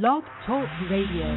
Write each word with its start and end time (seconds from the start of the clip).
Blog 0.00 0.24
Talk 0.46 0.64
Radio. 0.88 1.28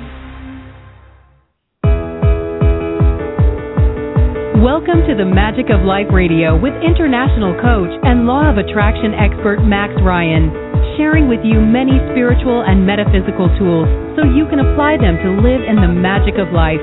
Welcome 4.63 5.03
to 5.11 5.13
the 5.19 5.27
Magic 5.27 5.67
of 5.67 5.83
Life 5.83 6.07
Radio 6.15 6.55
with 6.55 6.71
international 6.79 7.51
coach 7.59 7.91
and 8.07 8.23
law 8.23 8.47
of 8.47 8.55
attraction 8.55 9.11
expert 9.11 9.59
Max 9.59 9.91
Ryan, 9.99 10.55
sharing 10.95 11.27
with 11.27 11.43
you 11.43 11.59
many 11.59 11.99
spiritual 12.15 12.63
and 12.63 12.87
metaphysical 12.87 13.51
tools 13.59 13.91
so 14.15 14.23
you 14.23 14.47
can 14.47 14.63
apply 14.63 15.03
them 15.03 15.19
to 15.19 15.35
live 15.43 15.59
in 15.67 15.75
the 15.75 15.91
magic 15.91 16.39
of 16.39 16.55
life. 16.55 16.79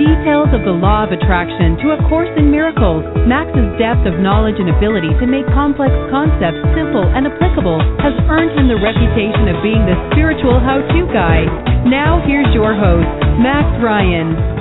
Details 0.00 0.48
of 0.56 0.64
the 0.64 0.72
law 0.72 1.04
of 1.04 1.12
attraction 1.12 1.76
to 1.84 1.92
a 1.92 2.00
course 2.08 2.32
in 2.40 2.48
miracles, 2.48 3.04
Max's 3.28 3.68
depth 3.76 4.08
of 4.08 4.16
knowledge 4.16 4.56
and 4.56 4.72
ability 4.72 5.12
to 5.20 5.28
make 5.28 5.44
complex 5.52 5.92
concepts 6.08 6.56
simple 6.72 7.04
and 7.04 7.28
applicable 7.28 7.76
has 8.00 8.16
earned 8.32 8.48
him 8.56 8.64
the 8.72 8.80
reputation 8.80 9.52
of 9.52 9.60
being 9.60 9.84
the 9.84 10.00
spiritual 10.08 10.56
how-to 10.56 11.04
guy. 11.12 11.44
Now 11.84 12.16
here's 12.24 12.48
your 12.56 12.72
host, 12.72 13.12
Max 13.44 13.68
Ryan. 13.84 14.59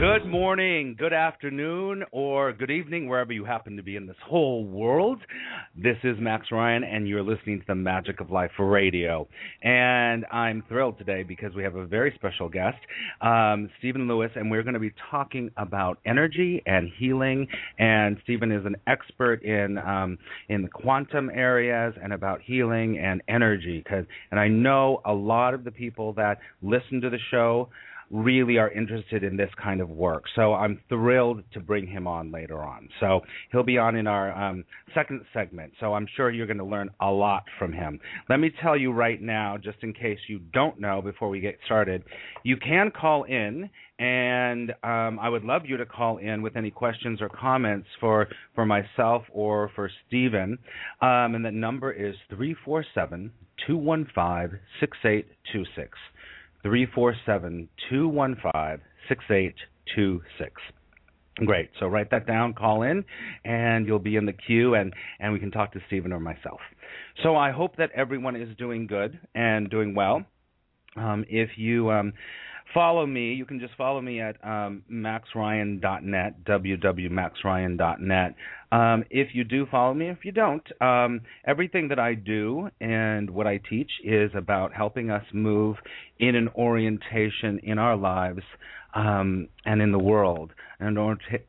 Good 0.00 0.24
morning, 0.24 0.96
good 0.98 1.12
afternoon, 1.12 2.04
or 2.10 2.54
good 2.54 2.70
evening, 2.70 3.06
wherever 3.06 3.34
you 3.34 3.44
happen 3.44 3.76
to 3.76 3.82
be 3.82 3.96
in 3.96 4.06
this 4.06 4.16
whole 4.26 4.64
world. 4.64 5.20
This 5.76 5.98
is 6.04 6.16
Max 6.18 6.46
Ryan, 6.50 6.84
and 6.84 7.06
you're 7.06 7.22
listening 7.22 7.60
to 7.60 7.66
the 7.68 7.74
Magic 7.74 8.18
of 8.22 8.30
Life 8.30 8.52
Radio. 8.58 9.28
And 9.62 10.24
I'm 10.32 10.64
thrilled 10.68 10.96
today 10.96 11.22
because 11.22 11.54
we 11.54 11.62
have 11.64 11.74
a 11.74 11.84
very 11.84 12.14
special 12.14 12.48
guest, 12.48 12.78
um, 13.20 13.68
Stephen 13.78 14.08
Lewis, 14.08 14.30
and 14.36 14.50
we're 14.50 14.62
going 14.62 14.72
to 14.72 14.80
be 14.80 14.94
talking 15.10 15.50
about 15.58 15.98
energy 16.06 16.62
and 16.64 16.90
healing. 16.98 17.46
And 17.78 18.16
Stephen 18.24 18.50
is 18.52 18.64
an 18.64 18.76
expert 18.86 19.42
in 19.42 19.76
um, 19.76 20.16
in 20.48 20.62
the 20.62 20.68
quantum 20.68 21.28
areas 21.28 21.92
and 22.02 22.14
about 22.14 22.40
healing 22.40 22.98
and 22.98 23.20
energy. 23.28 23.84
Cause, 23.86 24.06
and 24.30 24.40
I 24.40 24.48
know 24.48 25.02
a 25.04 25.12
lot 25.12 25.52
of 25.52 25.62
the 25.62 25.70
people 25.70 26.14
that 26.14 26.38
listen 26.62 27.02
to 27.02 27.10
the 27.10 27.18
show 27.30 27.68
really 28.10 28.58
are 28.58 28.70
interested 28.70 29.22
in 29.22 29.36
this 29.36 29.50
kind 29.62 29.80
of 29.80 29.88
work. 29.88 30.24
So 30.34 30.52
I'm 30.54 30.80
thrilled 30.88 31.42
to 31.52 31.60
bring 31.60 31.86
him 31.86 32.06
on 32.06 32.32
later 32.32 32.62
on. 32.62 32.88
So 32.98 33.20
he'll 33.52 33.62
be 33.62 33.78
on 33.78 33.94
in 33.94 34.06
our 34.06 34.32
um, 34.32 34.64
second 34.94 35.22
segment. 35.32 35.72
So 35.78 35.94
I'm 35.94 36.06
sure 36.16 36.30
you're 36.30 36.46
going 36.46 36.58
to 36.58 36.64
learn 36.64 36.90
a 37.00 37.10
lot 37.10 37.44
from 37.58 37.72
him. 37.72 38.00
Let 38.28 38.40
me 38.40 38.50
tell 38.62 38.76
you 38.76 38.92
right 38.92 39.22
now, 39.22 39.56
just 39.56 39.78
in 39.82 39.92
case 39.92 40.18
you 40.28 40.40
don't 40.52 40.80
know 40.80 41.00
before 41.00 41.28
we 41.28 41.40
get 41.40 41.58
started, 41.66 42.02
you 42.42 42.56
can 42.56 42.90
call 42.90 43.24
in. 43.24 43.70
And 44.00 44.70
um, 44.82 45.18
I 45.20 45.28
would 45.28 45.44
love 45.44 45.62
you 45.66 45.76
to 45.76 45.84
call 45.84 46.16
in 46.16 46.40
with 46.40 46.56
any 46.56 46.70
questions 46.70 47.20
or 47.20 47.28
comments 47.28 47.86
for, 48.00 48.28
for 48.54 48.64
myself 48.64 49.24
or 49.30 49.70
for 49.76 49.90
Stephen. 50.08 50.58
Um, 51.02 51.34
and 51.34 51.44
the 51.44 51.50
number 51.50 51.92
is 51.92 52.14
347 52.30 53.30
215 53.66 54.58
6826. 54.80 55.98
347 56.62 57.68
215 57.88 58.86
6826. 59.08 60.52
Great. 61.46 61.70
So 61.78 61.86
write 61.86 62.10
that 62.10 62.26
down, 62.26 62.52
call 62.52 62.82
in, 62.82 63.04
and 63.44 63.86
you'll 63.86 63.98
be 63.98 64.16
in 64.16 64.26
the 64.26 64.32
queue, 64.32 64.74
and, 64.74 64.92
and 65.20 65.32
we 65.32 65.38
can 65.38 65.50
talk 65.50 65.72
to 65.72 65.80
Stephen 65.86 66.12
or 66.12 66.20
myself. 66.20 66.60
So 67.22 67.36
I 67.36 67.50
hope 67.50 67.76
that 67.76 67.90
everyone 67.94 68.36
is 68.36 68.54
doing 68.56 68.86
good 68.86 69.18
and 69.34 69.70
doing 69.70 69.94
well. 69.94 70.22
Um, 70.96 71.24
if 71.28 71.50
you 71.56 71.90
um, 71.90 72.12
follow 72.72 73.06
me, 73.06 73.34
you 73.34 73.44
can 73.44 73.60
just 73.60 73.74
follow 73.76 74.00
me 74.00 74.20
at 74.20 74.36
um, 74.44 74.82
maxryan.net, 74.90 76.44
www.maxryan.net. 76.44 78.34
Um, 78.72 79.04
if 79.10 79.34
you 79.34 79.44
do 79.44 79.66
follow 79.70 79.94
me, 79.94 80.08
if 80.08 80.24
you 80.24 80.32
don't, 80.32 80.62
um, 80.80 81.22
everything 81.44 81.88
that 81.88 81.98
I 81.98 82.14
do 82.14 82.70
and 82.80 83.28
what 83.30 83.46
I 83.46 83.58
teach 83.58 83.90
is 84.04 84.30
about 84.34 84.72
helping 84.72 85.10
us 85.10 85.24
move 85.32 85.76
in 86.18 86.36
an 86.36 86.48
orientation 86.54 87.60
in 87.62 87.78
our 87.78 87.96
lives 87.96 88.42
um, 88.94 89.48
and 89.64 89.82
in 89.82 89.92
the 89.92 89.98
world, 89.98 90.52
an 90.78 90.96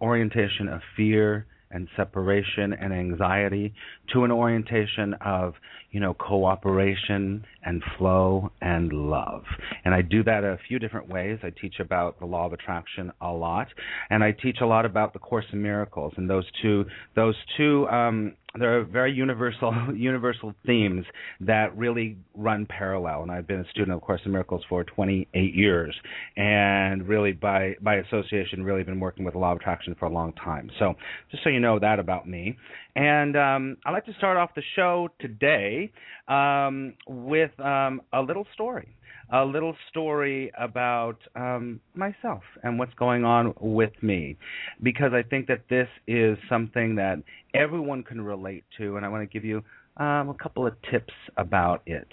orientation 0.02 0.68
of 0.68 0.82
fear 0.96 1.46
and 1.72 1.88
separation 1.96 2.74
and 2.74 2.94
anxiety 2.94 3.74
to 4.14 4.24
an 4.24 4.32
orientation 4.32 5.16
of 5.22 5.54
you 5.92 6.00
know 6.00 6.14
cooperation 6.14 7.46
and 7.64 7.84
flow 7.98 8.52
and 8.62 8.92
love. 8.92 9.44
And 9.86 9.94
i 9.94 10.02
do 10.02 10.24
that 10.24 10.44
a 10.44 10.58
few 10.68 10.80
different 10.80 11.10
ways. 11.10 11.40
I 11.44 11.50
teach 11.50 11.76
about 11.80 12.20
the 12.20 12.26
law 12.26 12.46
of 12.46 12.54
attraction 12.54 13.12
a 13.22 13.32
lot 13.32 13.68
and 14.10 14.24
i 14.24 14.32
teach 14.32 14.58
a 14.62 14.66
lot 14.66 14.86
about 14.86 15.14
the 15.14 15.20
course 15.20 15.46
in 15.52 15.62
miracles 15.62 16.14
and 16.18 16.30
those 16.30 16.46
two 16.62 16.86
those 17.16 17.36
two 17.58 17.88
um 17.90 18.34
there 18.60 18.80
are 18.80 18.84
very 18.84 19.14
universal 19.14 19.74
universal 19.96 20.54
themes 20.66 21.06
that 21.40 21.76
really 21.78 22.18
run 22.36 22.66
parallel. 22.66 23.24
And 23.24 23.32
I've 23.32 23.48
been 23.48 23.62
a 23.62 23.70
student 23.70 23.96
of 23.96 24.02
Course 24.02 24.22
in 24.26 24.32
Miracles 24.32 24.64
for 24.68 24.84
28 24.84 25.56
years 25.56 25.96
and 26.36 27.08
really 27.08 27.32
by 27.32 27.76
by 27.82 27.96
association 27.96 28.64
really 28.64 28.84
been 28.84 29.00
working 29.00 29.24
with 29.24 29.34
the 29.34 29.40
law 29.40 29.52
of 29.52 29.58
attraction 29.58 29.96
for 29.98 30.06
a 30.06 30.10
long 30.10 30.34
time. 30.34 30.70
So 30.80 30.96
just 31.32 31.44
so 31.44 31.50
you 31.50 31.60
know 31.60 31.80
that 31.80 32.00
about 32.00 32.28
me. 32.28 32.58
And 32.96 33.38
um, 33.38 33.78
I'd 33.86 33.92
like 33.92 34.06
to 34.06 34.14
start 34.18 34.38
off 34.38 34.54
the 34.54 34.64
show 34.76 35.08
today 35.20 35.81
um, 36.28 36.94
with 37.08 37.58
um, 37.60 38.02
a 38.14 38.22
little 38.22 38.46
story 38.54 38.96
a 39.32 39.46
little 39.46 39.76
story 39.90 40.52
about 40.60 41.18
um, 41.36 41.80
myself 41.96 42.44
and 42.64 42.78
what's 42.78 42.94
going 42.96 43.24
on 43.24 43.54
with 43.60 43.94
me, 44.02 44.36
because 44.84 45.14
I 45.14 45.24
think 45.24 45.48
that 45.48 45.62
this 45.70 45.88
is 46.06 46.38
something 46.50 46.96
that 46.96 47.24
everyone 47.54 48.04
can 48.04 48.20
relate 48.22 48.66
to, 48.78 48.98
and 48.98 49.06
I 49.06 49.10
want 49.10 49.24
to 49.24 49.34
give 49.34 49.46
you 49.46 49.64
um, 49.98 50.30
a 50.30 50.36
couple 50.42 50.68
of 50.68 50.74
tips 50.92 51.14
about 51.38 51.82
it. 51.86 52.08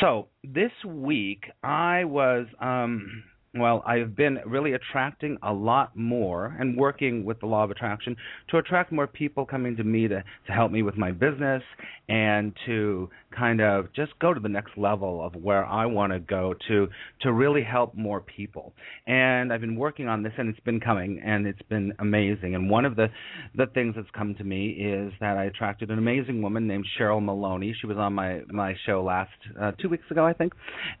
So 0.00 0.28
this 0.44 0.72
week 0.86 1.44
I 1.62 2.04
was 2.04 2.46
um, 2.60 3.24
well, 3.52 3.82
I've 3.84 4.14
been 4.14 4.38
really 4.46 4.74
attracting 4.74 5.36
a 5.42 5.52
lot 5.52 5.96
more 5.96 6.56
and 6.60 6.76
working 6.76 7.24
with 7.24 7.40
the 7.40 7.46
law 7.46 7.64
of 7.64 7.72
attraction 7.72 8.16
to 8.50 8.58
attract 8.58 8.92
more 8.92 9.08
people 9.08 9.44
coming 9.44 9.76
to 9.76 9.82
me 9.82 10.06
to, 10.06 10.22
to 10.46 10.52
help 10.52 10.70
me 10.70 10.82
with 10.82 10.96
my 10.96 11.10
business 11.10 11.62
and 12.08 12.52
to 12.66 13.10
kind 13.36 13.60
of 13.60 13.92
just 13.92 14.12
go 14.20 14.32
to 14.32 14.38
the 14.38 14.48
next 14.48 14.78
level 14.78 15.24
of 15.24 15.34
where 15.34 15.64
I 15.64 15.86
want 15.86 16.12
to 16.12 16.20
go 16.20 16.54
to 16.68 16.88
to 17.22 17.32
really 17.32 17.64
help 17.64 17.96
more 17.96 18.20
people. 18.20 18.72
And 19.08 19.52
I've 19.52 19.60
been 19.60 19.76
working 19.76 20.06
on 20.06 20.22
this 20.22 20.32
and 20.38 20.48
it's 20.48 20.60
been 20.60 20.78
coming 20.78 21.20
and 21.24 21.44
it's 21.46 21.62
been 21.62 21.92
amazing. 21.98 22.54
And 22.54 22.70
one 22.70 22.84
of 22.84 22.94
the 22.94 23.08
the 23.56 23.66
things 23.66 23.96
that's 23.96 24.10
come 24.16 24.36
to 24.36 24.44
me 24.44 24.68
is 24.70 25.12
that 25.20 25.36
I 25.36 25.44
attracted 25.46 25.90
an 25.90 25.98
amazing 25.98 26.40
woman 26.40 26.68
named 26.68 26.86
Cheryl 26.98 27.24
Maloney. 27.24 27.74
She 27.80 27.88
was 27.88 27.96
on 27.96 28.12
my 28.14 28.42
my 28.48 28.74
show 28.86 29.02
last 29.02 29.30
uh, 29.60 29.72
2 29.82 29.88
weeks 29.88 30.08
ago, 30.08 30.24
I 30.24 30.34
think. 30.34 30.52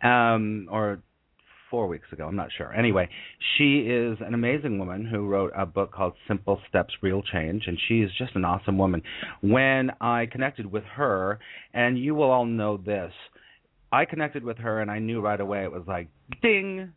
Um 0.02 0.66
or 0.68 1.00
four 1.70 1.86
weeks 1.86 2.06
ago. 2.12 2.26
I'm 2.26 2.36
not 2.36 2.48
sure. 2.56 2.72
Anyway, 2.72 3.08
she 3.56 3.80
is 3.80 4.18
an 4.20 4.34
amazing 4.34 4.78
woman 4.78 5.04
who 5.04 5.26
wrote 5.26 5.52
a 5.56 5.64
book 5.64 5.92
called 5.92 6.14
Simple 6.28 6.60
Steps 6.68 6.92
Real 7.02 7.22
Change, 7.22 7.64
and 7.66 7.78
she 7.88 8.00
is 8.00 8.10
just 8.18 8.34
an 8.34 8.44
awesome 8.44 8.76
woman. 8.76 9.02
When 9.40 9.90
I 10.00 10.26
connected 10.26 10.66
with 10.66 10.84
her, 10.96 11.38
and 11.72 11.98
you 11.98 12.14
will 12.14 12.30
all 12.30 12.46
know 12.46 12.76
this, 12.76 13.12
I 13.92 14.04
connected 14.04 14.44
with 14.44 14.58
her, 14.58 14.80
and 14.80 14.90
I 14.90 14.98
knew 14.98 15.20
right 15.20 15.40
away 15.40 15.64
it 15.64 15.72
was 15.72 15.84
like, 15.86 16.08
ding, 16.42 16.92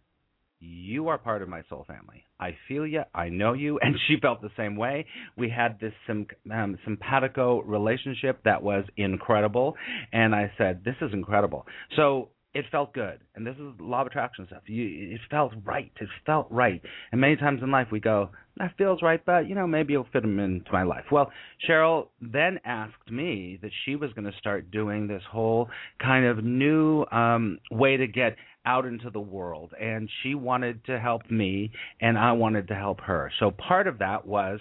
you 0.59 1.09
are 1.09 1.17
part 1.17 1.41
of 1.41 1.49
my 1.49 1.61
soul 1.69 1.85
family. 1.87 2.23
I 2.39 2.55
feel 2.67 2.87
you. 2.87 3.03
I 3.13 3.29
know 3.29 3.53
you. 3.53 3.79
And 3.83 3.95
she 4.07 4.15
felt 4.21 4.41
the 4.41 4.51
same 4.55 4.75
way. 4.75 5.05
We 5.37 5.49
had 5.49 5.79
this 5.79 5.93
sim, 6.07 6.25
um, 6.53 6.77
simpatico 6.85 7.61
relationship 7.61 8.41
that 8.45 8.63
was 8.63 8.85
incredible. 8.95 9.75
And 10.11 10.33
I 10.33 10.51
said, 10.57 10.83
this 10.85 10.95
is 11.01 11.11
incredible. 11.13 11.65
So 11.95 12.29
it 12.53 12.65
felt 12.71 12.93
good. 12.93 13.19
And 13.35 13.45
this 13.45 13.55
is 13.55 13.73
law 13.79 14.01
of 14.01 14.07
attraction 14.07 14.45
stuff. 14.47 14.61
You, 14.67 15.13
it 15.13 15.21
felt 15.29 15.53
right. 15.65 15.91
It 15.99 16.09
felt 16.25 16.47
right. 16.51 16.81
And 17.11 17.19
many 17.19 17.35
times 17.35 17.61
in 17.63 17.71
life 17.71 17.87
we 17.91 17.99
go, 17.99 18.29
that 18.57 18.73
feels 18.77 19.01
right, 19.01 19.23
but 19.25 19.49
you 19.49 19.55
know 19.55 19.65
maybe 19.65 19.93
it'll 19.93 20.07
fit 20.13 20.21
them 20.21 20.39
into 20.39 20.71
my 20.71 20.83
life. 20.83 21.05
Well, 21.11 21.31
Cheryl 21.67 22.09
then 22.21 22.59
asked 22.65 23.09
me 23.09 23.57
that 23.63 23.71
she 23.83 23.95
was 23.95 24.13
going 24.13 24.31
to 24.31 24.37
start 24.37 24.69
doing 24.69 25.07
this 25.07 25.23
whole 25.31 25.69
kind 25.99 26.25
of 26.25 26.43
new 26.43 27.03
um, 27.11 27.59
way 27.71 27.97
to 27.97 28.05
get 28.05 28.35
out 28.65 28.85
into 28.85 29.09
the 29.09 29.19
world, 29.19 29.73
and 29.79 30.07
she 30.21 30.35
wanted 30.35 30.85
to 30.85 30.99
help 30.99 31.29
me, 31.31 31.71
and 31.99 32.17
I 32.17 32.31
wanted 32.33 32.67
to 32.67 32.75
help 32.75 33.01
her. 33.01 33.31
So 33.39 33.51
part 33.51 33.87
of 33.87 33.99
that 33.99 34.25
was 34.27 34.59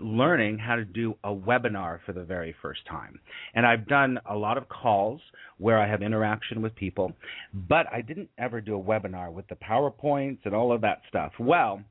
learning 0.00 0.58
how 0.58 0.76
to 0.76 0.84
do 0.84 1.14
a 1.24 1.30
webinar 1.30 1.98
for 2.04 2.12
the 2.12 2.24
very 2.24 2.54
first 2.62 2.80
time. 2.86 3.20
And 3.54 3.66
I've 3.66 3.86
done 3.86 4.18
a 4.28 4.36
lot 4.36 4.58
of 4.58 4.68
calls 4.68 5.20
where 5.58 5.78
I 5.78 5.88
have 5.88 6.02
interaction 6.02 6.62
with 6.62 6.74
people, 6.74 7.12
but 7.52 7.86
I 7.92 8.00
didn't 8.00 8.30
ever 8.38 8.60
do 8.60 8.76
a 8.76 8.82
webinar 8.82 9.32
with 9.32 9.46
the 9.48 9.56
PowerPoints 9.56 10.38
and 10.44 10.54
all 10.54 10.72
of 10.72 10.80
that 10.82 11.02
stuff. 11.08 11.32
Well, 11.38 11.82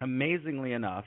amazingly 0.00 0.72
enough, 0.72 1.04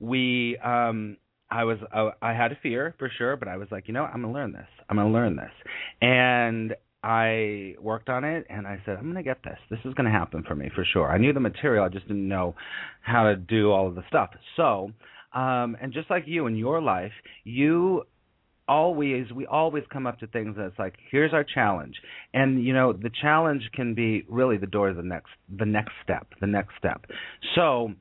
we 0.00 0.58
um 0.58 1.16
I 1.50 1.64
was 1.64 1.78
uh, 1.94 2.10
I 2.22 2.32
had 2.32 2.52
a 2.52 2.58
fear 2.62 2.94
for 2.98 3.10
sure, 3.18 3.36
but 3.36 3.46
I 3.46 3.56
was 3.58 3.68
like, 3.70 3.86
you 3.86 3.94
know, 3.94 4.04
I'm 4.04 4.22
going 4.22 4.32
to 4.32 4.38
learn 4.38 4.52
this. 4.52 4.68
I'm 4.88 4.96
going 4.96 5.08
to 5.08 5.12
learn 5.12 5.36
this. 5.36 5.52
And 6.00 6.74
I 7.04 7.74
worked 7.80 8.08
on 8.08 8.24
it 8.24 8.46
and 8.48 8.66
I 8.66 8.80
said, 8.86 8.96
I'm 8.96 9.04
going 9.04 9.16
to 9.16 9.22
get 9.22 9.42
this. 9.42 9.58
This 9.70 9.80
is 9.84 9.92
going 9.94 10.06
to 10.06 10.10
happen 10.10 10.44
for 10.46 10.54
me 10.54 10.70
for 10.74 10.84
sure. 10.84 11.10
I 11.10 11.18
knew 11.18 11.32
the 11.32 11.40
material, 11.40 11.84
I 11.84 11.88
just 11.88 12.06
didn't 12.06 12.28
know 12.28 12.54
how 13.02 13.24
to 13.24 13.36
do 13.36 13.70
all 13.70 13.88
of 13.88 13.94
the 13.94 14.04
stuff. 14.08 14.30
So, 14.56 14.92
um, 15.34 15.76
and 15.80 15.92
just 15.92 16.10
like 16.10 16.24
you 16.26 16.46
in 16.46 16.56
your 16.56 16.80
life, 16.80 17.12
you 17.44 18.04
always 18.68 19.30
we 19.32 19.44
always 19.46 19.82
come 19.92 20.06
up 20.06 20.18
to 20.20 20.26
things 20.28 20.54
that's 20.56 20.78
like 20.78 20.94
here's 21.10 21.32
our 21.32 21.44
challenge. 21.44 21.96
And 22.32 22.64
you 22.64 22.72
know 22.72 22.92
the 22.92 23.10
challenge 23.20 23.62
can 23.74 23.94
be 23.94 24.24
really 24.28 24.56
the 24.56 24.66
door 24.66 24.88
to 24.88 24.94
the 24.94 25.02
next 25.02 25.30
the 25.58 25.66
next 25.66 25.92
step 26.02 26.28
the 26.40 26.46
next 26.46 26.74
step. 26.78 27.04
So 27.54 27.92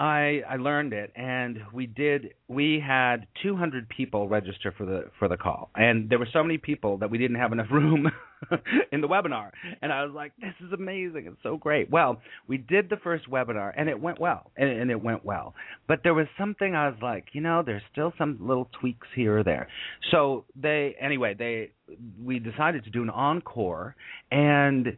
I 0.00 0.42
I 0.48 0.56
learned 0.56 0.92
it, 0.92 1.12
and 1.14 1.58
we 1.72 1.86
did. 1.86 2.34
We 2.48 2.82
had 2.84 3.26
200 3.42 3.88
people 3.88 4.28
register 4.28 4.72
for 4.76 4.84
the 4.84 5.10
for 5.18 5.28
the 5.28 5.36
call, 5.36 5.70
and 5.76 6.10
there 6.10 6.18
were 6.18 6.28
so 6.32 6.42
many 6.42 6.58
people 6.58 6.98
that 6.98 7.10
we 7.10 7.18
didn't 7.18 7.36
have 7.36 7.52
enough 7.52 7.68
room 7.70 8.10
in 8.92 9.00
the 9.00 9.08
webinar. 9.08 9.50
And 9.80 9.92
I 9.92 10.04
was 10.04 10.12
like, 10.14 10.32
"This 10.40 10.54
is 10.66 10.72
amazing! 10.72 11.26
It's 11.26 11.42
so 11.42 11.56
great." 11.56 11.90
Well, 11.90 12.20
we 12.48 12.56
did 12.56 12.90
the 12.90 12.96
first 12.96 13.30
webinar, 13.30 13.72
and 13.76 13.88
it 13.88 14.00
went 14.00 14.18
well, 14.18 14.50
and, 14.56 14.68
and 14.68 14.90
it 14.90 15.00
went 15.00 15.24
well. 15.24 15.54
But 15.86 16.00
there 16.02 16.14
was 16.14 16.26
something 16.36 16.74
I 16.74 16.88
was 16.88 16.98
like, 17.00 17.26
you 17.32 17.40
know, 17.40 17.62
there's 17.64 17.82
still 17.92 18.12
some 18.18 18.38
little 18.40 18.68
tweaks 18.80 19.08
here 19.14 19.38
or 19.38 19.44
there. 19.44 19.68
So 20.10 20.46
they 20.60 20.96
anyway 21.00 21.34
they 21.38 21.70
we 22.24 22.38
decided 22.38 22.84
to 22.84 22.90
do 22.90 23.02
an 23.02 23.10
encore 23.10 23.94
and 24.30 24.96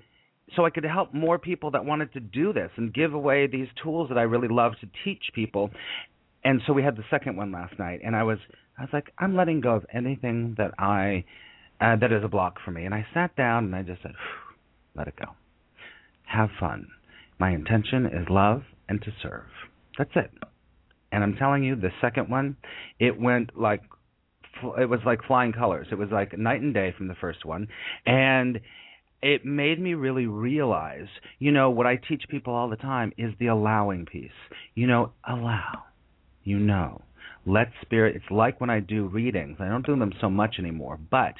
so 0.55 0.65
I 0.65 0.71
could 0.71 0.85
help 0.85 1.15
more 1.15 1.39
people 1.39 1.71
that 1.73 1.85
wanted 1.85 2.13
to 2.13 2.21
do 2.21 2.53
this 2.53 2.71
and 2.77 2.93
give 2.93 3.15
away 3.15 3.47
these 3.47 3.69
tools 3.83 4.09
that 4.11 4.19
I 4.19 4.23
really 4.23 4.49
love 4.49 4.73
to 4.81 4.89
teach 5.05 5.23
people. 5.35 5.71
And 6.45 6.61
so 6.67 6.73
we 6.73 6.83
had 6.83 6.97
the 6.97 7.05
second 7.11 7.37
one 7.37 7.53
last 7.53 7.79
night, 7.79 8.01
and 8.05 8.15
I 8.15 8.23
was 8.23 8.39
I 8.79 8.83
was 8.83 8.91
like, 8.93 9.13
I'm 9.19 9.37
letting 9.37 9.61
go 9.61 9.75
of 9.77 9.87
anything 9.93 10.55
that 10.59 10.73
I 10.79 11.25
uh, 11.81 11.97
that 11.97 12.13
is 12.13 12.23
a 12.23 12.29
block 12.29 12.59
for 12.65 12.71
me. 12.71 12.85
And 12.85 12.95
I 12.95 13.07
sat 13.15 13.35
down 13.37 13.65
and 13.65 13.75
I 13.75 13.83
just 13.83 14.03
said, 14.03 14.13
let 14.95 15.09
it 15.09 15.15
go, 15.19 15.33
have 16.25 16.51
fun. 16.61 16.89
My 17.39 17.51
intention 17.51 18.07
is 18.07 18.29
love 18.29 18.63
and 18.89 19.01
to 19.03 19.11
serve. 19.23 19.49
That's 19.99 20.11
it. 20.15 20.31
And 21.11 21.23
I'm 21.23 21.37
telling 21.37 21.63
you, 21.65 21.77
the 21.77 21.91
second 22.01 22.29
one, 22.29 22.57
it 22.99 23.19
went 23.19 23.59
like 23.59 23.83
it 24.79 24.89
was 24.89 25.01
like 25.05 25.21
flying 25.27 25.53
colors. 25.53 25.87
It 25.91 25.97
was 25.97 26.09
like 26.13 26.37
night 26.39 26.61
and 26.61 26.75
day 26.75 26.95
from 26.97 27.09
the 27.09 27.15
first 27.15 27.45
one, 27.45 27.69
and 28.07 28.61
it 29.25 29.43
made 29.43 29.81
me 29.81 29.95
really 29.95 30.27
realize, 30.27 31.07
you 31.39 31.51
know, 31.51 31.71
what 31.71 31.87
I 31.87 31.97
teach 31.97 32.25
people 32.29 32.55
all 32.55 32.69
the 32.69 32.77
time 32.77 33.11
is 33.17 33.33
the 33.41 33.47
allowing 33.47 34.05
piece. 34.05 34.31
You 34.75 34.87
know, 34.87 35.13
allow. 35.27 35.85
You 36.45 36.59
know. 36.59 37.01
Let 37.47 37.69
spirit 37.81 38.17
it's 38.17 38.31
like 38.31 38.61
when 38.61 38.69
I 38.69 38.81
do 38.81 39.07
readings. 39.07 39.57
I 39.61 39.69
don't 39.69 39.85
do 39.85 39.99
them 39.99 40.13
so 40.21 40.29
much 40.29 40.57
anymore, 40.59 40.99
but 41.11 41.35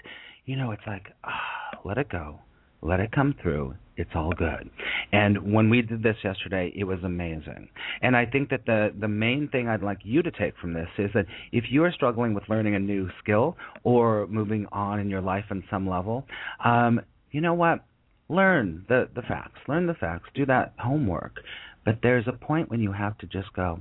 you 0.47 0.57
know, 0.57 0.71
it's 0.71 0.83
like 0.87 1.09
ah, 1.25 1.79
let 1.85 1.99
it 1.99 2.09
go. 2.09 2.39
Let 2.81 3.01
it 3.01 3.13
come 3.13 3.35
through. 3.43 3.75
It's 3.97 4.11
all 4.15 4.33
good. 4.33 4.71
And 5.13 5.53
when 5.53 5.71
we 5.71 5.83
did 5.83 6.03
this 6.03 6.17
yesterday, 6.25 6.73
it 6.75 6.85
was 6.85 6.99
amazing. 7.05 7.69
And 8.03 8.17
I 8.17 8.27
think 8.27 8.49
that 8.51 8.67
the 8.67 8.95
the 8.99 9.09
main 9.09 9.49
thing 9.49 9.69
I'd 9.69 9.83
like 9.83 9.99
you 10.05 10.23
to 10.23 10.31
take 10.31 10.57
from 10.59 10.73
this 10.73 10.89
is 10.99 11.11
that 11.15 11.27
if 11.53 11.65
you 11.71 11.85
are 11.85 11.93
struggling 11.93 12.33
with 12.33 12.45
learning 12.49 12.75
a 12.75 12.79
new 12.79 13.09
skill 13.23 13.57
or 13.83 14.27
moving 14.27 14.67
on 14.73 15.01
in 15.01 15.11
your 15.11 15.21
life 15.21 15.45
on 15.51 15.65
some 15.71 15.89
level, 15.89 16.27
um, 16.65 17.01
you 17.35 17.41
know 17.41 17.55
what? 17.55 17.85
Learn 18.29 18.85
the 18.89 19.09
the 19.13 19.23
facts. 19.23 19.59
Learn 19.67 19.89
the 19.89 19.95
facts. 19.95 20.29
Do 20.37 20.47
that 20.47 20.73
homework. 20.79 21.41
But 21.85 21.99
there's 22.01 22.29
a 22.29 22.33
point 22.33 22.71
when 22.71 22.79
you 22.81 22.93
have 22.93 23.19
to 23.19 23.27
just 23.27 23.53
go, 23.55 23.81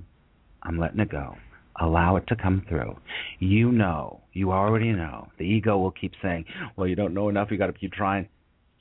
I'm 0.64 0.80
letting 0.80 1.00
it 1.00 1.10
go. 1.10 1.36
Allow 1.80 2.16
it 2.16 2.26
to 2.30 2.36
come 2.36 2.66
through. 2.68 2.98
You 3.38 3.72
know, 3.72 4.22
you 4.34 4.52
already 4.52 4.92
know. 4.92 5.28
The 5.38 5.44
ego 5.46 5.78
will 5.78 5.92
keep 5.92 6.14
saying, 6.20 6.46
Well, 6.76 6.88
you 6.88 6.96
don't 6.96 7.14
know 7.14 7.30
enough, 7.30 7.50
you 7.52 7.58
got 7.60 7.68
to 7.68 7.74
keep 7.74 7.94
trying. 7.94 8.28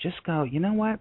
Just 0.01 0.25
go, 0.25 0.43
you 0.43 0.59
know 0.59 0.73
what? 0.73 1.01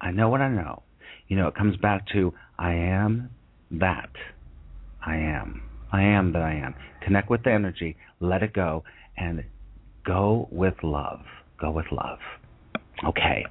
I 0.00 0.12
know 0.12 0.30
what 0.30 0.40
I 0.40 0.48
know. 0.48 0.82
You 1.28 1.36
know, 1.36 1.46
it 1.46 1.54
comes 1.54 1.76
back 1.76 2.06
to, 2.14 2.32
I 2.58 2.72
am 2.72 3.28
that. 3.70 4.10
I 5.04 5.16
am. 5.16 5.62
I 5.92 6.02
am 6.04 6.32
that 6.32 6.42
I 6.42 6.54
am. 6.54 6.74
Connect 7.02 7.28
with 7.28 7.44
the 7.44 7.52
energy, 7.52 7.96
let 8.18 8.42
it 8.42 8.54
go, 8.54 8.82
and 9.18 9.44
go 10.06 10.48
with 10.50 10.74
love. 10.82 11.20
Go 11.60 11.70
with 11.70 11.86
love. 11.92 12.18
Okay, 13.06 13.46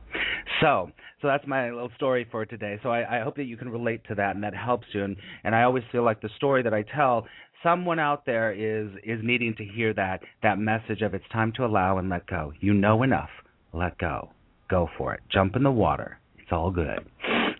so 0.61 0.91
so 1.21 1.27
that's 1.27 1.45
my 1.47 1.69
little 1.71 1.91
story 1.95 2.25
for 2.31 2.45
today. 2.45 2.79
So 2.81 2.89
I, 2.89 3.19
I 3.19 3.23
hope 3.23 3.35
that 3.37 3.43
you 3.43 3.57
can 3.57 3.69
relate 3.69 4.01
to 4.07 4.15
that 4.15 4.35
and 4.35 4.43
that 4.43 4.55
helps 4.55 4.87
you. 4.93 5.03
And, 5.03 5.17
and 5.43 5.53
I 5.53 5.63
always 5.63 5.83
feel 5.91 6.03
like 6.03 6.21
the 6.21 6.29
story 6.37 6.63
that 6.63 6.73
I 6.73 6.83
tell, 6.95 7.25
someone 7.61 7.99
out 7.99 8.25
there 8.25 8.53
is 8.53 8.89
is 9.03 9.19
needing 9.23 9.55
to 9.55 9.65
hear 9.65 9.93
that 9.95 10.21
that 10.43 10.59
message 10.59 11.01
of 11.01 11.13
it's 11.13 11.27
time 11.31 11.51
to 11.57 11.65
allow 11.65 11.97
and 11.97 12.09
let 12.09 12.25
go. 12.27 12.53
You 12.59 12.73
know 12.73 13.03
enough. 13.03 13.29
Let 13.73 13.97
go. 13.97 14.29
Go 14.69 14.87
for 14.97 15.13
it. 15.13 15.21
Jump 15.31 15.55
in 15.55 15.63
the 15.63 15.71
water. 15.71 16.19
It's 16.37 16.51
all 16.51 16.71
good. 16.71 16.99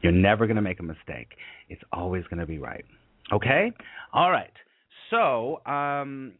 You're 0.02 0.12
never 0.12 0.48
going 0.48 0.56
to 0.56 0.62
make 0.62 0.80
a 0.80 0.84
mistake. 0.84 1.30
It's 1.70 1.82
always 1.92 2.24
going 2.26 2.40
to 2.40 2.46
be 2.46 2.58
right. 2.58 2.86
Okay? 3.32 3.72
All 4.14 4.32
right. 4.32 4.52
So, 5.10 5.62
um, 5.66 6.34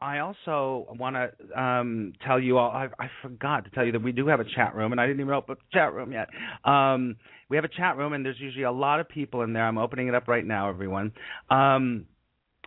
I 0.00 0.18
also 0.20 0.86
want 0.98 1.16
to 1.16 1.60
um, 1.60 2.12
tell 2.24 2.38
you 2.38 2.56
all. 2.58 2.70
I, 2.70 2.88
I, 3.00 3.10
forgot 3.20 3.64
to 3.64 3.70
tell 3.70 3.84
you 3.84 3.92
that 3.92 4.02
we 4.02 4.12
do 4.12 4.28
have 4.28 4.38
a 4.38 4.44
chat 4.44 4.74
room, 4.76 4.92
and 4.92 5.00
I 5.00 5.06
didn't 5.06 5.20
even 5.20 5.34
open 5.34 5.56
the 5.58 5.76
chat 5.76 5.92
room 5.92 6.12
yet. 6.12 6.28
Um, 6.64 7.16
we 7.48 7.56
have 7.56 7.64
a 7.64 7.68
chat 7.68 7.96
room, 7.96 8.12
and 8.12 8.24
there's 8.24 8.38
usually 8.38 8.62
a 8.62 8.70
lot 8.70 9.00
of 9.00 9.08
people 9.08 9.42
in 9.42 9.52
there. 9.52 9.66
I'm 9.66 9.78
opening 9.78 10.06
it 10.06 10.14
up 10.14 10.28
right 10.28 10.46
now, 10.46 10.68
everyone. 10.68 11.12
Um, 11.50 12.06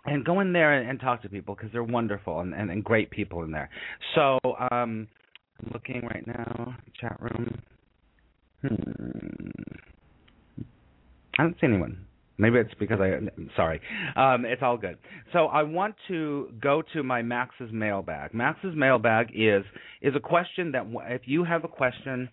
and 0.04 0.24
go 0.24 0.40
in 0.40 0.52
there 0.52 0.74
and, 0.74 0.90
and 0.90 1.00
talk 1.00 1.22
to 1.22 1.28
people 1.28 1.54
because 1.54 1.70
they're 1.72 1.82
wonderful 1.82 2.40
and, 2.40 2.52
and, 2.54 2.70
and, 2.70 2.84
great 2.84 3.10
people 3.10 3.44
in 3.44 3.52
there. 3.52 3.70
So 4.14 4.38
um, 4.70 5.08
I'm 5.60 5.70
looking 5.72 6.02
right 6.02 6.26
now. 6.26 6.74
Chat 7.00 7.16
room. 7.20 7.62
Hmm. 8.62 9.50
I 11.38 11.42
don't 11.44 11.54
see 11.54 11.66
anyone. 11.66 12.04
Maybe 12.38 12.58
it's 12.58 12.74
because 12.78 12.98
I. 13.00 13.18
Sorry, 13.56 13.80
um, 14.16 14.44
it's 14.44 14.62
all 14.62 14.76
good. 14.76 14.98
So 15.32 15.46
I 15.46 15.62
want 15.62 15.94
to 16.08 16.52
go 16.60 16.82
to 16.92 17.02
my 17.02 17.22
Max's 17.22 17.70
mailbag. 17.72 18.34
Max's 18.34 18.74
mailbag 18.74 19.30
is 19.34 19.64
is 20.00 20.14
a 20.16 20.20
question 20.20 20.72
that 20.72 20.86
if 21.08 21.22
you 21.26 21.44
have 21.44 21.64
a 21.64 21.68
question 21.68 22.28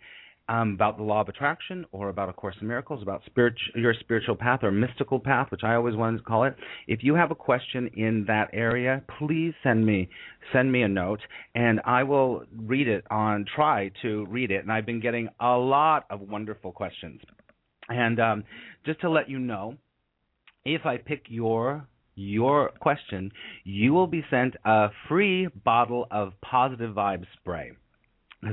um, 0.50 0.74
about 0.74 0.98
the 0.98 1.04
law 1.04 1.22
of 1.22 1.30
attraction 1.30 1.86
or 1.92 2.10
about 2.10 2.28
a 2.28 2.34
course 2.34 2.56
in 2.60 2.68
miracles, 2.68 3.04
about 3.04 3.22
your 3.76 3.94
spiritual 4.00 4.36
path 4.36 4.62
or 4.64 4.72
mystical 4.72 5.20
path, 5.20 5.52
which 5.52 5.62
I 5.64 5.76
always 5.76 5.96
wanted 5.96 6.18
to 6.18 6.24
call 6.24 6.44
it. 6.46 6.56
If 6.88 7.04
you 7.04 7.14
have 7.16 7.30
a 7.30 7.36
question 7.36 7.90
in 7.96 8.26
that 8.28 8.50
area, 8.52 9.04
please 9.20 9.54
send 9.64 9.86
me 9.86 10.10
send 10.52 10.72
me 10.72 10.82
a 10.82 10.88
note, 10.88 11.20
and 11.54 11.80
I 11.86 12.04
will 12.04 12.44
read 12.58 12.88
it 12.88 13.06
on. 13.12 13.46
Try 13.56 13.92
to 14.02 14.26
read 14.26 14.50
it, 14.50 14.64
and 14.64 14.72
I've 14.72 14.86
been 14.86 15.00
getting 15.02 15.30
a 15.40 15.56
lot 15.56 16.06
of 16.10 16.22
wonderful 16.22 16.72
questions. 16.72 17.22
And 17.90 18.20
um, 18.20 18.44
just 18.86 19.02
to 19.02 19.10
let 19.10 19.30
you 19.30 19.40
know, 19.40 19.76
if 20.66 20.86
I 20.86 20.98
pick 20.98 21.24
your 21.28 21.88
your 22.16 22.72
question, 22.82 23.32
you 23.64 23.94
will 23.94 24.08
be 24.08 24.26
sent 24.30 24.56
a 24.66 24.90
free 25.08 25.48
bottle 25.64 26.06
of 26.12 26.34
Positive 26.42 26.94
Vibe 26.94 27.24
Spray. 27.40 27.72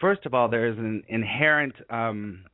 first 0.00 0.26
of 0.26 0.34
all, 0.34 0.48
there 0.48 0.68
is 0.68 0.78
an 0.78 1.02
inherent 1.08 1.74
um, 1.90 2.44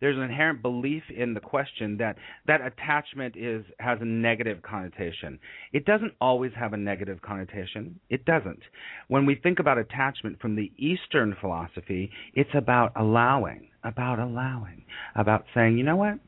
there's 0.00 0.16
an 0.16 0.22
inherent 0.22 0.62
belief 0.62 1.02
in 1.14 1.34
the 1.34 1.40
question 1.40 1.96
that 1.98 2.16
that 2.46 2.60
attachment 2.60 3.36
is 3.36 3.64
has 3.78 3.98
a 4.00 4.04
negative 4.04 4.62
connotation. 4.62 5.38
It 5.72 5.84
doesn't 5.84 6.12
always 6.20 6.52
have 6.58 6.72
a 6.72 6.76
negative 6.76 7.20
connotation. 7.22 8.00
It 8.08 8.24
doesn't. 8.24 8.62
When 9.08 9.26
we 9.26 9.34
think 9.34 9.58
about 9.58 9.78
attachment 9.78 10.40
from 10.40 10.56
the 10.56 10.72
Eastern 10.76 11.36
philosophy, 11.40 12.10
it's 12.34 12.54
about 12.54 12.92
allowing, 12.96 13.68
about 13.86 14.18
allowing, 14.18 14.84
about 15.14 15.44
saying, 15.54 15.78
you 15.78 15.84
know 15.84 15.96
what? 15.96 16.18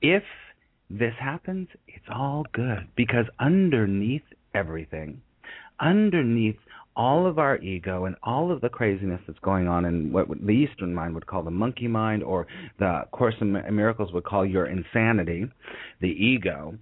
If 0.00 0.22
this 0.90 1.14
happens, 1.20 1.68
it's 1.86 2.06
all 2.12 2.44
good 2.52 2.88
because 2.96 3.26
underneath 3.38 4.22
everything, 4.54 5.20
underneath 5.78 6.56
all 6.96 7.26
of 7.28 7.38
our 7.38 7.58
ego 7.58 8.06
and 8.06 8.16
all 8.24 8.50
of 8.50 8.60
the 8.60 8.68
craziness 8.68 9.20
that's 9.26 9.38
going 9.40 9.68
on 9.68 9.84
in 9.84 10.10
what 10.12 10.26
the 10.28 10.50
Eastern 10.50 10.92
mind 10.92 11.14
would 11.14 11.26
call 11.26 11.44
the 11.44 11.50
monkey 11.50 11.86
mind, 11.86 12.24
or 12.24 12.46
the 12.80 13.02
Course 13.12 13.36
in 13.40 13.52
Miracles 13.52 14.12
would 14.12 14.24
call 14.24 14.44
your 14.44 14.66
insanity, 14.66 15.46
the 16.00 16.08
ego, 16.08 16.74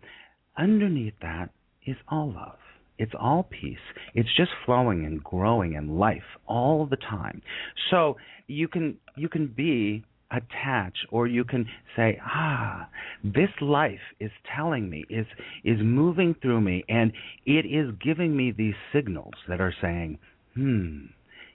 underneath 0.56 1.12
that 1.20 1.50
is 1.86 1.96
all 2.08 2.32
love. 2.32 2.56
It's 2.98 3.12
all 3.18 3.44
peace. 3.44 3.78
It's 4.14 4.34
just 4.36 4.50
flowing 4.64 5.04
and 5.04 5.22
growing 5.22 5.74
in 5.74 5.98
life 5.98 6.38
all 6.46 6.86
the 6.86 6.96
time. 6.96 7.42
So 7.90 8.16
you 8.46 8.68
can 8.68 8.96
you 9.16 9.28
can 9.28 9.46
be 9.48 10.04
attached 10.30 11.06
or 11.10 11.26
you 11.26 11.44
can 11.44 11.66
say 11.94 12.18
ah 12.24 12.88
this 13.22 13.50
life 13.60 14.00
is 14.18 14.30
telling 14.56 14.90
me 14.90 15.04
is 15.08 15.26
is 15.64 15.78
moving 15.80 16.34
through 16.42 16.60
me 16.60 16.84
and 16.88 17.12
it 17.44 17.64
is 17.64 17.94
giving 18.02 18.36
me 18.36 18.50
these 18.50 18.74
signals 18.92 19.34
that 19.48 19.60
are 19.60 19.74
saying 19.80 20.18
hmm 20.54 21.06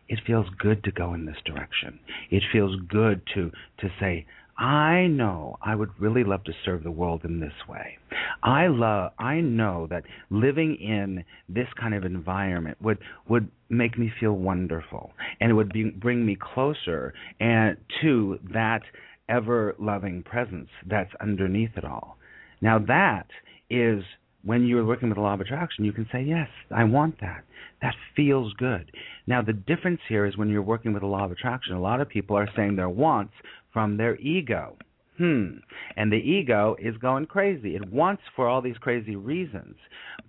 it 0.07 0.19
feels 0.25 0.47
good 0.57 0.83
to 0.83 0.91
go 0.91 1.13
in 1.13 1.25
this 1.25 1.41
direction 1.45 1.99
it 2.29 2.43
feels 2.51 2.79
good 2.87 3.21
to 3.33 3.51
to 3.77 3.89
say 3.99 4.25
I 4.61 5.07
know 5.07 5.57
I 5.59 5.73
would 5.73 5.89
really 5.99 6.23
love 6.23 6.43
to 6.43 6.53
serve 6.63 6.83
the 6.83 6.91
world 6.91 7.25
in 7.25 7.39
this 7.39 7.67
way. 7.67 7.97
I 8.43 8.67
love 8.67 9.11
I 9.17 9.41
know 9.41 9.87
that 9.89 10.03
living 10.29 10.75
in 10.75 11.25
this 11.49 11.65
kind 11.79 11.95
of 11.95 12.05
environment 12.05 12.77
would 12.79 12.99
would 13.27 13.49
make 13.69 13.97
me 13.97 14.11
feel 14.19 14.33
wonderful 14.33 15.13
and 15.39 15.49
it 15.49 15.55
would 15.55 15.73
be, 15.73 15.85
bring 15.89 16.23
me 16.23 16.37
closer 16.39 17.11
and 17.39 17.75
to 18.03 18.37
that 18.53 18.83
ever 19.27 19.75
loving 19.79 20.21
presence 20.21 20.69
that's 20.87 21.11
underneath 21.19 21.71
it 21.75 21.83
all. 21.83 22.17
Now 22.61 22.77
that 22.77 23.25
is 23.71 24.03
when 24.43 24.65
you're 24.67 24.85
working 24.85 25.09
with 25.09 25.17
the 25.17 25.21
law 25.21 25.33
of 25.33 25.41
attraction, 25.41 25.85
you 25.85 25.91
can 25.91 26.07
say, 26.11 26.21
Yes, 26.21 26.49
I 26.69 26.83
want 26.83 27.19
that. 27.21 27.43
That 27.81 27.95
feels 28.15 28.53
good. 28.53 28.91
Now, 29.25 29.41
the 29.41 29.53
difference 29.53 30.01
here 30.07 30.25
is 30.25 30.37
when 30.37 30.49
you're 30.49 30.61
working 30.61 30.93
with 30.93 31.01
the 31.01 31.07
law 31.07 31.25
of 31.25 31.31
attraction, 31.31 31.73
a 31.73 31.81
lot 31.81 31.99
of 31.99 32.09
people 32.09 32.37
are 32.37 32.49
saying 32.55 32.75
their 32.75 32.89
wants 32.89 33.33
from 33.73 33.97
their 33.97 34.17
ego. 34.19 34.77
Hmm. 35.17 35.57
And 35.95 36.11
the 36.11 36.17
ego 36.17 36.75
is 36.79 36.97
going 36.97 37.27
crazy. 37.27 37.75
It 37.75 37.91
wants 37.91 38.23
for 38.35 38.47
all 38.47 38.61
these 38.61 38.77
crazy 38.77 39.15
reasons. 39.15 39.75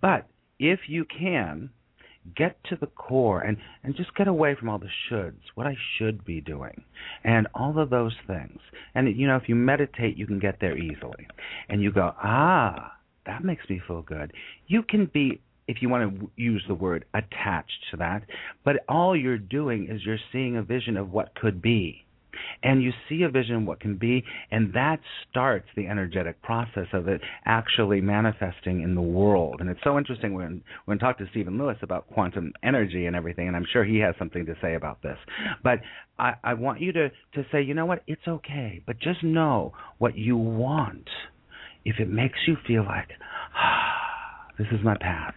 But 0.00 0.26
if 0.58 0.80
you 0.87 1.04
can 1.04 1.70
get 2.37 2.62
to 2.64 2.76
the 2.76 2.87
core 2.87 3.40
and, 3.40 3.56
and 3.82 3.96
just 3.96 4.14
get 4.14 4.28
away 4.28 4.54
from 4.54 4.68
all 4.68 4.78
the 4.78 4.88
shoulds, 5.11 5.40
what 5.54 5.66
I 5.66 5.76
should 5.96 6.25
be 6.25 6.40
doing, 6.40 6.84
and 7.25 7.49
all 7.54 7.78
of 7.78 7.90
those 7.90 8.14
things. 8.26 8.61
And, 8.94 9.16
you 9.16 9.26
know, 9.26 9.37
if 9.37 9.49
you 9.49 9.54
meditate, 9.54 10.16
you 10.16 10.26
can 10.26 10.38
get 10.38 10.58
there 10.61 10.76
easily. 10.76 11.26
And 11.68 11.82
you 11.82 11.90
go, 11.90 12.12
ah, 12.22 12.92
that 13.26 13.44
makes 13.44 13.68
me 13.68 13.80
feel 13.87 14.02
good. 14.02 14.32
You 14.66 14.82
can 14.82 15.06
be 15.12 15.40
if 15.68 15.80
you 15.80 15.88
want 15.88 16.18
to 16.18 16.30
use 16.37 16.62
the 16.66 16.75
word 16.75 17.04
attached 17.14 17.87
to 17.90 17.96
that, 17.96 18.22
but 18.64 18.84
all 18.88 19.16
you're 19.16 19.38
doing 19.38 19.88
is 19.88 20.04
you're 20.04 20.18
seeing 20.32 20.56
a 20.56 20.62
vision 20.62 20.96
of 20.96 21.12
what 21.12 21.34
could 21.37 21.62
be 21.62 22.04
and 22.62 22.82
you 22.82 22.92
see 23.08 23.22
a 23.22 23.28
vision 23.28 23.66
what 23.66 23.80
can 23.80 23.96
be, 23.96 24.24
and 24.50 24.72
that 24.74 25.00
starts 25.30 25.66
the 25.76 25.86
energetic 25.86 26.40
process 26.42 26.86
of 26.92 27.08
it 27.08 27.20
actually 27.44 28.00
manifesting 28.00 28.82
in 28.82 28.94
the 28.94 29.02
world. 29.02 29.60
And 29.60 29.68
it's 29.68 29.80
so 29.84 29.98
interesting 29.98 30.34
when 30.34 30.62
when 30.84 30.98
talk 30.98 31.18
to 31.18 31.26
Stephen 31.30 31.58
Lewis 31.58 31.76
about 31.82 32.08
quantum 32.12 32.52
energy 32.62 33.06
and 33.06 33.16
everything, 33.16 33.48
and 33.48 33.56
I'm 33.56 33.66
sure 33.72 33.84
he 33.84 33.98
has 33.98 34.14
something 34.18 34.46
to 34.46 34.54
say 34.60 34.74
about 34.74 35.02
this. 35.02 35.18
But 35.62 35.80
I, 36.18 36.34
I 36.42 36.54
want 36.54 36.80
you 36.80 36.92
to 36.92 37.08
to 37.08 37.46
say, 37.50 37.62
you 37.62 37.74
know 37.74 37.86
what, 37.86 38.02
it's 38.06 38.26
okay, 38.26 38.82
but 38.86 38.98
just 38.98 39.22
know 39.22 39.72
what 39.98 40.16
you 40.16 40.36
want. 40.36 41.08
If 41.84 41.98
it 41.98 42.08
makes 42.08 42.38
you 42.46 42.56
feel 42.66 42.84
like, 42.84 43.08
ah, 43.56 44.52
this 44.56 44.68
is 44.70 44.84
my 44.84 44.96
path 45.00 45.34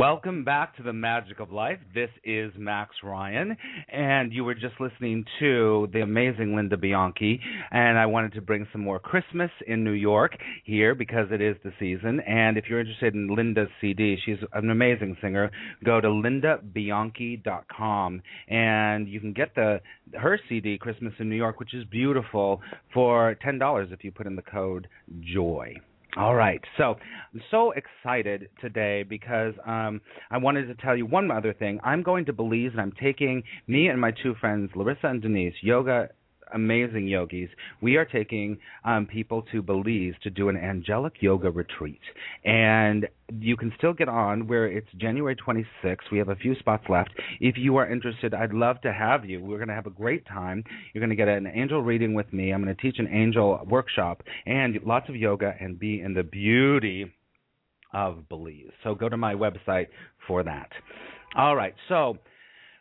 Welcome 0.00 0.44
back 0.44 0.76
to 0.78 0.82
the 0.82 0.94
Magic 0.94 1.40
of 1.40 1.52
Life. 1.52 1.78
This 1.94 2.08
is 2.24 2.54
Max 2.56 2.96
Ryan, 3.04 3.54
and 3.92 4.32
you 4.32 4.44
were 4.44 4.54
just 4.54 4.80
listening 4.80 5.26
to 5.40 5.90
the 5.92 6.00
amazing 6.00 6.56
Linda 6.56 6.78
Bianchi. 6.78 7.38
And 7.70 7.98
I 7.98 8.06
wanted 8.06 8.32
to 8.32 8.40
bring 8.40 8.66
some 8.72 8.80
more 8.80 8.98
Christmas 8.98 9.50
in 9.66 9.84
New 9.84 9.92
York 9.92 10.38
here 10.64 10.94
because 10.94 11.26
it 11.30 11.42
is 11.42 11.56
the 11.62 11.74
season. 11.78 12.20
And 12.20 12.56
if 12.56 12.64
you're 12.70 12.80
interested 12.80 13.12
in 13.12 13.36
Linda's 13.36 13.68
CD, 13.82 14.16
she's 14.24 14.38
an 14.54 14.70
amazing 14.70 15.18
singer. 15.20 15.50
Go 15.84 16.00
to 16.00 16.08
lindabianchi.com, 16.08 18.22
and 18.48 19.06
you 19.06 19.20
can 19.20 19.34
get 19.34 19.54
the 19.54 19.82
her 20.18 20.40
CD 20.48 20.78
Christmas 20.78 21.12
in 21.18 21.28
New 21.28 21.36
York, 21.36 21.60
which 21.60 21.74
is 21.74 21.84
beautiful, 21.84 22.62
for 22.94 23.36
ten 23.44 23.58
dollars 23.58 23.90
if 23.92 24.02
you 24.02 24.12
put 24.12 24.26
in 24.26 24.34
the 24.34 24.40
code 24.40 24.88
JOY. 25.20 25.76
All 26.16 26.34
right. 26.34 26.60
So 26.76 26.96
I'm 27.32 27.42
so 27.50 27.72
excited 27.72 28.48
today 28.60 29.04
because 29.04 29.54
um, 29.64 30.00
I 30.30 30.38
wanted 30.38 30.66
to 30.66 30.74
tell 30.74 30.96
you 30.96 31.06
one 31.06 31.30
other 31.30 31.52
thing. 31.52 31.78
I'm 31.84 32.02
going 32.02 32.24
to 32.26 32.32
Belize 32.32 32.70
and 32.72 32.80
I'm 32.80 32.92
taking 33.00 33.42
me 33.68 33.88
and 33.88 34.00
my 34.00 34.10
two 34.10 34.34
friends, 34.40 34.70
Larissa 34.74 35.06
and 35.06 35.22
Denise, 35.22 35.54
yoga 35.62 36.08
amazing 36.54 37.06
yogis. 37.06 37.48
We 37.80 37.96
are 37.96 38.04
taking 38.04 38.58
um, 38.84 39.06
people 39.06 39.42
to 39.52 39.62
Belize 39.62 40.14
to 40.22 40.30
do 40.30 40.48
an 40.48 40.56
angelic 40.56 41.14
yoga 41.20 41.50
retreat. 41.50 42.00
And 42.44 43.08
you 43.38 43.56
can 43.56 43.72
still 43.76 43.92
get 43.92 44.08
on 44.08 44.46
where 44.46 44.66
it's 44.66 44.88
January 44.96 45.36
26th. 45.36 46.10
We 46.10 46.18
have 46.18 46.28
a 46.28 46.36
few 46.36 46.54
spots 46.58 46.84
left. 46.88 47.10
If 47.40 47.56
you 47.56 47.76
are 47.76 47.90
interested, 47.90 48.34
I'd 48.34 48.52
love 48.52 48.80
to 48.82 48.92
have 48.92 49.24
you. 49.24 49.40
We're 49.40 49.58
going 49.58 49.68
to 49.68 49.74
have 49.74 49.86
a 49.86 49.90
great 49.90 50.26
time. 50.26 50.64
You're 50.92 51.00
going 51.00 51.10
to 51.10 51.16
get 51.16 51.28
an 51.28 51.46
angel 51.46 51.82
reading 51.82 52.14
with 52.14 52.32
me. 52.32 52.52
I'm 52.52 52.62
going 52.62 52.74
to 52.74 52.82
teach 52.82 52.98
an 52.98 53.08
angel 53.08 53.60
workshop 53.68 54.22
and 54.46 54.78
lots 54.84 55.08
of 55.08 55.16
yoga 55.16 55.54
and 55.60 55.78
be 55.78 56.00
in 56.00 56.14
the 56.14 56.22
beauty 56.22 57.12
of 57.92 58.28
Belize. 58.28 58.70
So 58.84 58.94
go 58.94 59.08
to 59.08 59.16
my 59.16 59.34
website 59.34 59.86
for 60.26 60.42
that. 60.42 60.70
All 61.36 61.56
right. 61.56 61.74
So 61.88 62.18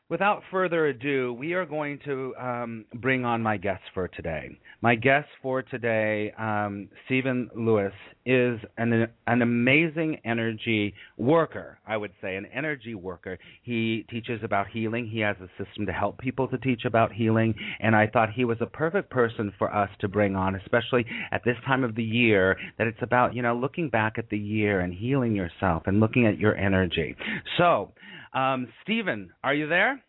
without 0.10 0.42
further 0.50 0.88
ado, 0.88 1.34
we 1.34 1.54
are 1.54 1.66
going 1.66 2.00
to 2.04 2.34
um, 2.36 2.86
bring 2.96 3.26
on 3.26 3.42
my 3.42 3.58
guest 3.58 3.82
for 3.94 4.08
today. 4.08 4.50
My 4.82 4.96
guest 4.96 5.28
for 5.42 5.62
today, 5.62 6.34
um, 6.38 6.90
Stephen 7.06 7.50
Lewis, 7.56 7.94
is 8.26 8.60
an 8.78 9.08
an 9.28 9.42
amazing 9.42 10.20
energy 10.26 10.94
worker. 11.18 11.80
I 11.88 11.98
would 11.98 12.12
say 12.22 12.36
an 12.36 12.46
energy 12.54 12.96
worker. 12.96 13.38
He 13.64 14.06
teaches 14.10 14.42
about 14.44 14.68
healing. 14.68 15.08
He 15.08 15.20
has 15.20 15.36
a 15.42 15.64
system 15.64 15.86
to 15.86 15.92
help 15.92 16.18
people 16.18 16.48
to 16.50 16.58
teach 16.58 16.86
about 16.86 17.12
healing, 17.12 17.54
and 17.80 17.96
I 17.96 18.08
thought 18.08 18.30
he 18.32 18.46
was 18.46 18.58
a 18.62 18.66
perfect 18.66 19.10
person 19.10 19.52
for 19.58 19.74
us 19.74 19.90
to 20.02 20.08
bring 20.08 20.36
on, 20.36 20.56
especially 20.56 21.06
at 21.32 21.44
this 21.44 21.58
time 21.66 21.84
of 21.84 21.96
the 21.96 22.04
year. 22.04 22.58
That 22.78 22.88
it's 22.88 23.02
about 23.02 23.36
you 23.36 23.42
know 23.42 23.56
looking 23.56 23.90
back 23.90 24.18
at 24.18 24.30
the 24.30 24.38
year 24.38 24.80
and 24.80 24.94
healing 24.94 25.36
yourself 25.36 25.84
and 25.86 26.00
looking 26.00 26.26
at 26.26 26.40
your 26.40 26.56
energy. 26.56 27.16
So. 27.58 27.92
Um, 28.34 28.68
Stephen, 28.84 29.32
are 29.44 29.54
you 29.54 29.68
there? 29.68 30.04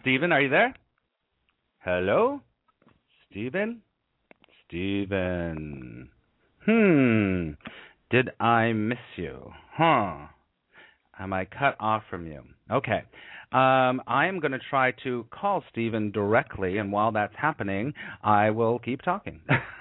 Stephen, 0.00 0.32
are 0.32 0.40
you 0.40 0.48
there? 0.48 0.74
Hello? 1.78 2.40
Stephen? 3.30 3.82
Stephen. 4.66 6.10
Hmm. 6.64 7.50
Did 8.10 8.30
I 8.40 8.72
miss 8.72 8.98
you? 9.16 9.52
Huh. 9.72 10.26
Am 11.18 11.32
I 11.32 11.44
cut 11.44 11.76
off 11.78 12.02
from 12.10 12.26
you? 12.26 12.42
Okay. 12.70 13.02
Um, 13.52 14.00
I 14.06 14.26
am 14.26 14.38
going 14.38 14.52
to 14.52 14.60
try 14.70 14.92
to 15.02 15.26
call 15.32 15.64
Stephen 15.72 16.12
directly, 16.12 16.78
and 16.78 16.92
while 16.92 17.10
that's 17.10 17.34
happening, 17.36 17.92
I 18.22 18.50
will 18.50 18.78
keep 18.78 19.02
talking. 19.02 19.40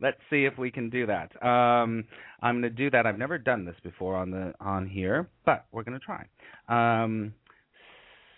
Let's 0.00 0.16
see 0.30 0.46
if 0.46 0.56
we 0.56 0.70
can 0.70 0.88
do 0.88 1.06
that. 1.06 1.30
Um, 1.46 2.04
I'm 2.40 2.60
going 2.60 2.62
to 2.62 2.70
do 2.70 2.90
that. 2.90 3.04
I've 3.06 3.18
never 3.18 3.36
done 3.36 3.66
this 3.66 3.76
before 3.82 4.16
on 4.16 4.30
the 4.30 4.54
on 4.60 4.86
here, 4.86 5.28
but 5.44 5.66
we're 5.72 5.82
going 5.82 6.00
to 6.00 6.04
try. 6.06 6.24
Um, 6.68 7.34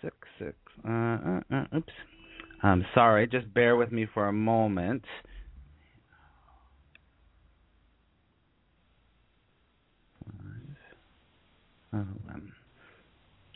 six 0.01 0.15
six. 0.37 0.55
Uh, 0.85 0.91
uh, 0.91 1.39
uh, 1.53 1.77
oops. 1.77 1.93
I'm 2.61 2.85
sorry. 2.93 3.27
Just 3.27 3.53
bear 3.53 3.77
with 3.77 3.93
me 3.93 4.07
for 4.13 4.27
a 4.27 4.33
moment. 4.33 5.05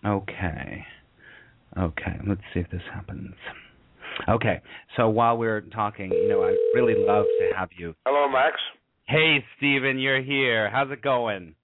Okay. 0.05 0.85
Okay, 1.77 2.17
let's 2.27 2.41
see 2.53 2.59
if 2.59 2.69
this 2.69 2.81
happens. 2.93 3.33
Okay, 4.29 4.61
so 4.95 5.09
while 5.09 5.37
we're 5.37 5.61
talking, 5.61 6.11
you 6.11 6.29
know, 6.29 6.43
I 6.43 6.55
really 6.75 6.93
love 6.95 7.25
to 7.39 7.57
have 7.57 7.69
you. 7.75 7.95
Hello, 8.05 8.29
Max. 8.29 8.57
Hey, 9.07 9.43
Stephen, 9.57 9.97
you're 9.97 10.21
here. 10.21 10.69
How's 10.69 10.91
it 10.91 11.01
going? 11.01 11.55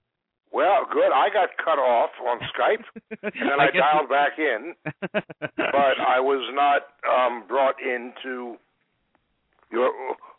Well, 0.52 0.84
good. 0.92 1.12
I 1.14 1.28
got 1.32 1.50
cut 1.64 1.78
off 1.78 2.10
on 2.26 2.38
Skype, 2.40 2.84
and 3.22 3.32
then 3.50 3.60
I, 3.60 3.66
I 3.66 3.70
dialed 3.70 4.08
back 4.08 4.32
in, 4.38 4.74
but 5.12 6.00
I 6.00 6.18
was 6.18 6.52
not 6.54 6.82
um 7.08 7.44
brought 7.46 7.76
into 7.80 8.56
your. 9.70 9.92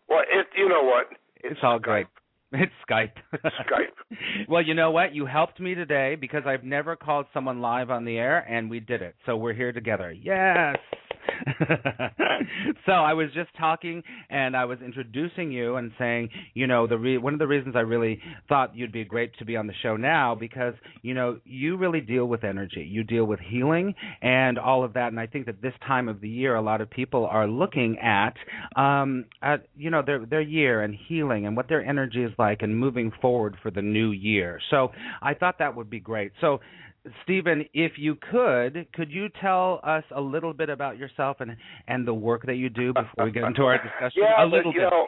Well, 0.10 0.24
it, 0.30 0.48
you 0.58 0.68
know 0.68 0.84
what? 0.84 1.08
It's, 1.44 1.62
all 1.64 1.80
Skype. 1.80 1.84
great. 1.84 2.08
It's 2.54 2.72
Skype. 2.90 3.14
Skype. 3.34 4.18
well, 4.50 4.62
you 4.62 4.74
know 4.74 4.92
what? 4.92 5.16
You 5.16 5.26
helped 5.26 5.60
me 5.62 5.74
today 5.74 6.16
because 6.20 6.44
I've 6.46 6.66
never 6.66 6.98
called 6.98 7.28
someone 7.34 7.62
live 7.62 7.90
on 7.90 8.04
the 8.04 8.18
air, 8.18 8.40
and 8.40 8.70
we 8.70 8.82
did 8.82 9.02
it. 9.02 9.16
So 9.26 9.38
we're 9.38 9.54
here 9.54 9.72
together. 9.72 10.12
Yes. 10.12 10.76
so 12.86 12.92
I 12.92 13.14
was 13.14 13.30
just 13.34 13.50
talking, 13.58 14.04
and 14.30 14.56
I 14.56 14.66
was 14.66 14.80
introducing 14.84 15.52
you 15.52 15.76
and 15.76 15.92
saying, 15.98 16.30
you 16.54 16.68
know, 16.68 16.88
the 16.88 16.98
re- 16.98 17.18
one 17.18 17.34
of 17.34 17.40
the 17.40 17.48
reasons 17.48 17.76
I 17.76 17.82
really 17.82 18.20
thought 18.48 18.76
you'd 18.76 18.92
be 18.92 19.04
great 19.04 19.38
to 19.40 19.46
be 19.46 19.56
on 19.58 19.68
the 19.68 19.74
show 19.82 19.96
now 19.96 20.36
because 20.36 20.74
you 21.02 21.14
know 21.14 21.40
you 21.46 21.78
really 21.78 22.02
deal 22.02 22.26
with 22.26 22.44
energy, 22.44 22.88
you 22.90 23.04
deal 23.04 23.26
with 23.26 23.40
healing 23.40 23.94
and 24.22 24.58
all 24.58 24.84
of 24.84 24.94
that, 24.94 25.08
and 25.08 25.20
I 25.20 25.28
think 25.28 25.46
that 25.46 25.62
this 25.62 25.74
time 25.86 26.08
of 26.08 26.22
the 26.22 26.30
year, 26.30 26.56
a 26.56 26.62
lot 26.62 26.82
of 26.82 26.90
people 26.90 27.26
are 27.26 27.48
looking 27.48 27.98
at, 28.00 28.34
um, 28.76 29.26
at 29.42 29.68
you 29.78 29.90
know, 29.90 30.02
their 30.06 30.26
their 30.26 30.42
year 30.42 30.82
and 30.82 30.96
healing 31.08 31.46
and 31.46 31.56
what 31.56 31.68
their 31.68 31.84
energy 31.84 32.24
is 32.24 32.32
like 32.38 32.62
and 32.62 32.76
moving 32.76 33.12
forward 33.22 33.58
for 33.62 33.72
the 33.72 33.82
new 33.82 34.12
year. 34.12 34.60
So 34.70 34.92
I 35.22 35.34
thought 35.34 35.60
that 35.60 35.76
would 35.76 35.90
be 35.90 36.00
great. 36.00 36.32
So 36.42 36.60
Stephen, 37.24 37.66
if 37.74 37.94
you 37.98 38.16
could, 38.16 38.86
could 38.94 39.10
you 39.12 39.28
tell 39.42 39.80
us 39.84 40.04
a 40.16 40.22
little 40.22 40.54
bit 40.54 40.70
about 40.70 40.98
yourself 40.98 41.38
and 41.40 41.56
and 41.88 42.08
the 42.08 42.14
work 42.14 42.46
that 42.46 42.56
you 42.56 42.70
do 42.70 42.94
before 42.94 43.26
we 43.26 43.32
get 43.32 43.44
into 43.44 43.64
our 43.64 43.78
discussion? 43.78 44.22
yeah, 44.24 44.44
a 44.44 44.46
little 44.46 44.72
but 44.72 44.76
you 44.76 44.82
bit. 44.86 44.92
know, 44.92 45.08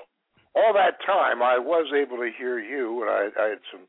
all 0.56 0.74
that 0.74 0.98
time 1.06 1.42
I 1.42 1.58
was 1.58 1.92
able 1.94 2.18
to 2.18 2.30
hear 2.36 2.60
you, 2.60 3.02
and 3.02 3.10
I, 3.10 3.42
I 3.42 3.50
had 3.50 3.60
some, 3.72 3.82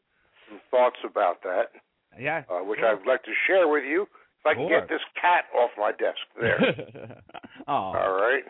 some 0.48 0.60
thoughts 0.70 0.96
about 1.08 1.42
that, 1.44 1.72
yeah. 2.18 2.42
uh, 2.50 2.62
which 2.64 2.80
sure. 2.80 2.88
I'd 2.88 3.06
like 3.06 3.22
to 3.24 3.32
share 3.46 3.68
with 3.68 3.84
you. 3.84 4.02
If 4.02 4.46
I 4.46 4.54
can 4.54 4.68
Sure. 4.68 4.80
get 4.80 4.88
this 4.90 5.00
cat 5.18 5.44
off 5.56 5.70
my 5.78 5.92
desk 5.92 6.20
there. 6.38 7.22
oh. 7.68 7.72
All 7.72 8.12
right. 8.12 8.44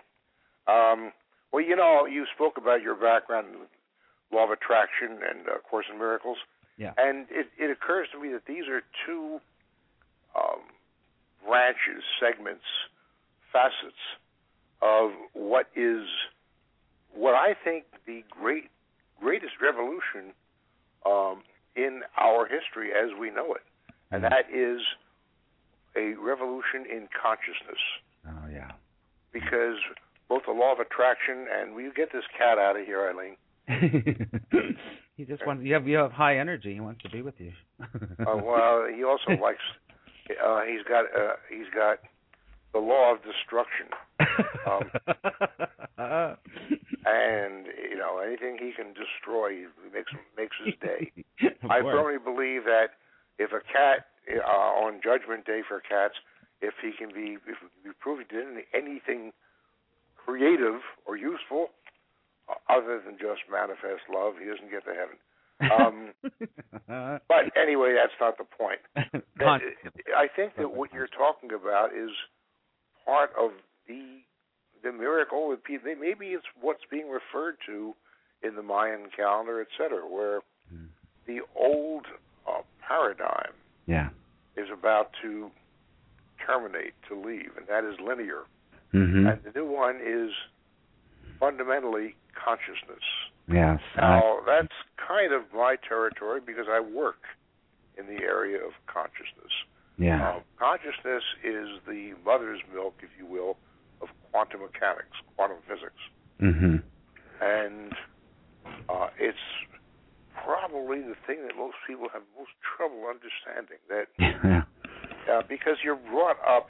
Um, 0.67 1.13
well, 1.53 1.63
you 1.63 1.77
know, 1.77 2.07
you 2.07 2.27
spoke 2.35 2.55
about 2.57 2.83
your 2.83 2.97
background 2.97 3.47
in 3.55 4.37
law 4.37 4.45
of 4.45 4.51
attraction 4.51 5.23
and 5.23 5.47
uh, 5.47 5.59
Course 5.71 5.87
in 5.93 5.99
Miracles, 5.99 6.39
Yeah. 6.77 6.93
and 6.99 7.27
it, 7.31 7.47
it 7.59 7.71
occurs 7.71 8.09
to 8.13 8.21
me 8.21 8.31
that 8.33 8.47
these 8.47 8.65
are 8.69 8.83
two 9.07 9.41
um, 10.37 10.61
branches, 11.47 12.03
segments, 12.21 12.65
facets 13.53 14.03
of 14.83 15.11
what 15.33 15.67
is 15.77 16.03
what 17.15 17.35
I 17.35 17.55
think 17.55 17.85
the 18.07 18.25
great 18.29 18.71
greatest 19.21 19.55
revolution 19.63 20.35
um, 21.07 21.43
in 21.77 22.03
our 22.19 22.47
history 22.47 22.91
as 22.93 23.11
we 23.19 23.31
know 23.31 23.55
it, 23.55 23.63
and 24.11 24.23
Mhm. 24.25 24.31
that 24.31 24.51
is 24.53 24.81
a 25.97 26.15
revolution 26.21 26.85
in 26.91 27.09
consciousness 27.15 27.79
Oh 28.27 28.49
yeah. 28.53 28.73
because 29.33 29.77
both 30.29 30.43
the 30.47 30.53
law 30.53 30.73
of 30.73 30.81
attraction 30.81 31.47
and 31.55 31.75
will 31.75 31.83
you 31.83 31.93
get 31.93 32.11
this 32.13 32.25
cat 32.37 32.59
out 32.59 32.77
of 32.77 32.85
here, 32.85 33.09
Eileen? 33.09 33.37
he 35.17 35.25
just 35.25 35.47
wants. 35.47 35.65
You 35.65 35.75
have 35.75 35.87
you 35.87 35.97
have 35.97 36.13
high 36.13 36.39
energy. 36.39 36.75
He 36.75 36.81
wants 36.81 37.03
to 37.03 37.11
be 37.11 37.23
with 37.23 37.35
you. 37.39 37.53
Uh, 37.81 38.37
well, 38.37 38.87
he 38.95 39.05
also 39.05 39.31
likes. 39.43 39.63
Uh, 40.45 40.63
he's 40.63 40.83
got. 40.89 41.05
Uh, 41.07 41.35
he's 41.49 41.69
got 41.75 41.99
the 42.73 42.81
law 42.81 43.13
of 43.15 43.19
destruction, 43.23 43.87
Um, 44.67 44.91
and 47.07 47.67
you 47.91 47.97
know 47.97 48.19
anything 48.19 48.59
he 48.59 48.73
can 48.73 48.93
destroy 48.93 49.65
makes 49.93 50.13
makes 50.37 50.57
his 50.65 50.75
day. 50.83 51.13
I 51.71 51.81
firmly 51.83 52.19
believe 52.19 52.65
that 52.65 52.99
if 53.39 53.53
a 53.53 53.61
cat 53.61 54.07
uh, 54.29 54.41
on 54.51 55.01
Judgment 55.05 55.47
Day 55.47 55.61
for 55.67 55.81
cats, 55.81 56.15
if 56.61 56.75
he 56.83 56.91
can 56.99 57.15
be 57.15 57.39
if 57.47 57.59
he 57.63 57.69
can 57.71 57.85
be 57.85 57.91
proven 58.01 58.27
to 58.31 58.63
anything 58.77 59.33
creative 60.17 60.81
or 61.07 61.17
useful 61.17 61.69
other 62.69 63.01
than 63.05 63.17
just 63.19 63.41
manifest 63.51 64.03
love, 64.13 64.35
he 64.39 64.47
doesn't 64.49 64.71
get 64.71 64.85
to 64.85 64.95
heaven. 64.95 65.19
Um, 65.71 66.13
but 67.29 67.57
anyway, 67.57 67.95
that's 67.95 68.13
not 68.21 68.37
the 68.39 68.45
point. 68.45 68.81
I 69.41 70.27
think 70.35 70.57
that 70.57 70.75
what 70.75 70.93
you're 70.93 71.09
talking 71.09 71.51
about 71.53 71.91
is 71.95 72.11
part 73.05 73.31
of 73.39 73.51
the 73.89 74.21
the 74.83 74.93
miracle. 74.93 75.57
Maybe 75.69 76.27
it's 76.29 76.45
what's 76.61 76.83
being 76.91 77.09
referred 77.09 77.57
to 77.67 77.95
in 78.43 78.57
the 78.57 78.63
Mayan 78.63 79.07
calendar, 79.17 79.61
et 79.61 79.69
cetera, 79.79 80.07
where 80.07 80.41
Hmm. 80.71 80.87
the 81.27 81.41
old 81.55 82.07
paradigm 82.81 83.53
Yeah. 83.87 84.11
is 84.57 84.69
about 84.71 85.13
to 85.23 85.51
terminate, 86.45 86.93
to 87.09 87.15
leave, 87.15 87.57
and 87.57 87.67
that 87.67 87.85
is 87.85 87.99
linear. 88.01 88.45
Mhm. 88.93 89.33
And 89.33 89.43
the 89.43 89.53
new 89.59 89.65
one 89.67 89.99
is 90.03 90.35
fundamentally 91.39 92.15
consciousness. 92.35 93.05
Yes. 93.49 93.81
Now, 93.97 94.39
that's 94.47 94.73
kind 94.97 95.33
of 95.33 95.43
my 95.55 95.77
territory 95.87 96.41
because 96.45 96.67
I 96.69 96.81
work 96.81 97.23
in 97.99 98.07
the 98.07 98.23
area 98.23 98.59
of 98.59 98.73
consciousness. 98.87 99.53
yeah. 99.99 100.37
Um, 100.37 100.43
consciousness 100.59 101.23
is 101.45 101.69
the 101.87 102.15
mother's 102.25 102.61
milk, 102.73 102.97
if 103.03 103.11
you 103.19 103.27
will, 103.27 103.57
of 104.03 104.09
quantum 104.31 104.61
mechanics, 104.63 105.17
quantum 105.37 105.59
physics. 105.69 106.01
Mm 106.41 106.55
Mhm. 106.55 106.83
And 107.41 107.93
uh, 108.89 109.09
it's 109.19 109.39
probably 110.45 111.01
the 111.01 111.15
thing 111.27 111.47
that 111.47 111.57
most 111.57 111.77
people 111.87 112.09
have 112.13 112.23
most 112.39 112.51
trouble 112.77 113.07
understanding. 113.07 113.79
That 113.89 114.09
yeah. 114.19 114.63
uh, 115.31 115.43
because 115.49 115.77
you're 115.85 115.97
brought 116.11 116.39
up 116.47 116.69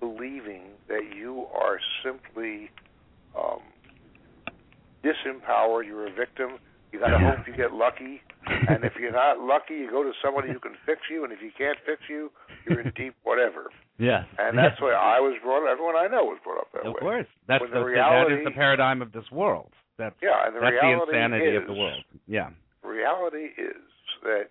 believing 0.00 0.62
that 0.88 1.12
you 1.14 1.46
are 1.54 1.78
simply 2.04 2.70
um, 3.36 3.60
disempowered, 5.04 5.86
you're 5.86 6.06
a 6.06 6.12
victim. 6.12 6.58
You 6.92 6.98
got 7.00 7.08
to 7.08 7.18
Yeah. 7.20 7.36
hope 7.36 7.46
you 7.46 7.54
get 7.54 7.72
lucky, 7.74 8.22
and 8.46 8.82
if 8.82 8.96
you're 8.98 9.12
not 9.12 9.40
lucky, 9.40 9.74
you 9.74 9.90
go 9.90 10.02
to 10.02 10.12
somebody 10.24 10.48
who 10.50 10.58
can 10.58 10.74
fix 10.86 11.02
you, 11.10 11.22
and 11.24 11.32
if 11.32 11.42
you 11.42 11.50
can't 11.52 11.78
fix 11.84 12.00
you, 12.08 12.30
you're 12.64 12.80
in 12.80 12.90
deep 12.96 13.14
whatever. 13.24 13.68
Yes. 13.98 14.24
And 14.38 14.56
that's 14.56 14.80
why 14.80 14.92
I 14.92 15.20
was 15.20 15.36
brought 15.42 15.64
up. 15.64 15.72
Everyone 15.72 15.96
I 15.96 16.06
know 16.06 16.24
was 16.24 16.38
brought 16.42 16.58
up 16.60 16.72
that 16.72 16.86
Of 16.86 16.94
way. 16.94 17.00
course. 17.00 17.26
That's 17.46 17.62
the, 17.64 17.78
the 17.80 17.84
reality- 17.84 18.36
is 18.40 18.44
the 18.44 18.50
paradigm 18.52 19.02
of 19.02 19.12
this 19.12 19.30
world. 19.30 19.70
That's 19.98 20.14
Yeah, 20.22 20.46
and 20.46 20.56
the 20.56 20.60
that's 20.60 20.76
the 20.80 20.86
reality 20.86 21.12
insanity 21.12 21.46
is, 21.50 21.60
of 21.62 21.66
the 21.66 21.74
world. 21.74 22.04
Yeah. 22.26 22.50
reality 22.82 23.50
is 23.58 23.82
that 24.22 24.48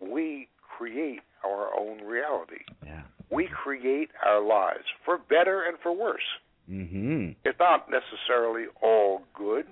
we 0.00 0.48
create 0.60 1.20
our 1.44 1.72
own 1.78 2.02
reality. 2.04 2.64
Yeah. 2.84 3.02
We 3.30 3.46
create 3.46 4.10
our 4.22 4.40
lives 4.42 4.84
for 5.04 5.16
better 5.16 5.62
and 5.62 5.78
for 5.82 5.92
worse. 5.96 6.26
Mhm. 6.70 7.36
It's 7.44 7.58
not 7.58 7.88
necessarily 7.90 8.66
all 8.80 9.22
good. 9.34 9.66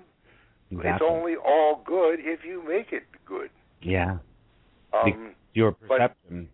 It's 0.71 1.01
only 1.01 1.35
all 1.35 1.81
good 1.85 2.19
if 2.21 2.45
you 2.45 2.63
make 2.63 2.93
it 2.93 3.03
good. 3.25 3.49
yeah. 3.81 4.17
Um, 4.93 5.35
Your 5.53 5.71
perception. 5.73 6.49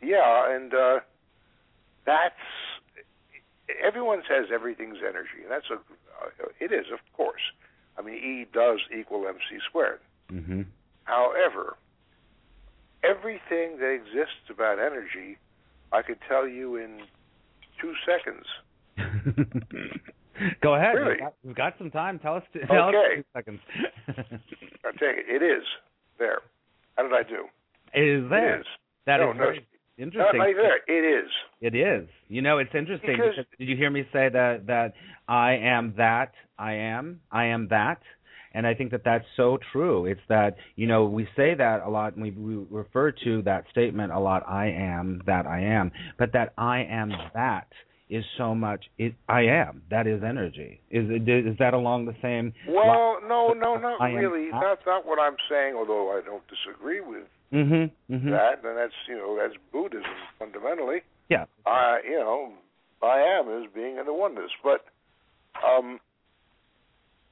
yeah, 0.00 0.54
and 0.54 0.72
uh, 0.72 1.00
that's 2.04 2.34
everyone 3.84 4.22
says 4.28 4.46
everything's 4.52 4.98
energy, 5.06 5.42
and 5.42 5.50
that's 5.50 5.68
a 5.70 5.74
uh, 5.74 6.48
it 6.60 6.72
is 6.72 6.86
of 6.92 7.00
course. 7.12 7.42
I 7.98 8.02
mean, 8.02 8.14
E 8.16 8.46
does 8.52 8.80
equal 8.96 9.26
mc 9.26 9.40
squared. 9.68 10.00
Mhm. 10.28 10.66
However, 11.04 11.76
everything 13.02 13.78
that 13.78 13.90
exists 13.92 14.48
about 14.50 14.78
energy, 14.78 15.38
I 15.92 16.02
could 16.02 16.18
tell 16.28 16.46
you 16.48 16.76
in 16.76 17.02
two 17.80 17.94
seconds. 18.04 18.46
Go 20.62 20.74
ahead. 20.74 20.94
Really? 20.94 21.10
We've, 21.12 21.20
got, 21.20 21.34
we've 21.44 21.56
got 21.56 21.74
some 21.78 21.90
time. 21.90 22.18
Tell 22.18 22.36
us. 22.36 22.42
Tell 22.68 22.88
Okay. 22.88 22.96
us 22.96 23.02
two 23.16 23.24
seconds. 23.34 23.60
I 24.08 24.92
tell 24.98 25.08
you, 25.08 25.22
It 25.28 25.42
is 25.42 25.64
there. 26.18 26.40
How 26.96 27.02
did 27.04 27.12
I 27.12 27.22
do? 27.22 27.44
it 27.94 28.00
is 28.02 28.28
there. 28.30 28.56
It 28.56 28.60
is. 28.60 28.66
That 29.06 29.18
no, 29.18 29.30
is 29.30 29.36
no, 29.36 29.44
very 29.44 29.56
not 29.56 29.64
interesting. 29.98 30.40
right 30.40 30.54
there. 30.56 30.78
It 30.98 31.24
is. 31.24 31.30
It 31.60 31.74
is. 31.74 32.08
You 32.28 32.42
know, 32.42 32.58
it's 32.58 32.74
interesting 32.74 33.12
Because- 33.12 33.34
because 33.36 33.46
did 33.58 33.68
you 33.68 33.76
hear 33.76 33.90
me 33.90 34.02
say 34.12 34.28
that 34.28 34.66
that 34.66 34.92
I 35.28 35.52
am 35.52 35.94
that 35.96 36.32
I 36.58 36.72
am 36.74 37.20
I 37.30 37.46
am 37.46 37.68
that, 37.68 38.00
and 38.52 38.66
I 38.66 38.74
think 38.74 38.90
that 38.90 39.04
that's 39.04 39.24
so 39.36 39.58
true. 39.72 40.06
It's 40.06 40.20
that 40.28 40.56
you 40.74 40.86
know 40.86 41.04
we 41.06 41.26
say 41.36 41.54
that 41.54 41.82
a 41.82 41.88
lot, 41.88 42.14
and 42.14 42.22
we, 42.22 42.30
we 42.32 42.66
refer 42.70 43.12
to 43.24 43.42
that 43.42 43.64
statement 43.70 44.12
a 44.12 44.18
lot. 44.18 44.42
I 44.48 44.66
am 44.68 45.22
that 45.26 45.46
I 45.46 45.60
am, 45.60 45.92
but 46.18 46.32
that 46.32 46.52
I 46.58 46.80
am 46.82 47.12
that 47.34 47.68
is 48.08 48.24
so 48.38 48.54
much. 48.54 48.84
It 48.98 49.14
I 49.28 49.42
am 49.42 49.82
that 49.90 50.06
is 50.06 50.22
energy. 50.22 50.80
Is 50.90 51.06
it 51.10 51.28
is 51.28 51.56
that 51.58 51.74
along 51.74 52.06
the 52.06 52.14
same? 52.22 52.52
Well, 52.68 53.18
no, 53.26 53.52
no, 53.52 53.76
not 53.76 54.00
I 54.00 54.10
really. 54.10 54.50
not. 54.50 54.60
That's 54.62 54.86
not 54.86 55.06
what 55.06 55.18
I'm 55.18 55.36
saying. 55.50 55.74
Although 55.74 56.16
I 56.16 56.20
don't 56.24 56.44
disagree 56.48 57.00
with 57.00 57.24
Mhm. 57.52 57.90
Mhm. 58.10 58.30
that, 58.30 58.64
and 58.64 58.76
that's 58.78 58.94
you 59.08 59.16
know 59.16 59.36
that's 59.36 59.54
Buddhism 59.72 60.10
fundamentally. 60.38 61.02
Yeah. 61.28 61.46
I 61.66 62.00
you 62.04 62.18
know 62.18 62.52
I 63.02 63.18
am 63.20 63.48
is 63.62 63.70
being 63.74 63.98
in 63.98 64.06
the 64.06 64.14
oneness, 64.14 64.50
but 64.62 64.84
um, 65.66 65.98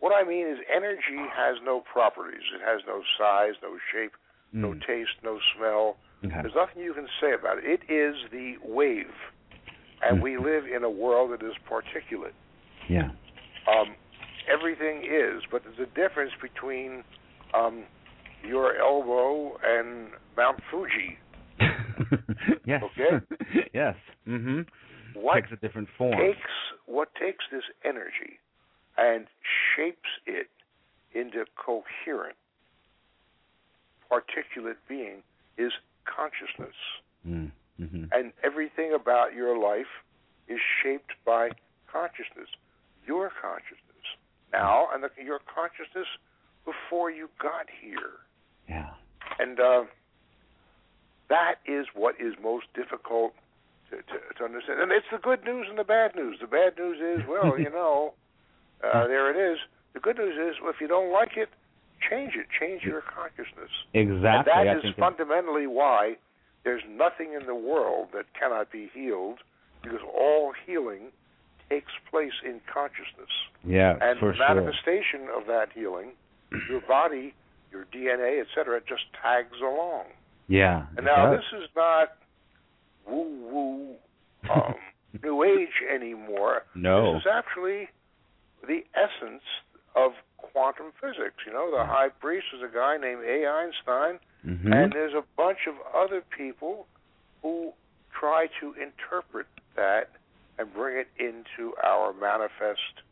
what 0.01 0.13
I 0.15 0.27
mean 0.29 0.47
is 0.47 0.59
energy 0.75 1.17
has 1.35 1.57
no 1.65 1.81
properties. 1.81 2.43
It 2.55 2.61
has 2.65 2.81
no 2.87 3.03
size, 3.19 3.55
no 3.63 3.79
shape, 3.93 4.13
no 4.53 4.73
Mm. 4.75 4.87
taste, 4.87 5.17
no 5.23 5.39
smell. 5.57 5.97
Okay. 6.25 6.35
There's 6.43 6.55
nothing 6.55 6.83
you 6.83 6.95
can 6.95 7.09
say 7.21 7.33
about 7.33 7.59
it. 7.59 7.65
It 7.65 7.83
is 7.91 8.17
the 8.31 8.57
wave, 8.63 9.13
and 10.03 10.19
Mm. 10.19 10.23
we 10.23 10.37
live 10.37 10.65
in 10.67 10.85
a 10.85 10.91
world 10.91 11.31
that 11.33 11.43
is 11.47 11.55
particulate. 11.69 12.33
Yeah. 12.89 13.11
Um, 13.69 13.95
everything 14.53 15.05
is, 15.05 15.43
but 15.51 15.63
there's 15.65 15.79
a 15.89 15.91
difference 15.95 16.33
between 16.43 17.05
um, 17.55 17.85
your 18.47 18.77
elbow 18.77 19.57
and 19.65 20.09
Mount 20.37 20.61
Fuji. 20.71 21.19
yes. 22.67 22.83
Okay. 22.83 23.25
yes. 23.75 23.95
Mm-hmm. 24.29 24.63
What 25.19 25.35
Takes 25.37 25.53
a 25.53 25.57
different 25.57 25.89
form. 25.97 26.19
takes 26.19 26.51
what 26.87 27.09
takes 27.15 27.45
this 27.53 27.63
energy 27.85 28.39
and 28.99 29.27
shapes 29.77 30.11
it 30.27 30.49
into 31.15 31.45
coherent, 31.57 32.37
particulate 34.11 34.77
being 34.89 35.23
is 35.57 35.73
consciousness. 36.05 36.75
Mm. 37.27 37.51
Mhm. 37.81 38.09
And 38.13 38.33
everything 38.43 38.93
about 38.95 39.35
your 39.35 39.59
life 39.59 39.91
is 40.49 40.61
shaped 40.83 41.13
by 41.25 41.51
consciousness, 41.91 42.49
your 43.07 43.31
consciousness 43.41 43.81
now, 44.53 44.89
and 44.93 45.03
the, 45.03 45.11
your 45.23 45.41
consciousness 45.41 46.07
before 46.65 47.11
you 47.11 47.29
got 47.41 47.67
here. 47.81 48.21
Yeah. 48.69 48.91
And 49.39 49.59
uh, 49.59 49.85
that 51.29 51.57
is 51.67 51.87
what 51.95 52.15
is 52.21 52.35
most 52.43 52.67
difficult 52.75 53.35
to, 53.91 53.97
to, 53.97 54.19
to 54.39 54.45
understand. 54.45 54.81
And 54.81 54.93
it's 54.93 55.07
the 55.11 55.19
good 55.19 55.45
news 55.45 55.67
and 55.69 55.79
the 55.79 55.85
bad 55.85 56.15
news. 56.15 56.39
The 56.41 56.47
bad 56.47 56.77
news 56.79 56.99
is, 57.01 57.27
well, 57.29 57.59
you 57.59 57.71
know, 57.71 58.15
uh, 58.83 59.07
there 59.07 59.31
it 59.31 59.53
is. 59.53 59.59
The 59.95 60.01
good 60.01 60.19
news 60.19 60.37
is, 60.37 60.61
well, 60.63 60.71
if 60.71 60.81
you 60.81 60.89
don't 60.89 61.13
like 61.13 61.37
it, 61.37 61.49
change 62.11 62.35
it. 62.37 62.47
Change 62.61 62.83
your 62.83 63.03
consciousness. 63.03 63.71
Exactly. 63.95 64.53
And 64.53 64.61
I 64.61 64.65
that 64.65 64.77
is 64.79 64.83
think 64.83 64.99
it- 64.99 65.01
fundamentally 65.01 65.67
why 65.67 66.17
there's 66.65 66.83
nothing 66.89 67.35
in 67.39 67.47
the 67.47 67.55
world 67.55 68.09
that 68.15 68.25
cannot 68.39 68.73
be 68.73 68.91
healed, 68.95 69.39
because 69.83 70.01
all 70.03 70.53
healing 70.67 71.13
takes 71.69 71.93
place 72.11 72.33
in 72.45 72.61
consciousness. 72.73 73.31
yeah, 73.67 73.97
And 74.01 74.19
for 74.19 74.33
the 74.33 74.37
sure. 74.37 74.55
manifestation 74.55 75.29
of 75.35 75.47
that 75.47 75.69
healing, 75.75 76.11
your 76.69 76.81
body, 76.83 77.35
your 77.71 77.85
DNA, 77.87 78.41
etc., 78.41 78.81
just 78.89 79.03
tags 79.23 79.57
along. 79.63 80.05
Yeah. 80.49 80.87
And 80.97 81.07
now 81.07 81.31
does. 81.31 81.41
this 81.41 81.63
is 81.63 81.69
not 81.77 82.17
woo 83.07 83.29
woo 83.51 83.95
um, 84.51 84.75
new 85.23 85.43
age 85.43 85.83
anymore. 85.93 86.63
No. 86.75 87.15
This 87.15 87.23
is 87.23 87.27
actually 87.33 87.89
the 88.67 88.85
essence 88.95 89.43
of 89.97 90.13
quantum 90.55 90.93
physics. 91.01 91.43
You 91.47 91.53
know, 91.53 91.71
the 91.71 91.85
high 91.85 92.09
priest 92.09 92.47
is 92.55 92.63
a 92.63 92.73
guy 92.73 92.97
named 92.97 93.23
A. 93.27 93.45
Einstein, 93.45 94.21
Mhm. 94.47 94.73
and 94.73 94.93
there's 94.93 95.13
a 95.15 95.25
bunch 95.37 95.67
of 95.67 95.75
other 95.93 96.23
people 96.23 96.87
who 97.43 97.75
try 98.13 98.47
to 98.61 98.73
interpret 98.75 99.47
that 99.75 100.11
and 100.57 100.73
bring 100.73 100.97
it 100.97 101.09
into 101.19 101.75
our 101.83 102.13
manifest, 102.13 103.03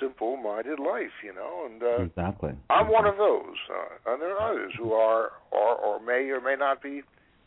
simple-minded 0.00 0.78
life. 0.80 1.12
You 1.22 1.34
know, 1.34 1.66
and 1.66 1.82
uh, 1.82 2.02
exactly. 2.08 2.54
I'm 2.70 2.88
one 2.88 3.06
of 3.06 3.18
those, 3.18 3.56
uh, 3.70 4.10
and 4.12 4.22
there 4.22 4.32
are 4.38 4.50
others 4.50 4.72
who 4.78 4.94
are, 4.94 5.32
or 5.50 5.74
or 5.76 6.00
may 6.00 6.30
or 6.30 6.40
may 6.40 6.56
not 6.56 6.80
be 6.82 7.02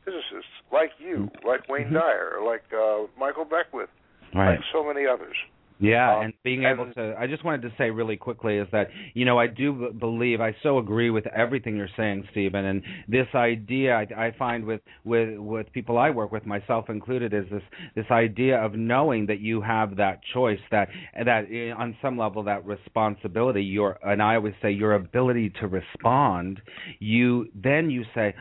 physicists, 0.06 0.52
like 0.72 0.92
you, 1.00 1.32
like 1.44 1.68
Wayne 1.68 1.90
Mhm. 1.90 1.94
Dyer, 1.94 2.42
like 2.46 2.72
uh, 2.72 3.08
Michael 3.18 3.46
Beckwith, 3.46 3.90
Right. 4.36 4.58
like 4.60 4.64
so 4.72 4.84
many 4.84 5.08
others. 5.08 5.36
Yeah, 5.80 6.16
Um, 6.18 6.26
and 6.26 6.34
being 6.44 6.66
and- 6.66 6.80
able 6.80 6.94
to, 6.94 7.16
I 7.20 7.28
just 7.28 7.44
wanted 7.44 7.62
to 7.64 7.74
say 7.78 7.90
really 7.92 8.16
quickly 8.16 8.58
is 8.58 8.68
that, 8.72 8.90
you 9.14 9.26
know, 9.26 9.38
I 9.38 9.48
do 9.48 9.74
b- 9.74 9.90
believe, 10.00 10.40
I 10.40 10.56
so 10.64 10.78
agree 10.78 11.10
with 11.10 11.28
everything 11.28 11.76
you're 11.76 11.90
saying, 11.98 12.28
Stephen, 12.32 12.64
and 12.66 12.82
this 13.10 13.28
idea 13.36 13.96
I, 13.96 14.28
I 14.28 14.32
find 14.38 14.64
with, 14.66 14.82
with, 15.04 15.38
with 15.38 15.72
people 15.74 15.98
I 15.98 16.12
work 16.12 16.32
with, 16.32 16.46
myself 16.46 16.90
included, 16.90 17.34
is 17.34 17.46
this, 17.52 17.64
this 17.94 18.06
idea 18.10 18.58
of 18.58 18.76
knowing 18.76 19.26
that 19.26 19.40
you 19.42 19.62
have 19.62 19.98
that 19.98 20.22
choice, 20.34 20.60
that, 20.72 20.88
that 21.26 21.46
eh, 21.52 21.72
on 21.72 21.96
some 22.02 22.18
level, 22.18 22.44
that 22.44 22.66
responsibility, 22.66 23.64
your, 23.64 24.00
and 24.02 24.22
I 24.22 24.36
always 24.36 24.54
say 24.62 24.72
your 24.72 24.94
ability 24.94 25.52
to 25.60 25.68
respond, 25.68 26.62
you, 27.00 27.50
then 27.54 27.90
you 27.90 28.06
say, 28.16 28.34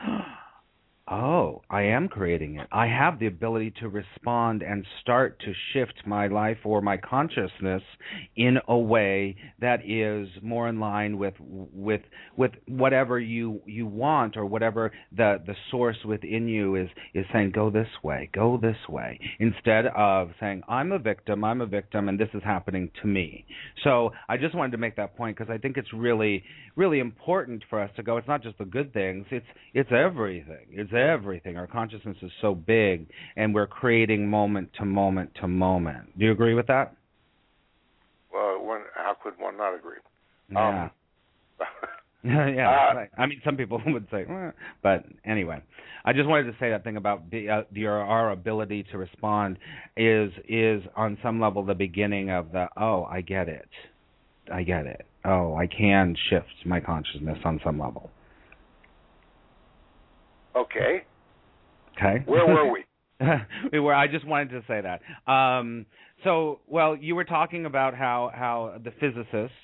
oh, 1.07 1.61
I 1.69 1.83
am 1.83 2.07
creating 2.07 2.55
it. 2.55 2.67
I 2.71 2.87
have 2.87 3.19
the 3.19 3.27
ability 3.27 3.73
to 3.79 3.89
respond 3.89 4.63
and 4.63 4.85
start 5.01 5.39
to 5.41 5.53
shift 5.71 6.01
my 6.05 6.27
life 6.27 6.57
or 6.63 6.81
my 6.81 6.97
consciousness 6.97 7.83
in 8.35 8.57
a 8.67 8.77
way 8.77 9.35
that 9.59 9.81
is 9.85 10.27
more 10.41 10.67
in 10.67 10.79
line 10.79 11.17
with 11.17 11.35
with 11.39 12.01
with 12.37 12.51
whatever 12.67 13.19
you 13.19 13.61
you 13.67 13.85
want 13.85 14.35
or 14.35 14.45
whatever 14.45 14.91
the 15.15 15.39
the 15.45 15.55
source 15.69 15.97
within 16.05 16.47
you 16.47 16.75
is 16.75 16.89
is 17.13 17.25
saying 17.31 17.51
go 17.51 17.69
this 17.69 17.87
way, 18.03 18.29
go 18.33 18.57
this 18.59 18.77
way 18.89 19.19
instead 19.39 19.85
of 19.95 20.29
saying 20.39 20.63
I'm 20.67 20.91
a 20.91 20.99
victim, 20.99 21.43
I'm 21.43 21.61
a 21.61 21.67
victim 21.67 22.09
and 22.09 22.19
this 22.19 22.29
is 22.33 22.41
happening 22.43 22.89
to 23.01 23.07
me. 23.07 23.45
So, 23.83 24.11
I 24.27 24.37
just 24.37 24.55
wanted 24.55 24.71
to 24.71 24.77
make 24.77 24.95
that 24.95 25.15
point 25.15 25.37
because 25.37 25.51
I 25.53 25.59
think 25.59 25.77
it's 25.77 25.93
really 25.93 26.43
really 26.75 26.99
important 26.99 27.63
for 27.69 27.79
us 27.79 27.91
to 27.95 28.03
go 28.03 28.17
it's 28.17 28.27
not 28.27 28.41
just 28.41 28.57
the 28.57 28.65
good 28.65 28.91
things, 28.91 29.25
it's 29.29 29.45
it's 29.73 29.91
everything. 29.91 30.65
It's 30.71 30.91
everything. 30.95 31.57
Our 31.57 31.67
consciousness 31.67 32.17
is 32.21 32.31
so 32.41 32.55
big, 32.55 33.07
and 33.35 33.53
we're 33.53 33.67
creating 33.67 34.29
moment 34.29 34.69
to 34.79 34.85
moment 34.85 35.31
to 35.41 35.47
moment. 35.47 36.17
Do 36.17 36.25
you 36.25 36.31
agree 36.31 36.53
with 36.53 36.67
that? 36.67 36.95
Well, 38.33 38.61
one, 38.63 38.81
how 38.93 39.15
could 39.21 39.33
one 39.37 39.57
not 39.57 39.75
agree? 39.75 39.97
Yeah. 40.51 40.83
Um, 40.83 40.91
yeah, 42.23 42.89
Uh, 42.91 42.95
right. 42.95 43.09
I 43.17 43.25
mean, 43.25 43.41
some 43.45 43.55
people 43.55 43.81
would 43.87 44.07
say, 44.11 44.25
"Eh," 44.29 44.51
but 44.83 45.05
anyway, 45.23 45.61
I 46.03 46.13
just 46.13 46.27
wanted 46.27 46.51
to 46.51 46.57
say 46.59 46.69
that 46.69 46.83
thing 46.83 46.97
about 46.97 47.29
the, 47.31 47.49
uh, 47.49 47.61
the 47.71 47.85
our 47.87 48.31
ability 48.31 48.85
to 48.91 48.97
respond 48.97 49.57
is 49.95 50.31
is 50.47 50.83
on 50.95 51.17
some 51.23 51.39
level 51.39 51.63
the 51.63 51.75
beginning 51.75 52.29
of 52.29 52.51
the 52.51 52.67
oh, 52.77 53.05
I 53.05 53.21
get 53.21 53.47
it, 53.47 53.69
I 54.51 54.63
get 54.63 54.85
it. 54.85 55.05
Oh, 55.23 55.55
I 55.55 55.67
can 55.67 56.15
shift 56.29 56.65
my 56.65 56.79
consciousness 56.79 57.39
on 57.45 57.59
some 57.63 57.79
level. 57.79 58.11
Okay. 60.55 61.03
Okay. 61.97 62.23
Where 62.25 62.45
were 62.45 62.71
we? 62.71 62.83
we 63.71 63.79
were. 63.79 63.93
I 63.93 64.07
just 64.07 64.25
wanted 64.25 64.49
to 64.49 64.61
say 64.67 64.81
that. 64.81 65.31
Um, 65.31 65.85
so, 66.23 66.59
well, 66.67 66.95
you 66.95 67.15
were 67.15 67.23
talking 67.23 67.65
about 67.65 67.95
how 67.95 68.31
how 68.33 68.77
the 68.83 68.91
physicists, 68.99 69.55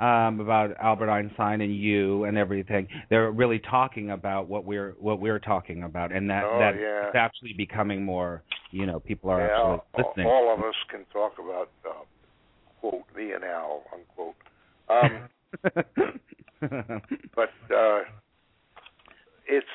um, 0.00 0.40
about 0.40 0.76
Albert 0.80 1.10
Einstein 1.10 1.60
and 1.60 1.74
you 1.74 2.24
and 2.24 2.36
everything. 2.36 2.88
They're 3.10 3.30
really 3.30 3.58
talking 3.58 4.10
about 4.10 4.48
what 4.48 4.64
we're 4.64 4.94
what 5.00 5.20
we're 5.20 5.38
talking 5.38 5.82
about, 5.82 6.12
and 6.12 6.28
that 6.30 6.44
Oh, 6.44 6.58
that 6.58 6.74
yeah. 6.78 7.06
it's 7.06 7.16
actually 7.16 7.54
becoming 7.56 8.04
more. 8.04 8.42
You 8.70 8.84
know, 8.84 9.00
people 9.00 9.30
are 9.30 9.40
yeah, 9.40 9.54
actually 9.54 10.04
listening. 10.08 10.26
all 10.26 10.52
of 10.52 10.60
us 10.60 10.74
can 10.90 11.06
talk 11.12 11.32
about 11.38 11.70
uh, 11.88 12.04
quote 12.80 13.04
me 13.16 13.32
and 13.32 13.44
Al 13.44 13.82
unquote. 13.94 14.34
Um, 14.90 15.28
but 17.34 17.50
uh, 17.74 18.00
it's 19.46 19.66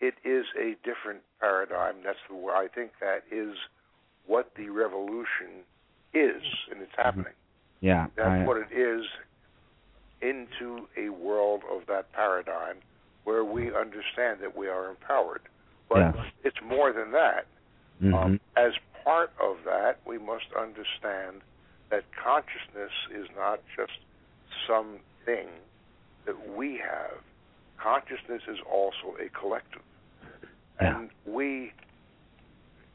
it 0.00 0.14
is 0.24 0.46
a 0.58 0.76
different 0.82 1.20
paradigm. 1.40 1.96
That's 2.02 2.18
the 2.28 2.34
way 2.36 2.52
I 2.54 2.68
think 2.74 2.92
that 3.00 3.24
is 3.30 3.56
what 4.26 4.52
the 4.56 4.70
revolution 4.70 5.64
is, 6.14 6.42
and 6.70 6.80
it's 6.82 6.92
happening. 6.96 7.34
yeah, 7.80 8.06
That's 8.16 8.28
I- 8.28 8.44
what 8.44 8.56
it 8.56 8.72
is 8.72 9.06
into 10.20 10.88
a 10.96 11.08
world 11.08 11.62
of 11.70 11.86
that 11.86 12.12
paradigm 12.12 12.76
where 13.24 13.44
we 13.44 13.74
understand 13.74 14.40
that 14.40 14.54
we 14.56 14.68
are 14.68 14.88
empowered. 14.88 15.42
But 15.88 16.14
Yes. 16.14 16.32
it's 16.44 16.60
more 16.62 16.92
than 16.92 17.10
that. 17.12 17.46
mhm. 18.00 18.14
Um, 18.14 18.40
as 18.56 18.72
part 19.04 19.30
of 19.38 19.62
that, 19.64 20.00
we 20.06 20.16
must 20.18 20.50
understand 20.54 21.42
that 21.90 22.04
consciousness 22.12 22.92
is 23.10 23.30
not 23.32 23.60
just 23.76 23.98
something 24.66 25.48
that 26.24 26.48
we 26.48 26.78
have. 26.78 27.22
Consciousness 27.76 28.42
is 28.46 28.58
also 28.60 29.16
a 29.18 29.28
collective. 29.30 29.82
Yeah. 30.80 30.98
And 30.98 31.10
we, 31.26 31.72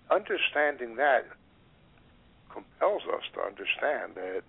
understanding 0.10 0.96
that, 0.96 1.26
compels 2.52 3.04
us 3.14 3.24
to 3.34 3.42
understand 3.42 4.16
that 4.16 4.44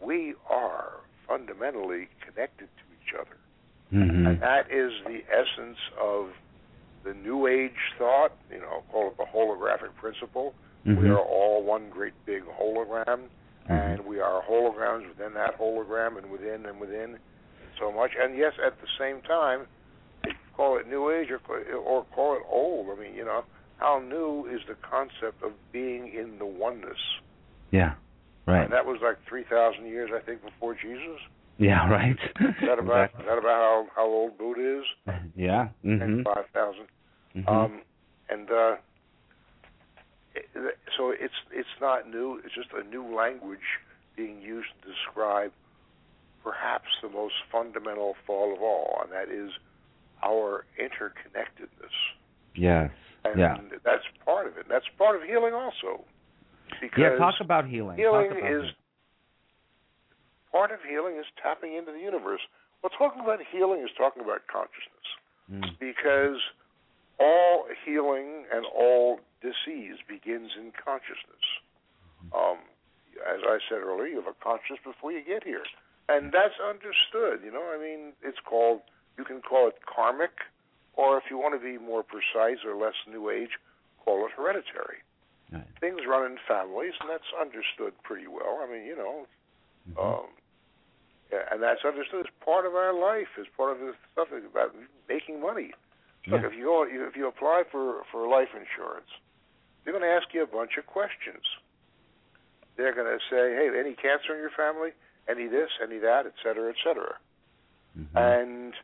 we 0.00 0.34
are 0.48 1.00
fundamentally 1.28 2.08
connected 2.20 2.68
to 2.76 2.84
each 2.96 3.14
other. 3.14 3.36
Mhm. 3.92 4.26
And 4.26 4.40
that 4.40 4.70
is 4.70 4.92
the 5.04 5.24
essence 5.30 5.78
of 5.98 6.30
the 7.04 7.14
New 7.14 7.46
Age 7.46 7.76
thought, 7.98 8.32
you 8.50 8.58
know, 8.58 8.82
call 8.90 9.08
it 9.08 9.16
the 9.16 9.24
holographic 9.24 9.94
principle. 9.96 10.54
We 10.84 10.94
Mhm. 10.94 11.10
are 11.10 11.18
all 11.18 11.62
one 11.62 11.90
great 11.90 12.14
big 12.24 12.44
hologram, 12.44 13.28
Mm-hmm. 13.68 13.72
and 13.72 14.06
we 14.06 14.18
are 14.20 14.42
holograms 14.42 15.06
within 15.06 15.34
that 15.34 15.58
hologram 15.58 16.16
and 16.16 16.30
within 16.30 16.64
and 16.64 16.80
within 16.80 17.18
so 17.78 17.92
much. 17.92 18.14
And 18.16 18.34
yes, 18.36 18.54
at 18.58 18.80
the 18.80 18.88
same 18.98 19.20
time, 19.22 19.66
call 20.60 20.76
it 20.78 20.86
New 20.86 21.10
Age 21.10 21.28
or, 21.30 21.40
or 21.78 22.04
call 22.14 22.34
it 22.36 22.42
old. 22.52 22.88
I 22.94 23.00
mean, 23.00 23.14
you 23.14 23.24
know, 23.24 23.44
how 23.78 23.98
new 23.98 24.46
is 24.54 24.60
the 24.68 24.76
concept 24.88 25.42
of 25.42 25.52
being 25.72 26.12
in 26.12 26.38
the 26.38 26.44
oneness? 26.44 26.98
Yeah. 27.70 27.94
Right. 28.46 28.64
And 28.64 28.72
that 28.74 28.84
was 28.84 28.98
like 29.02 29.16
3,000 29.26 29.86
years, 29.86 30.10
I 30.14 30.20
think, 30.20 30.44
before 30.44 30.74
Jesus. 30.74 31.18
yeah. 31.56 31.88
Right. 31.88 32.18
Is 32.40 32.54
that 32.66 32.78
about, 32.78 33.04
is 33.20 33.24
that 33.26 33.38
about 33.38 33.60
how, 33.64 33.86
how 33.96 34.04
old 34.04 34.36
Buddha 34.36 34.80
is? 34.80 34.84
Yeah. 35.34 35.68
And 35.82 36.00
Mhm. 36.02 36.24
5,000. 36.24 36.84
Mhm. 37.36 37.48
Um, 37.48 37.80
and 38.28 38.50
uh, 38.50 38.76
so 40.96 41.10
it's 41.10 41.34
it's 41.52 41.76
not 41.80 42.08
new. 42.08 42.40
It's 42.44 42.54
just 42.54 42.68
a 42.72 42.82
new 42.88 43.14
language 43.14 43.68
being 44.16 44.40
used 44.42 44.68
to 44.82 44.88
describe 44.92 45.52
perhaps 46.44 46.88
the 47.02 47.08
most 47.08 47.34
fundamental 47.50 48.14
fall 48.26 48.52
of 48.52 48.60
all, 48.60 49.00
and 49.02 49.12
that 49.12 49.28
is 49.32 49.50
our 50.24 50.64
interconnectedness. 50.78 51.94
yes. 52.54 52.90
And 53.24 53.38
Yeah. 53.38 53.58
that's 53.84 54.04
part 54.24 54.46
of 54.46 54.56
it. 54.56 54.66
That's 54.68 54.86
part 54.96 55.14
of 55.16 55.22
healing 55.22 55.52
also. 55.52 56.04
Because 56.80 56.98
Yeah. 56.98 57.16
Talk 57.16 57.34
about 57.40 57.66
healing. 57.66 57.98
healing 57.98 58.30
Talk 58.30 58.38
about 58.38 58.50
is 58.50 58.64
it. 58.70 58.76
part 60.50 60.70
of 60.70 60.82
healing 60.82 61.16
is 61.16 61.26
tapping 61.42 61.74
into 61.74 61.92
the 61.92 62.00
universe. 62.00 62.40
Well, 62.82 62.90
talking 62.96 63.20
about 63.20 63.40
healing 63.52 63.82
is 63.82 63.90
talking 63.96 64.22
about 64.22 64.46
consciousness. 64.46 65.06
Mm. 65.50 65.78
because 65.80 66.38
all 67.18 67.66
healing 67.84 68.46
and 68.52 68.64
all 68.66 69.18
disease 69.42 69.96
begins 70.06 70.52
in 70.56 70.70
consciousness. 70.72 71.42
Um, 72.32 72.58
as 73.26 73.40
I 73.42 73.58
said 73.68 73.78
earlier, 73.82 74.06
you 74.06 74.16
have 74.22 74.28
a 74.28 74.34
conscious 74.44 74.78
before 74.84 75.10
you 75.10 75.22
get 75.24 75.42
here, 75.42 75.64
and 76.08 76.30
that's 76.30 76.54
understood. 76.60 77.42
You 77.42 77.50
know, 77.50 77.64
I 77.74 77.78
mean, 77.82 78.12
it's 78.22 78.38
called 78.46 78.82
you 79.18 79.24
can 79.24 79.40
call 79.42 79.68
it 79.68 79.76
karmic, 79.86 80.32
or 80.94 81.18
if 81.18 81.24
you 81.30 81.38
want 81.38 81.54
to 81.54 81.60
be 81.60 81.78
more 81.78 82.02
precise 82.02 82.64
or 82.64 82.74
less 82.74 82.94
new 83.08 83.30
age, 83.30 83.50
call 84.04 84.26
it 84.26 84.32
hereditary. 84.36 84.98
Right. 85.52 85.66
Things 85.80 86.00
run 86.06 86.30
in 86.30 86.38
families, 86.46 86.94
and 87.00 87.10
that's 87.10 87.32
understood 87.40 87.92
pretty 88.02 88.26
well. 88.26 88.60
I 88.62 88.70
mean, 88.70 88.84
you 88.86 88.96
know, 88.96 89.26
Mhm. 89.88 89.98
um, 89.98 90.28
yeah, 91.32 91.48
and 91.50 91.62
that's 91.62 91.84
understood 91.84 92.26
as 92.26 92.32
part 92.44 92.66
of 92.66 92.74
our 92.74 92.92
life, 92.92 93.28
as 93.38 93.46
part 93.56 93.72
of 93.72 93.80
the 93.80 93.94
stuff 94.12 94.30
about 94.32 94.74
making 95.08 95.40
money. 95.40 95.72
Look, 96.26 96.44
if 96.44 96.54
you 96.54 96.64
go, 96.64 96.82
if 96.84 97.16
you 97.16 97.26
apply 97.26 97.64
for 97.64 98.04
for 98.12 98.28
life 98.28 98.54
insurance, 98.54 99.08
they're 99.82 99.92
going 99.92 100.04
to 100.04 100.10
ask 100.10 100.32
you 100.34 100.42
a 100.42 100.46
bunch 100.46 100.76
of 100.76 100.86
questions. 100.86 101.42
They're 102.76 102.92
going 102.92 103.18
to 103.18 103.24
say, 103.30 103.54
"Hey, 103.54 103.78
any 103.78 103.94
cancer 103.94 104.34
in 104.34 104.40
your 104.40 104.50
family? 104.50 104.92
Any 105.28 105.46
this? 105.48 105.70
Any 105.80 105.98
that? 105.98 106.26
Et 106.26 106.34
cetera, 106.42 106.68
et 106.68 106.76
cetera." 106.84 107.16
Mhm. 107.98 108.16
And 108.16 108.74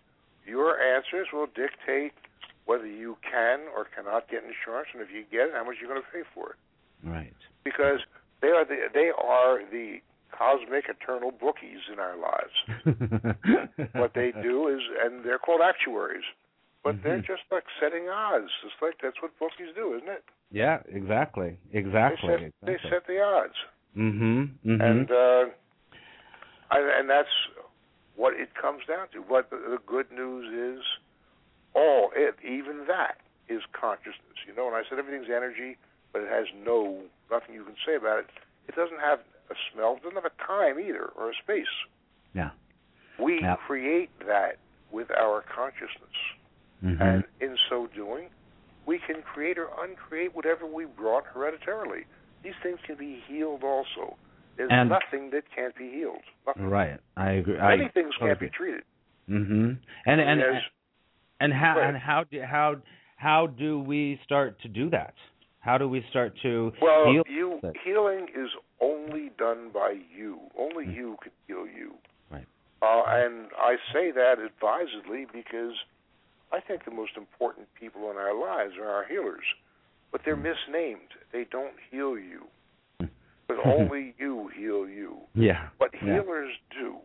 your 0.47 0.81
answers 0.81 1.29
will 1.33 1.47
dictate 1.47 2.13
whether 2.67 2.87
you 2.87 3.17
can 3.23 3.61
or 3.77 3.87
cannot 3.95 4.29
get 4.29 4.43
insurance, 4.43 4.89
and 4.93 5.03
if 5.03 5.09
you 5.13 5.23
get 5.31 5.49
it, 5.49 5.55
how 5.55 5.65
much 5.65 5.77
you're 5.81 5.91
going 5.91 6.03
to 6.03 6.09
pay 6.13 6.23
for 6.35 6.51
it. 6.51 6.57
right. 7.09 7.35
Because 7.65 8.01
they 8.43 8.49
are 8.49 8.65
the 8.65 8.89
they 8.95 9.11
are 9.17 9.61
the 9.71 9.99
cosmic 10.37 10.85
eternal 10.89 11.31
bookies 11.31 11.81
in 11.93 11.99
our 11.99 12.17
lives. 12.17 12.57
what 13.95 14.13
they 14.15 14.33
do 14.43 14.69
is, 14.69 14.81
and 15.03 15.25
they're 15.25 15.39
called 15.39 15.61
actuaries, 15.63 16.25
but 16.85 16.97
they're 17.03 17.19
Mhm. 17.19 17.27
just 17.27 17.43
like 17.51 17.65
setting 17.81 18.09
odds. 18.09 18.51
It's 18.65 18.75
like 18.83 18.95
that's 19.03 19.21
what 19.23 19.37
bookies 19.39 19.75
do, 19.75 19.95
isn't 19.97 20.09
it? 20.09 20.25
Yeah. 20.51 20.79
Exactly. 20.89 21.57
Exactly. 21.73 22.37
They 22.37 22.43
set, 22.43 22.53
they 22.63 22.79
set 22.91 23.07
the 23.07 23.21
odds, 23.23 23.55
Mhm. 23.97 24.51
Mhm. 24.65 24.81
and 24.81 25.11
uh, 25.11 25.45
I, 26.71 26.79
and 26.99 27.09
that's 27.09 27.35
what 28.17 28.35
it 28.35 28.55
comes 28.55 28.83
down 28.89 29.09
to. 29.13 29.19
What 29.21 29.51
the, 29.51 29.57
the 29.57 29.79
good 29.87 30.11
news 30.11 30.79
is, 30.79 30.85
all 31.75 32.11
it, 32.17 32.37
even 32.45 32.87
that, 32.89 33.19
is 33.49 33.63
consciousness. 33.73 34.43
You 34.47 34.55
know, 34.55 34.67
and 34.67 34.75
I 34.77 34.83
said 34.89 34.99
everything's 34.99 35.31
energy, 35.31 35.77
but 36.13 36.23
it 36.23 36.29
has 36.29 36.47
no 36.65 37.03
nothing 37.31 37.55
you 37.55 37.65
can 37.65 37.77
say 37.87 37.95
about 37.95 38.21
it. 38.21 38.27
It 38.69 38.75
doesn't 38.75 39.01
have 39.01 39.21
a 39.51 39.55
smell. 39.73 39.97
It 39.97 40.03
doesn't 40.03 40.17
have 40.17 40.25
a 40.31 40.43
time 40.47 40.81
either, 40.81 41.13
or 41.17 41.31
a 41.31 41.35
space. 41.35 41.67
Yeah. 42.35 42.51
We 43.19 43.41
Yeah. 43.41 43.57
create 43.57 44.11
that 44.27 44.59
with 44.91 45.11
our 45.11 45.43
consciousness. 45.43 46.17
Mhm. 46.85 47.01
And 47.01 47.25
in 47.41 47.57
so 47.69 47.87
doing, 47.89 48.31
we 48.87 48.99
can 48.99 49.23
create 49.23 49.59
or 49.59 49.69
uncreate 49.83 50.35
whatever 50.35 50.67
we 50.67 50.85
brought 50.85 51.27
hereditarily. 51.33 52.07
These 52.43 52.55
things 52.63 52.81
can 52.83 52.97
be 52.97 53.21
healed 53.27 53.65
also. 53.65 54.17
There's 54.57 54.71
And- 54.71 54.89
nothing 54.89 55.31
that 55.31 55.45
can't 55.55 55.75
be 55.77 55.91
healed. 55.91 56.23
Nothing. 56.47 56.69
right. 56.69 57.01
I 57.17 57.31
agree. 57.33 57.59
I 57.59 57.77
Many 57.77 57.89
things 57.91 58.15
totally 58.15 58.31
can't 58.31 58.41
be 58.41 58.47
agree. 58.47 58.57
treated. 58.73 58.85
Mhm. 59.29 59.79
And 60.07 60.21
and 60.21 60.41
There's- 60.41 60.71
and 61.41 61.53
how 61.53 61.79
and 61.79 61.97
how 61.97 62.25
do 62.25 62.41
how 62.43 62.77
how 63.17 63.47
do 63.49 63.81
we 63.81 64.17
start 64.25 64.59
to 64.61 64.69
do 64.69 64.89
that? 64.91 65.15
How 65.61 65.79
do 65.79 65.89
we 65.89 66.03
start 66.11 66.37
to 66.43 66.73
well, 66.81 67.11
heal? 67.11 67.25
you 67.29 67.61
healing 67.83 68.29
is 68.35 68.51
only 68.81 69.31
done 69.31 69.71
by 69.71 69.91
you. 69.91 70.39
Only 70.57 70.85
mm-hmm. 70.87 70.95
you 70.95 71.19
can 71.23 71.33
heal 71.47 71.67
you. 71.67 71.95
Right. 72.31 72.47
Uh, 72.83 73.03
and 73.07 73.51
I 73.59 73.77
say 73.93 74.13
that 74.13 74.39
advisedly 74.39 75.27
because 75.33 75.75
I 76.53 76.61
think 76.61 76.85
the 76.85 76.93
most 76.93 77.17
important 77.17 77.67
people 77.75 78.11
in 78.11 78.17
our 78.17 78.33
lives 78.33 78.75
are 78.79 78.89
our 78.89 79.05
healers, 79.07 79.45
but 80.13 80.21
they're 80.25 80.37
mm-hmm. 80.37 80.55
misnamed. 80.55 81.11
They 81.33 81.45
don't 81.51 81.75
heal 81.91 82.17
you. 82.17 82.47
But 83.49 83.59
only 83.65 84.15
you 84.19 84.51
heal 84.57 84.89
you. 84.89 85.19
Yeah. 85.35 85.69
What 85.79 85.91
yeah. 85.95 86.21
healers 86.23 86.53
do 86.71 86.97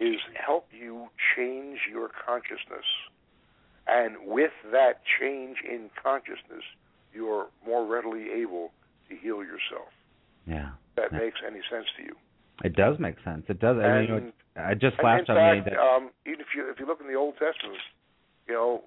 is 0.00 0.16
help 0.34 0.66
you 0.72 1.08
change 1.36 1.78
your 1.90 2.10
consciousness. 2.26 2.86
And 3.86 4.16
with 4.26 4.52
that 4.70 5.00
change 5.20 5.56
in 5.68 5.90
consciousness, 6.00 6.64
you're 7.12 7.48
more 7.66 7.86
readily 7.86 8.26
able 8.30 8.72
to 9.08 9.16
heal 9.16 9.42
yourself. 9.42 9.90
Yeah. 10.46 10.70
That 10.96 11.08
yeah. 11.12 11.18
makes 11.18 11.38
any 11.46 11.60
sense 11.70 11.86
to 11.98 12.02
you. 12.04 12.16
It 12.64 12.76
does 12.76 12.98
make 12.98 13.16
sense. 13.24 13.44
It 13.48 13.60
does. 13.60 13.76
And, 13.76 13.86
I, 13.86 14.00
mean, 14.00 14.08
you 14.08 14.20
know, 14.20 14.32
I 14.56 14.74
just 14.74 14.96
flashed 15.00 15.28
on 15.30 15.58
me 15.58 15.64
that 15.64 15.78
um, 15.78 16.10
even 16.26 16.40
if 16.40 16.48
you 16.54 16.70
if 16.70 16.78
you 16.78 16.86
look 16.86 17.00
in 17.00 17.08
the 17.08 17.18
Old 17.18 17.34
Testament, 17.34 17.80
you 18.46 18.54
know, 18.54 18.82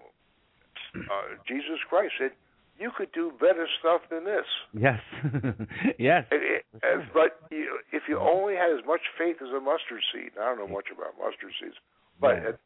uh, 0.96 1.36
Jesus 1.48 1.80
Christ 1.90 2.14
said, 2.20 2.32
"You 2.80 2.92
could 2.96 3.12
do 3.14 3.32
better 3.40 3.68
stuff 3.80 4.02
than 4.10 4.26
this." 4.26 4.46
Yes, 4.74 5.00
yes. 6.00 6.26
It, 6.32 6.66
it, 6.74 7.02
but 7.14 7.40
you, 7.52 7.80
if 7.92 8.04
you 8.08 8.20
only 8.20 8.56
had 8.56 8.72
as 8.72 8.86
much 8.86 9.02
faith 9.18 9.38
as 9.42 9.50
a 9.50 9.60
mustard 9.60 10.02
seed, 10.14 10.32
I 10.40 10.46
don't 10.46 10.58
know 10.58 10.68
much 10.68 10.88
about 10.94 11.14
mustard 11.18 11.52
seeds, 11.62 11.76
but 12.20 12.36
yeah. 12.36 12.50
it, 12.50 12.60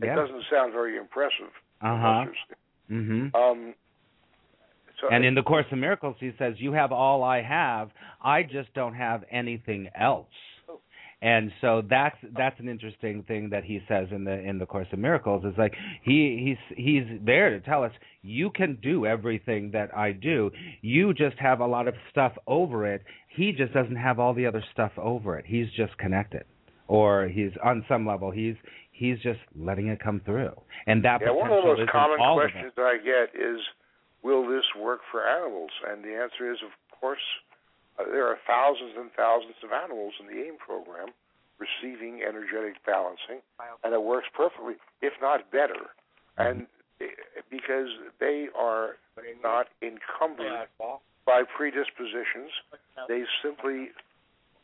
it 0.00 0.06
yeah. 0.06 0.14
doesn't 0.14 0.42
sound 0.50 0.72
very 0.72 0.96
impressive. 0.96 1.52
Uh 1.80 1.98
huh. 1.98 2.24
Mm-hmm. 2.90 3.34
Um, 3.34 3.74
so 5.00 5.08
and 5.10 5.24
in 5.24 5.34
the 5.34 5.42
Course 5.42 5.66
of 5.72 5.78
Miracles, 5.78 6.16
he 6.20 6.32
says, 6.38 6.54
"You 6.58 6.72
have 6.72 6.92
all 6.92 7.22
I 7.22 7.42
have. 7.42 7.90
I 8.22 8.42
just 8.42 8.72
don't 8.74 8.94
have 8.94 9.24
anything 9.30 9.88
else." 9.98 10.28
And 11.22 11.52
so 11.60 11.82
that's 11.88 12.16
that's 12.36 12.58
an 12.58 12.68
interesting 12.68 13.22
thing 13.22 13.48
that 13.50 13.62
he 13.62 13.80
says 13.86 14.08
in 14.10 14.24
the 14.24 14.32
in 14.32 14.58
the 14.58 14.66
Course 14.66 14.88
of 14.92 14.98
Miracles 14.98 15.44
is 15.44 15.54
like 15.56 15.72
he 16.02 16.56
he's 16.68 16.76
he's 16.76 17.04
there 17.24 17.50
to 17.50 17.60
tell 17.60 17.84
us 17.84 17.92
you 18.22 18.50
can 18.50 18.76
do 18.82 19.06
everything 19.06 19.70
that 19.70 19.96
I 19.96 20.10
do. 20.10 20.50
You 20.80 21.14
just 21.14 21.38
have 21.38 21.60
a 21.60 21.66
lot 21.66 21.86
of 21.86 21.94
stuff 22.10 22.32
over 22.48 22.92
it. 22.92 23.04
He 23.28 23.52
just 23.52 23.72
doesn't 23.72 23.94
have 23.94 24.18
all 24.18 24.34
the 24.34 24.46
other 24.46 24.64
stuff 24.72 24.90
over 24.98 25.38
it. 25.38 25.44
He's 25.46 25.68
just 25.76 25.96
connected, 25.96 26.42
or 26.88 27.28
he's 27.28 27.52
on 27.64 27.84
some 27.88 28.04
level 28.04 28.32
he's 28.32 28.56
he's 28.90 29.18
just 29.20 29.40
letting 29.56 29.86
it 29.86 30.00
come 30.00 30.20
through. 30.24 30.60
And 30.88 31.04
that 31.04 31.20
yeah, 31.22 31.30
one 31.30 31.52
of 31.52 31.62
the 31.62 31.82
most 31.82 31.90
common 31.92 32.18
questions 32.18 32.72
that 32.74 32.82
I 32.82 32.96
get 32.96 33.40
is, 33.40 33.60
will 34.24 34.42
this 34.48 34.64
work 34.76 35.00
for 35.12 35.24
animals? 35.24 35.70
And 35.88 36.02
the 36.02 36.16
answer 36.20 36.52
is, 36.52 36.58
of 36.64 36.98
course 36.98 37.22
uh, 37.98 38.04
there 38.04 38.26
are 38.26 38.38
thousands 38.46 38.92
and 38.96 39.10
thousands 39.16 39.56
of 39.62 39.70
animals 39.72 40.14
in 40.20 40.26
the 40.26 40.42
AIM 40.42 40.56
program 40.58 41.08
receiving 41.60 42.22
energetic 42.26 42.74
balancing, 42.84 43.38
and 43.84 43.94
it 43.94 44.02
works 44.02 44.26
perfectly, 44.34 44.74
if 45.00 45.12
not 45.20 45.50
better. 45.52 45.94
And 46.38 46.66
because 47.50 47.88
they 48.18 48.46
are 48.58 48.96
not 49.42 49.66
encumbered 49.82 50.66
by 51.26 51.42
predispositions, 51.56 52.50
they 53.08 53.22
simply 53.44 53.90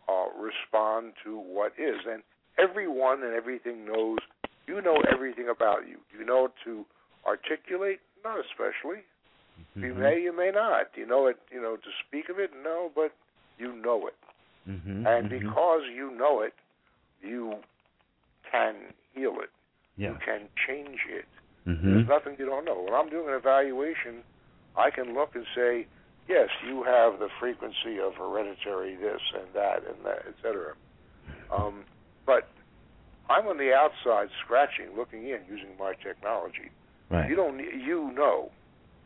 uh, 0.08 0.26
respond 0.40 1.12
to 1.24 1.38
what 1.38 1.72
is. 1.78 2.00
And 2.10 2.22
everyone 2.58 3.22
and 3.22 3.34
everything 3.34 3.86
knows. 3.86 4.18
You 4.66 4.82
know 4.82 5.00
everything 5.12 5.48
about 5.48 5.86
you. 5.88 5.98
You 6.16 6.26
know 6.26 6.48
to 6.64 6.84
articulate, 7.26 8.00
not 8.24 8.36
especially. 8.40 9.04
Mm-hmm. 9.58 9.84
You 9.84 9.94
may, 9.94 10.20
you 10.20 10.36
may 10.36 10.50
not. 10.50 10.88
You 10.94 11.06
know 11.06 11.26
it. 11.26 11.38
You 11.52 11.60
know 11.60 11.76
to 11.76 11.90
speak 12.06 12.28
of 12.28 12.38
it, 12.38 12.50
no, 12.62 12.90
but 12.94 13.12
you 13.58 13.74
know 13.74 14.06
it, 14.06 14.16
mm-hmm, 14.68 15.06
and 15.06 15.30
mm-hmm. 15.30 15.46
because 15.46 15.82
you 15.94 16.10
know 16.16 16.40
it, 16.42 16.54
you 17.22 17.56
can 18.50 18.74
heal 19.14 19.36
it. 19.42 19.50
Yeah. 19.96 20.10
You 20.10 20.18
can 20.24 20.48
change 20.66 21.00
it. 21.08 21.26
Mm-hmm. 21.66 21.94
There's 21.94 22.08
nothing 22.08 22.36
you 22.38 22.46
don't 22.46 22.64
know. 22.64 22.80
When 22.82 22.94
I'm 22.94 23.10
doing 23.10 23.28
an 23.28 23.34
evaluation, 23.34 24.22
I 24.76 24.90
can 24.90 25.14
look 25.14 25.34
and 25.34 25.44
say, 25.54 25.86
yes, 26.28 26.48
you 26.66 26.84
have 26.84 27.18
the 27.18 27.28
frequency 27.40 27.98
of 28.00 28.14
hereditary 28.14 28.94
this 28.94 29.20
and 29.34 29.48
that 29.54 29.82
and 29.86 29.96
that, 30.04 30.22
etc. 30.28 30.74
Um, 31.54 31.84
but 32.24 32.48
I'm 33.28 33.46
on 33.46 33.58
the 33.58 33.72
outside, 33.74 34.28
scratching, 34.44 34.96
looking 34.96 35.24
in, 35.24 35.40
using 35.48 35.76
my 35.78 35.94
technology. 35.94 36.70
Right. 37.10 37.28
You 37.28 37.36
don't. 37.36 37.58
You 37.58 38.12
know, 38.14 38.50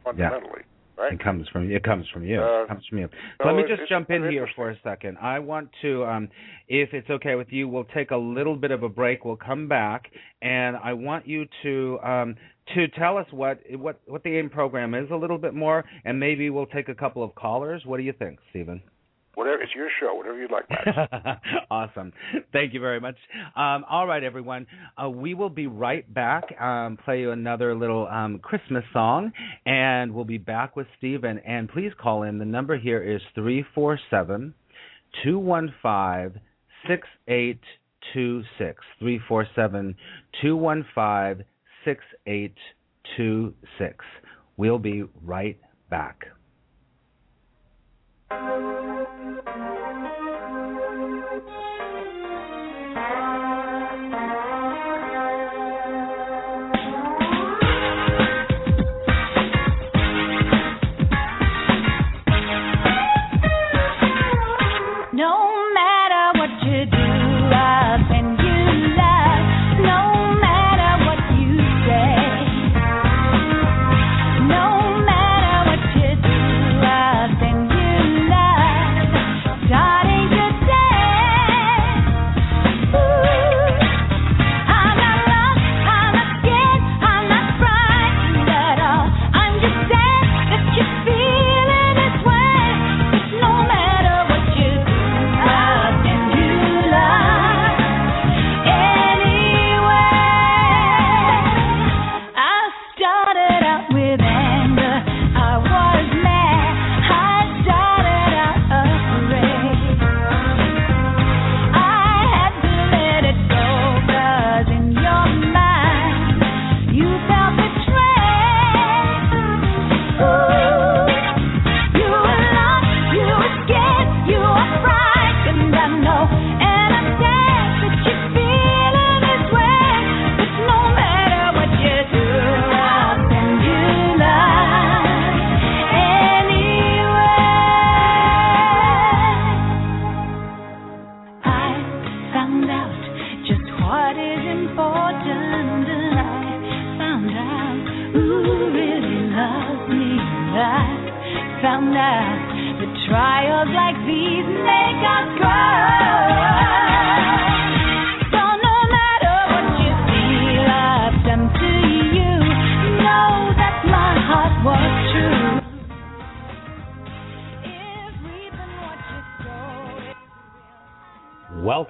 fundamentally. 0.04 0.60
Yeah. 0.60 1.02
Right? 1.02 1.14
It 1.14 1.24
comes 1.24 1.48
from 1.48 1.70
it 1.70 1.82
comes 1.82 2.06
from 2.12 2.24
you. 2.24 2.40
Uh, 2.40 2.64
it 2.64 2.68
comes 2.68 2.86
from 2.86 2.98
you. 2.98 3.08
so 3.40 3.48
Let 3.48 3.56
me 3.56 3.64
just 3.66 3.88
jump 3.88 4.10
in 4.10 4.28
here 4.30 4.46
for 4.54 4.70
a 4.70 4.78
second. 4.84 5.16
I 5.20 5.38
want 5.38 5.70
to, 5.80 6.04
um, 6.04 6.28
if 6.68 6.90
it's 6.92 7.08
okay 7.08 7.34
with 7.34 7.48
you, 7.50 7.66
we'll 7.66 7.86
take 7.94 8.10
a 8.10 8.16
little 8.16 8.54
bit 8.56 8.70
of 8.70 8.82
a 8.82 8.90
break. 8.90 9.24
We'll 9.24 9.36
come 9.36 9.68
back, 9.68 10.10
and 10.42 10.76
I 10.76 10.92
want 10.92 11.26
you 11.26 11.46
to 11.62 11.98
um, 12.04 12.36
to 12.74 12.88
tell 12.88 13.16
us 13.16 13.26
what 13.30 13.58
what 13.72 14.00
what 14.06 14.22
the 14.22 14.36
AIM 14.36 14.50
program 14.50 14.94
is 14.94 15.10
a 15.10 15.16
little 15.16 15.38
bit 15.38 15.54
more, 15.54 15.84
and 16.04 16.20
maybe 16.20 16.50
we'll 16.50 16.66
take 16.66 16.88
a 16.90 16.94
couple 16.94 17.24
of 17.24 17.34
callers. 17.34 17.82
What 17.86 17.96
do 17.96 18.02
you 18.02 18.12
think, 18.12 18.38
Stephen? 18.50 18.82
Whatever 19.34 19.62
it's 19.62 19.74
your 19.74 19.88
show, 19.98 20.14
whatever 20.14 20.38
you'd 20.38 20.50
like, 20.50 20.64
awesome. 21.70 22.12
Thank 22.52 22.74
you 22.74 22.80
very 22.80 23.00
much. 23.00 23.16
Um, 23.56 23.84
all 23.88 24.06
right, 24.06 24.22
everyone. 24.22 24.66
Uh, 25.02 25.08
we 25.08 25.32
will 25.32 25.48
be 25.48 25.66
right 25.66 26.12
back. 26.12 26.44
Um, 26.60 26.98
play 27.02 27.20
you 27.20 27.30
another 27.30 27.74
little 27.74 28.06
um, 28.08 28.40
Christmas 28.40 28.84
song, 28.92 29.32
and 29.64 30.14
we'll 30.14 30.26
be 30.26 30.36
back 30.36 30.76
with 30.76 30.86
Stephen. 30.98 31.38
And 31.46 31.68
please 31.68 31.92
call 31.98 32.24
in. 32.24 32.38
The 32.38 32.44
number 32.44 32.78
here 32.78 33.02
is 33.02 33.22
three 33.34 33.64
four 33.74 33.98
seven 34.10 34.52
two 35.24 35.38
one 35.38 35.74
five 35.82 36.36
six 36.86 37.08
eight 37.28 37.60
two 38.12 38.42
six. 38.58 38.84
Three 38.98 39.20
four 39.28 39.46
seven 39.56 39.96
two 40.42 40.56
one 40.56 40.84
five 40.94 41.42
six 41.84 42.04
eight 42.26 42.56
two 43.16 43.54
six. 43.78 44.04
We'll 44.56 44.78
be 44.78 45.04
right 45.24 45.58
back. 45.90 46.26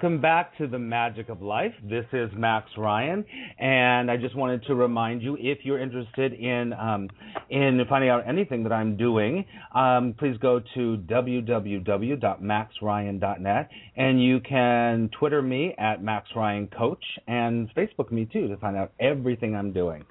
Welcome 0.03 0.19
back 0.19 0.57
to 0.57 0.67
the 0.67 0.79
Magic 0.79 1.29
of 1.29 1.41
Life. 1.41 1.71
This 1.81 2.03
is 2.11 2.29
Max 2.35 2.69
Ryan, 2.77 3.23
and 3.57 4.11
I 4.11 4.17
just 4.17 4.35
wanted 4.35 4.65
to 4.65 4.75
remind 4.75 5.21
you 5.21 5.37
if 5.39 5.59
you're 5.63 5.79
interested 5.79 6.33
in 6.33 6.73
um, 6.73 7.09
in 7.49 7.79
finding 7.87 8.09
out 8.09 8.27
anything 8.27 8.63
that 8.63 8.73
I'm 8.73 8.97
doing, 8.97 9.45
um, 9.73 10.13
please 10.19 10.35
go 10.41 10.59
to 10.59 10.97
www.maxryan.net, 11.09 13.69
and 13.95 14.21
you 14.21 14.41
can 14.41 15.09
Twitter 15.17 15.41
me 15.41 15.73
at 15.77 16.03
Max 16.03 16.27
Ryan 16.35 16.67
Coach 16.67 17.05
and 17.25 17.73
Facebook 17.73 18.11
me 18.11 18.25
too 18.25 18.49
to 18.49 18.57
find 18.57 18.75
out 18.75 18.91
everything 18.99 19.55
I'm 19.55 19.71
doing. 19.71 20.03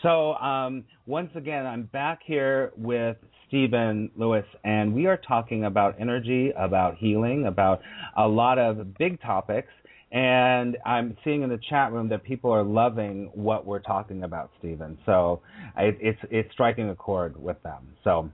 So 0.00 0.34
um, 0.34 0.84
once 1.06 1.30
again, 1.34 1.66
I'm 1.66 1.86
back 1.86 2.20
here 2.24 2.70
with 2.76 3.16
Stephen 3.50 4.08
Lewis, 4.16 4.44
and 4.62 4.94
we 4.94 5.06
are 5.06 5.16
talking 5.16 5.64
about 5.64 5.96
energy, 6.00 6.52
about 6.56 6.96
healing, 6.96 7.46
about 7.46 7.82
a 8.16 8.26
lot 8.26 8.60
of 8.60 8.96
big 8.96 9.20
topics. 9.20 9.72
And 10.12 10.76
I'm 10.86 11.16
seeing 11.24 11.42
in 11.42 11.50
the 11.50 11.58
chat 11.68 11.92
room 11.92 12.08
that 12.10 12.22
people 12.22 12.52
are 12.52 12.62
loving 12.62 13.28
what 13.34 13.66
we're 13.66 13.80
talking 13.80 14.22
about, 14.22 14.50
Stephen. 14.60 14.96
So 15.04 15.42
it, 15.76 15.98
it's 16.00 16.18
it's 16.30 16.52
striking 16.52 16.90
a 16.90 16.94
chord 16.94 17.40
with 17.40 17.60
them. 17.64 17.88
So 18.04 18.30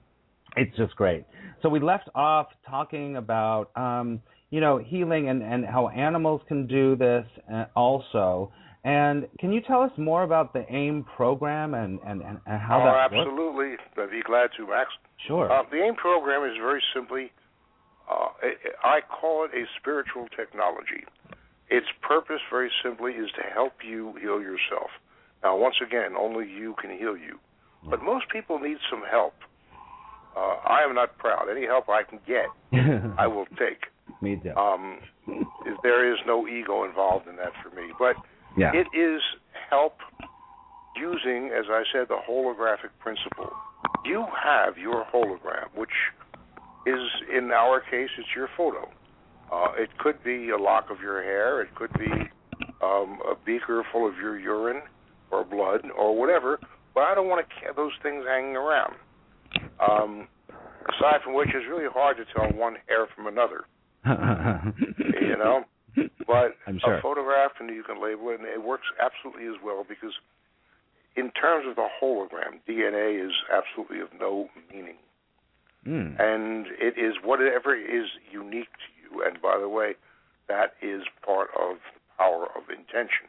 it's 0.57 0.77
just 0.77 0.95
great. 0.97 1.25
So 1.63 1.71
we 1.71 1.81
left 1.81 2.11
off 2.15 2.49
talking 2.69 3.17
about 3.17 3.71
um, 3.75 4.21
you 4.51 4.61
know 4.61 4.77
healing 4.79 5.31
and, 5.31 5.43
and 5.43 5.65
how 5.65 5.89
animals 5.89 6.43
can 6.47 6.67
do 6.67 6.95
this 6.95 7.25
uh, 7.53 7.65
also. 7.75 8.53
And 8.87 9.27
can 9.41 9.53
you 9.53 9.61
tell 9.61 9.83
us 9.83 9.91
more 9.99 10.23
about 10.23 10.53
the 10.53 10.65
AIM 10.73 11.07
program 11.17 11.75
and, 11.75 11.99
and, 12.07 12.23
and 12.23 12.39
how 12.47 12.81
oh, 12.81 12.85
that 12.85 13.11
works? 13.11 13.29
absolutely. 13.29 13.75
I'd 13.99 14.11
be 14.13 14.23
glad 14.23 14.51
to, 14.57 14.69
Max. 14.69 14.91
Sure. 15.27 15.51
Uh, 15.51 15.65
the 15.73 15.83
AIM 15.83 15.97
program 15.97 16.49
is 16.49 16.57
very 16.57 16.81
simply, 16.95 17.33
uh, 18.09 18.29
I 18.85 18.99
I 18.99 19.01
call 19.01 19.45
it 19.45 19.51
a 19.59 19.65
spiritual 19.81 20.29
technology. 20.37 21.03
Its 21.69 21.87
purpose, 22.01 22.39
very 22.49 22.71
simply, 22.81 23.11
is 23.15 23.29
to 23.35 23.43
help 23.53 23.73
you 23.85 24.15
heal 24.23 24.41
yourself. 24.41 24.91
Now, 25.43 25.57
once 25.57 25.77
again, 25.85 26.15
only 26.17 26.49
you 26.49 26.77
can 26.81 26.97
heal 26.97 27.17
you. 27.17 27.41
But 27.91 28.05
most 28.05 28.27
people 28.29 28.61
need 28.61 28.79
some 28.89 29.03
help. 29.11 29.35
Uh, 30.37 30.59
I 30.65 30.85
am 30.89 30.95
not 30.95 31.19
proud. 31.19 31.49
Any 31.51 31.67
help 31.67 31.89
I 31.89 32.05
can 32.05 32.21
get, 32.25 32.47
I 33.19 33.27
will 33.27 33.47
take. 33.59 33.91
Me 34.23 34.41
too. 34.41 34.55
Um, 34.55 34.99
there 35.83 36.13
is 36.13 36.21
no 36.25 36.47
ego 36.47 36.85
involved 36.85 37.27
in 37.27 37.35
that 37.37 37.53
for 37.65 37.75
me. 37.75 37.91
But 37.99 38.15
yeah. 38.57 38.73
it 38.75 38.87
is 38.97 39.21
help 39.71 39.99
using, 40.97 41.51
as 41.57 41.67
I 41.69 41.83
said, 41.93 42.09
the 42.09 42.19
holographic 42.29 42.91
principle. 42.99 43.51
You 44.05 44.25
have 44.43 44.79
your 44.79 45.05
hologram, 45.13 45.69
which 45.75 45.91
is, 46.87 47.01
in 47.35 47.51
our 47.51 47.81
case, 47.81 48.09
it's 48.19 48.29
your 48.35 48.49
photo. 48.57 48.89
Uh, 49.53 49.73
it 49.77 49.91
could 49.99 50.23
be 50.25 50.51
a 50.51 50.57
lock 50.57 50.91
of 50.91 51.01
your 51.01 51.23
hair. 51.23 51.63
It 51.63 51.75
could 51.75 51.93
be 51.99 52.11
um, 52.83 53.21
a 53.29 53.35
beaker 53.45 53.85
full 53.93 54.09
of 54.09 54.17
your 54.17 54.39
urine 54.39 54.83
or 55.31 55.45
blood 55.45 55.83
or 55.97 56.17
whatever. 56.19 56.59
But 56.95 57.03
I 57.03 57.15
don't 57.15 57.29
want 57.29 57.47
to 57.47 57.73
those 57.75 57.93
things 58.03 58.25
hanging 58.27 58.57
around. 58.57 58.95
Um, 59.79 60.29
aside 60.89 61.21
from 61.23 61.35
which, 61.35 61.49
it's 61.49 61.67
really 61.69 61.89
hard 61.93 62.17
to 62.17 62.25
tell 62.35 62.49
one 62.59 62.77
hair 62.89 63.07
from 63.15 63.27
another. 63.27 63.65
You 65.21 65.37
know, 65.37 65.65
but 66.27 66.57
I'm 66.67 66.79
sure. 66.79 66.99
a 66.99 67.03
photograph 67.03 67.53
and 67.61 67.71
you 67.71 67.83
can 67.83 68.03
label 68.03 68.31
it, 68.31 68.41
and 68.41 68.49
it 68.49 68.63
works 68.63 68.87
absolutely 69.01 69.47
as 69.47 69.61
well 69.65 69.85
because, 69.89 70.13
in 71.17 71.31
terms 71.33 71.67
of 71.69 71.77
the 71.77 71.89
hologram, 72.03 72.61
DNA 72.69 73.25
is 73.25 73.33
absolutely 73.53 74.01
of 74.01 74.09
no 74.19 74.49
meaning, 74.73 74.97
Mm. 75.87 76.19
and 76.19 76.67
it 76.81 76.99
is 76.99 77.15
whatever 77.23 77.77
is 77.77 78.09
unique 78.33 78.73
to 78.73 78.91
you. 79.01 79.23
And 79.23 79.41
by 79.41 79.57
the 79.57 79.69
way, 79.69 79.95
that 80.49 80.75
is 80.83 81.03
part 81.25 81.51
of 81.57 81.77
the 81.95 82.01
power 82.19 82.47
of 82.57 82.69
intention, 82.71 83.29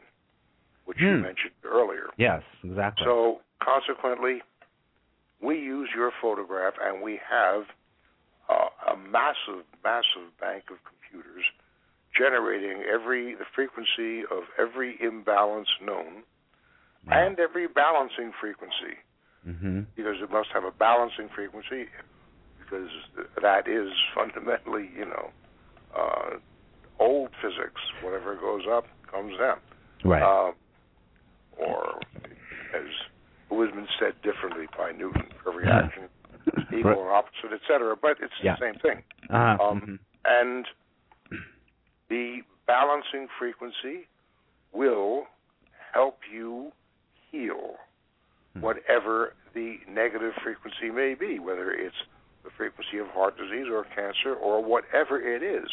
which 0.84 0.98
you 1.00 1.14
Hmm. 1.14 1.22
mentioned 1.22 1.54
earlier. 1.62 2.10
Yes, 2.16 2.42
exactly. 2.64 3.04
So 3.04 3.42
consequently, 3.60 4.42
we 5.40 5.56
use 5.56 5.88
your 5.94 6.10
photograph, 6.20 6.74
and 6.82 7.00
we 7.00 7.16
have 7.18 7.68
uh, 8.48 8.70
a 8.88 8.96
massive, 8.96 9.64
massive 9.84 10.36
bank 10.40 10.64
of 10.70 10.82
computers 10.82 11.44
generating 12.18 12.82
every 12.82 13.34
the 13.34 13.44
frequency 13.54 14.22
of 14.30 14.44
every 14.58 14.96
imbalance 15.00 15.68
known 15.80 16.24
Wow. 17.06 17.26
and 17.26 17.38
every 17.38 17.68
balancing 17.68 18.32
frequency, 18.40 18.98
hmm 19.44 19.82
because 19.96 20.16
it 20.20 20.30
must 20.30 20.48
have 20.52 20.64
a 20.64 20.70
balancing 20.70 21.28
frequency, 21.34 21.86
because 22.58 22.90
that 23.40 23.66
is 23.66 23.90
fundamentally, 24.14 24.90
you 24.96 25.06
know, 25.06 25.30
uh, 25.96 26.36
old 26.98 27.30
physics. 27.40 27.80
Whatever 28.02 28.34
goes 28.36 28.62
up 28.70 28.84
comes 29.10 29.38
down. 29.38 29.58
Right. 30.04 30.22
Um, 30.22 30.54
or, 31.56 32.00
as 32.74 32.86
who 33.48 33.62
has 33.62 33.70
been 33.74 33.88
said 33.98 34.14
differently 34.22 34.66
by 34.76 34.92
Newton, 34.92 35.26
for 35.42 35.50
every 35.50 35.66
Yeah. 35.66 35.78
action 35.86 36.08
equal 36.72 36.92
or 36.98 37.12
opposite, 37.12 37.52
etc. 37.52 37.96
But 37.96 38.18
it's 38.20 38.34
Yeah. 38.42 38.56
the 38.56 38.66
same 38.66 38.80
thing. 38.80 39.02
uh-huh. 39.30 39.64
um, 39.70 39.80
mhm. 39.80 39.98
And 40.24 40.66
the 42.08 42.42
balancing 42.66 43.28
frequency 43.38 44.06
will 44.72 45.26
help 45.92 46.18
you 46.32 46.72
heal 47.30 47.76
Hmm. 48.54 48.60
whatever 48.62 49.34
the 49.52 49.78
negative 49.88 50.34
frequency 50.42 50.90
may 50.90 51.14
be, 51.14 51.38
whether 51.38 51.70
it's 51.72 51.96
the 52.44 52.50
frequency 52.50 52.98
of 52.98 53.08
heart 53.08 53.36
disease 53.36 53.66
or 53.68 53.84
cancer 53.84 54.34
or 54.34 54.62
whatever 54.62 55.20
it 55.20 55.42
is. 55.42 55.68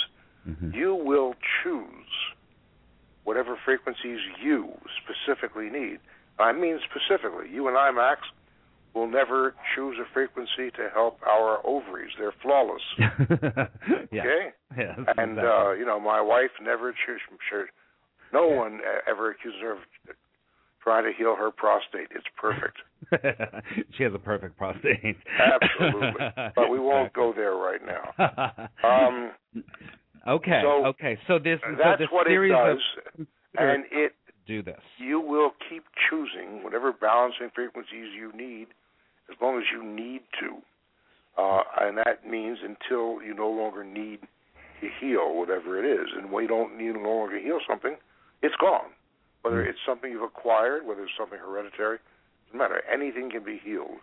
Mhm. 0.48 0.74
You 0.74 0.94
will 0.96 1.36
choose 1.64 2.34
whatever 3.24 3.56
frequencies 3.56 4.20
you 4.40 4.78
specifically 5.04 5.70
need. 5.70 6.00
I 6.38 6.52
mean 6.52 6.80
specifically. 6.82 7.50
You 7.50 7.68
and 7.68 7.78
I, 7.78 7.92
Max, 7.92 8.28
will 8.96 9.08
never 9.08 9.54
choose 9.76 9.98
a 10.00 10.06
frequency 10.14 10.72
to 10.78 10.88
help 10.94 11.20
our 11.28 11.60
ovaries. 11.68 12.12
They're 12.18 12.34
flawless. 12.42 12.82
yeah. 14.12 14.22
Okay? 14.22 14.48
Yes, 14.78 14.98
And 15.18 15.32
exactly. 15.38 15.44
uh, 15.46 15.72
you 15.74 15.86
know, 15.86 16.00
my 16.00 16.22
wife 16.22 16.52
never 16.62 16.92
choose 17.06 17.20
sure 17.50 17.68
no 18.34 18.48
one 18.48 18.76
uh, 18.80 19.10
ever 19.12 19.32
accuses 19.32 19.60
her 19.62 19.74
of 19.74 19.78
trying 20.82 21.04
to 21.04 21.12
heal 21.18 21.36
her 21.36 21.52
prostate. 21.52 22.08
It's 22.16 22.26
perfect. 22.40 22.78
she 23.98 24.04
has 24.04 24.14
a 24.14 24.20
perfect 24.20 24.58
prostate. 24.58 25.18
Absolutely. 25.40 26.22
But 26.56 26.70
we 26.70 26.80
won't 26.80 27.12
go 27.14 27.34
there 27.36 27.56
right 27.56 27.82
now. 27.86 28.70
Um, 28.84 29.32
okay. 30.28 30.62
so 30.64 30.86
okay. 30.88 31.18
So 31.28 31.38
this 31.40 31.60
so 31.64 31.76
that's 31.78 32.00
this 32.00 32.08
what 32.12 32.28
it 32.28 32.38
does. 32.50 32.78
of 33.20 33.28
And 33.58 33.86
it 33.92 34.14
do 34.48 34.62
this. 34.62 34.80
you 35.00 35.20
will 35.20 35.52
keep 35.70 35.84
choosing 36.10 36.64
whatever 36.64 36.94
balancing 36.94 37.50
frequencies 37.56 38.08
you 38.16 38.32
need 38.38 38.68
as 39.30 39.36
long 39.42 39.58
as 39.58 39.64
you 39.74 39.84
need 39.84 40.22
to. 40.40 40.58
Uh, 41.38 41.62
and 41.82 41.98
that 41.98 42.26
means 42.30 42.60
until 42.64 43.22
you 43.22 43.34
no 43.34 43.50
longer 43.50 43.84
need 43.84 44.20
to 44.82 44.88
heal 45.00 45.36
whatever 45.36 45.78
it 45.84 45.86
is. 45.86 46.08
And 46.16 46.32
when 46.32 46.44
you 46.44 46.48
don't 46.48 46.78
need 46.78 46.94
no 46.96 47.10
longer 47.10 47.38
heal 47.40 47.60
something, 47.68 47.96
it's 48.42 48.56
gone. 48.58 48.92
Whether 49.42 49.64
Mm. 49.64 49.70
it's 49.70 49.80
something 49.86 50.12
you've 50.12 50.24
acquired, 50.24 50.86
whether 50.86 51.04
it's 51.04 51.16
something 51.18 51.40
hereditary, 51.40 52.00
doesn't 52.48 52.58
matter. 52.58 52.84
Anything 52.92 53.30
can 53.30 53.44
be 53.44 53.58
healed. 53.58 54.00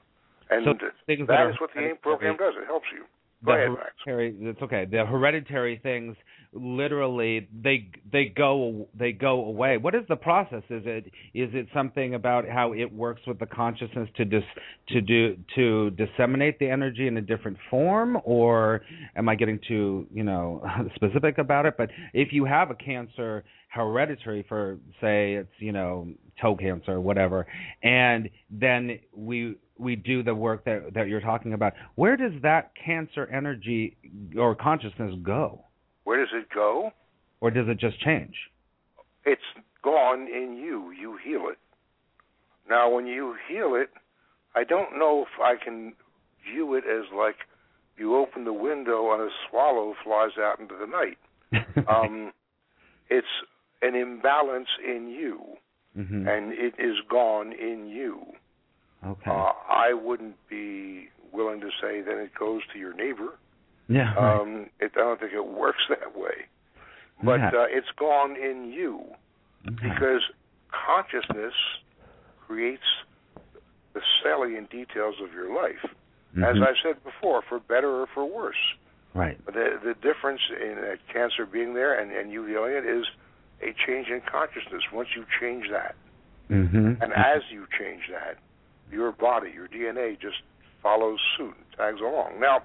And 0.51 0.64
So 0.64 0.75
that 0.75 1.49
is 1.49 1.61
what 1.61 1.73
the 1.75 1.81
AIM 1.81 1.97
program 1.99 2.37
does. 2.37 2.55
It 2.57 2.66
helps 2.66 2.87
you. 2.93 3.05
the 3.43 3.47
Go 3.47 3.53
ahead, 3.55 3.70
Max. 3.73 3.93
it's 4.07 4.62
okay 4.62 4.85
the 4.85 5.05
hereditary 5.07 5.79
things 5.79 6.16
literally 6.53 7.48
they 7.62 7.88
they 8.12 8.26
go 8.26 8.88
they 8.98 9.12
go 9.12 9.44
away. 9.44 9.76
What 9.78 9.94
is 9.94 10.03
the 10.09 10.16
process? 10.16 10.62
Is 10.68 10.82
it 10.84 11.07
is 11.34 11.50
it 11.55 11.66
something 11.74 12.14
about 12.14 12.46
how 12.48 12.72
it 12.72 12.92
works 12.92 13.22
with 13.26 13.38
the 13.38 13.46
consciousness 13.46 14.09
to 14.16 14.24
dis 14.24 14.42
to 14.88 15.00
do 15.00 15.36
to 15.55 15.90
disseminate 15.90 16.59
the 16.59 16.68
energy 16.68 17.07
in 17.07 17.16
a 17.16 17.22
different 17.22 17.57
form? 17.70 18.18
Or 18.24 18.82
am 19.16 19.28
i 19.28 19.34
getting 19.34 19.59
too 19.66 20.07
you 20.12 20.24
know 20.24 20.62
specific 20.94 21.38
about 21.38 21.66
it? 21.66 21.74
But 21.76 21.90
if 22.12 22.32
you 22.32 22.44
have 22.44 22.70
a 22.70 22.74
cancer 22.74 23.44
hereditary 23.68 24.44
for 24.48 24.78
say 25.00 25.34
it's 25.34 25.53
you 25.59 25.72
know 25.72 26.07
toe 26.40 26.55
cancer 26.55 26.92
or 26.92 27.00
whatever 27.00 27.46
and 27.82 28.28
then 28.50 28.98
we 29.16 29.55
we 29.78 29.96
do 29.96 30.22
the 30.22 30.34
work 30.34 30.62
that 30.64 30.92
that 30.92 31.09
you're 31.09 31.22
talking 31.22 31.55
about 31.55 31.72
where 31.94 32.14
does 32.14 32.32
that 32.42 32.72
cancer 32.84 33.26
energy 33.32 33.96
or 34.36 34.55
consciousness 34.55 35.14
go 35.22 35.64
Where 36.05 36.18
does 36.18 36.34
it 36.34 36.48
go? 36.55 36.92
or 37.40 37.50
does 37.50 37.66
it 37.68 37.78
just 37.80 37.98
change 38.00 38.36
it's 39.24 39.42
gone 39.82 40.28
in 40.28 40.57
you. 40.57 40.92
You 40.92 41.18
heal 41.22 41.48
it. 41.50 41.59
Now, 42.68 42.90
when 42.90 43.07
you 43.07 43.34
heal 43.48 43.74
it, 43.74 43.90
I 44.55 44.64
don't 44.64 44.98
know 44.98 45.22
if 45.22 45.40
I 45.40 45.62
can 45.62 45.94
view 46.44 46.74
it 46.74 46.84
as 46.84 47.05
like 47.16 47.36
you 47.96 48.16
open 48.16 48.44
the 48.44 48.53
window 48.53 49.12
and 49.12 49.22
a 49.22 49.28
swallow 49.48 49.94
flies 50.05 50.38
out 50.38 50.61
into 50.61 50.74
the 50.78 50.86
night. 50.86 51.18
Um, 51.88 52.32
it's 53.11 53.26
an 53.82 53.94
imbalance 53.94 54.68
in 54.86 55.09
you, 55.09 55.40
hmm 55.94 56.26
and 56.26 56.53
it 56.53 56.74
is 56.78 56.96
gone 57.11 57.53
in 57.53 57.88
you. 57.88 58.22
Okay. 59.05 59.30
Uh, 59.30 59.53
I 59.68 59.92
wouldn't 59.92 60.36
be 60.48 61.09
willing 61.32 61.61
to 61.61 61.68
say 61.80 62.00
that 62.00 62.18
it 62.18 62.30
goes 62.38 62.61
to 62.72 62.78
your 62.78 62.94
neighbor. 62.94 63.38
Yeah. 63.93 64.14
right. 64.14 64.40
Um, 64.40 64.70
it, 64.80 64.93
I 64.97 65.01
don't 65.01 65.20
think 65.20 65.32
it 65.32 65.47
works 65.47 65.82
that 65.88 66.16
way. 66.16 66.47
But 67.22 67.40
Yeah. 67.40 67.49
uh, 67.49 67.66
it's 67.68 67.90
gone 67.99 68.36
in 68.36 68.72
you 68.72 69.05
Okay. 69.68 69.88
because 69.90 70.22
consciousness 70.70 71.55
creates 72.47 72.82
the 73.95 74.03
salient 74.22 74.70
details 74.70 75.16
of 75.20 75.32
your 75.32 75.55
life. 75.55 75.84
As 76.36 76.57
Mhm. 76.57 76.66
I've 76.66 76.78
said 76.82 77.05
before, 77.05 77.43
for 77.43 77.61
better 77.61 77.90
or 78.03 78.07
for 78.07 78.24
worse. 78.24 78.57
Right. 79.14 79.36
But 79.45 79.55
the, 79.55 79.78
the 79.84 79.95
difference 79.95 80.40
in 80.51 80.78
uh, 80.78 80.97
cancer 81.12 81.45
being 81.45 81.74
there 81.74 81.93
and, 82.01 82.11
and 82.11 82.32
you 82.32 82.45
healing 82.47 82.72
it 82.72 82.86
is 82.86 83.07
a 83.61 83.72
change 83.86 84.09
in 84.09 84.22
consciousness. 84.22 84.82
Once 84.93 85.14
you 85.14 85.26
change 85.38 85.68
that, 85.70 85.95
hmm 86.49 86.95
and 87.01 87.12
as 87.12 87.43
you 87.51 87.66
change 87.78 88.09
that, 88.11 88.38
your 88.90 89.12
body, 89.12 89.51
your 89.51 89.68
DNA 89.68 90.18
just 90.18 90.43
follows 90.82 91.20
suit, 91.36 91.55
and 91.57 91.66
tags 91.76 92.01
along. 92.01 92.40
Now, 92.40 92.62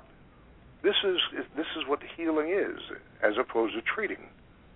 this 0.88 0.96
is 1.04 1.20
this 1.60 1.66
is 1.78 1.84
what 1.90 2.00
healing 2.16 2.50
is, 2.50 2.80
as 3.22 3.34
opposed 3.44 3.74
to 3.76 3.82
treating. 3.94 4.24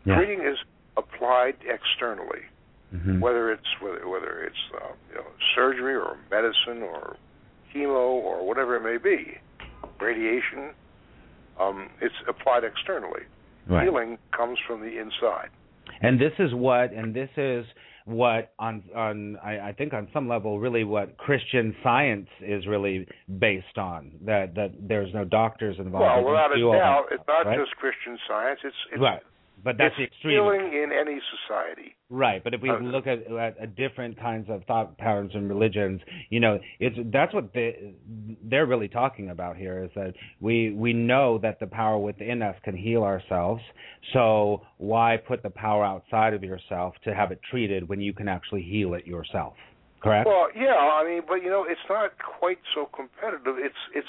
yeah. 0.03 0.15
Treating 0.17 0.41
is 0.51 0.57
applied 0.97 1.55
externally, 1.77 2.43
Mhm. 2.93 3.19
whether 3.25 3.43
it's 3.55 3.71
whether 3.83 4.03
whether 4.13 4.33
it's 4.47 4.63
uh, 4.75 4.91
you 5.09 5.15
know 5.19 5.27
surgery 5.55 5.95
or 5.95 6.17
medicine 6.29 6.79
or 6.83 7.15
chemo 7.73 8.03
or 8.29 8.45
whatever 8.45 8.75
it 8.75 8.83
may 8.91 8.97
be, 8.97 9.37
radiation. 9.99 10.61
Um, 11.59 11.89
it's 12.01 12.19
applied 12.27 12.63
externally. 12.63 13.23
Right. 13.67 13.83
Healing 13.83 14.17
comes 14.35 14.57
from 14.67 14.81
the 14.81 14.97
inside. 15.03 15.49
And 16.01 16.19
this 16.19 16.33
is 16.39 16.53
what, 16.53 16.91
and 16.91 17.13
this 17.13 17.29
is 17.37 17.65
what 18.05 18.53
on 18.59 18.83
on 18.95 19.37
I, 19.43 19.69
I 19.69 19.73
think 19.73 19.93
on 19.93 20.07
some 20.13 20.27
level 20.27 20.59
really 20.59 20.83
what 20.83 21.17
Christian 21.17 21.75
Science 21.83 22.27
is 22.41 22.65
really 22.67 23.07
based 23.39 23.77
on. 23.77 24.11
That 24.25 24.55
that 24.55 24.71
there's 24.79 25.13
no 25.13 25.25
doctors 25.25 25.77
involved. 25.79 26.23
well, 26.23 26.31
without 26.31 26.51
a 26.51 26.59
that 26.59 26.77
doubt, 26.77 27.05
it's 27.11 27.23
not 27.27 27.45
right? 27.45 27.59
just 27.59 27.75
Christian 27.77 28.17
science. 28.27 28.59
It's 28.63 28.75
it's, 28.93 29.01
right. 29.01 29.21
But 29.63 29.77
that's 29.77 29.93
it's 29.97 29.97
the 29.97 30.03
extreme. 30.05 30.33
healing 30.33 30.73
in 30.73 30.91
any 30.91 31.19
society. 31.35 31.95
Right, 32.09 32.43
but 32.43 32.53
if 32.53 32.61
we 32.61 32.69
Uh, 32.69 32.79
look 32.79 33.07
at, 33.07 33.19
at, 33.31 33.57
at 33.57 33.75
different 33.75 34.19
kinds 34.19 34.49
of 34.49 34.63
thought 34.65 34.97
patterns 34.97 35.31
and 35.33 35.47
religions, 35.47 36.01
you 36.29 36.39
know, 36.39 36.59
it's 36.79 36.97
that's 37.11 37.33
what 37.33 37.53
they 37.53 37.93
they're 38.43 38.65
really 38.65 38.87
talking 38.89 39.29
about 39.29 39.55
here 39.55 39.83
is 39.83 39.91
that 39.95 40.13
we 40.39 40.71
we 40.71 40.93
know 40.93 41.37
that 41.37 41.59
the 41.59 41.67
power 41.67 41.97
within 41.97 42.41
us 42.41 42.55
can 42.63 42.75
heal 42.75 43.03
ourselves. 43.03 43.61
So 44.13 44.61
why 44.77 45.17
put 45.17 45.41
the 45.43 45.49
power 45.51 45.85
outside 45.85 46.33
of 46.33 46.43
yourself 46.43 46.95
to 47.05 47.13
have 47.13 47.31
it 47.31 47.39
treated 47.49 47.87
when 47.87 48.01
you 48.01 48.13
can 48.13 48.27
actually 48.27 48.63
heal 48.63 48.93
it 48.95 49.05
yourself? 49.07 49.53
Correct? 50.01 50.25
Well, 50.27 50.47
yeah, 50.55 50.73
I 50.73 51.05
mean, 51.07 51.21
but 51.27 51.43
you 51.43 51.49
know, 51.49 51.65
it's 51.69 51.87
not 51.87 52.11
quite 52.39 52.57
so 52.73 52.89
competitive. 52.93 53.55
It's 53.59 53.75
it's 53.95 54.07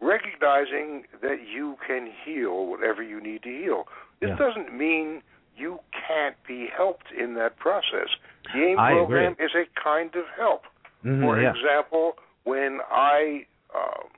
recognizing 0.00 1.04
that 1.22 1.38
you 1.54 1.76
can 1.86 2.10
heal 2.24 2.66
whatever 2.66 3.02
you 3.02 3.20
need 3.20 3.42
to 3.44 3.48
heal. 3.48 3.84
This 4.20 4.30
Yeah. 4.30 4.36
doesn't 4.36 4.72
mean 4.72 5.22
you 5.56 5.80
can't 5.92 6.36
be 6.46 6.66
helped 6.66 7.10
in 7.12 7.34
that 7.34 7.56
process. 7.58 8.08
The 8.52 8.62
AIM 8.64 8.78
I 8.78 8.92
program 8.92 9.32
agree. 9.32 9.46
is 9.46 9.54
a 9.54 9.66
kind 9.80 10.14
of 10.16 10.26
help. 10.36 10.64
Mhm, 11.04 11.20
For 11.22 11.40
yeah. 11.40 11.50
example, 11.50 12.18
when 12.44 12.80
I 12.90 13.46
um, 13.74 14.08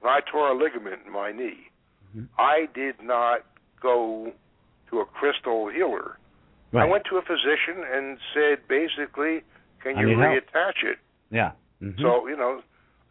when 0.00 0.12
I 0.14 0.20
tore 0.20 0.48
a 0.48 0.54
ligament 0.54 1.02
in 1.04 1.12
my 1.12 1.30
knee, 1.32 1.68
Mhm. 2.16 2.28
I 2.38 2.66
did 2.72 3.00
not 3.02 3.44
go 3.80 4.32
to 4.88 5.00
a 5.00 5.04
crystal 5.04 5.68
healer. 5.68 6.16
Right. 6.72 6.82
I 6.82 6.86
went 6.86 7.04
to 7.06 7.18
a 7.18 7.22
physician 7.22 7.84
and 7.84 8.18
said, 8.32 8.66
basically, 8.66 9.42
can 9.80 9.98
you 9.98 10.06
need 10.06 10.18
help. 10.18 10.44
reattach 10.50 10.82
it? 10.84 10.98
yeah. 11.30 11.52
Mhm. 11.82 12.00
So 12.00 12.26
you 12.26 12.36
know, 12.36 12.62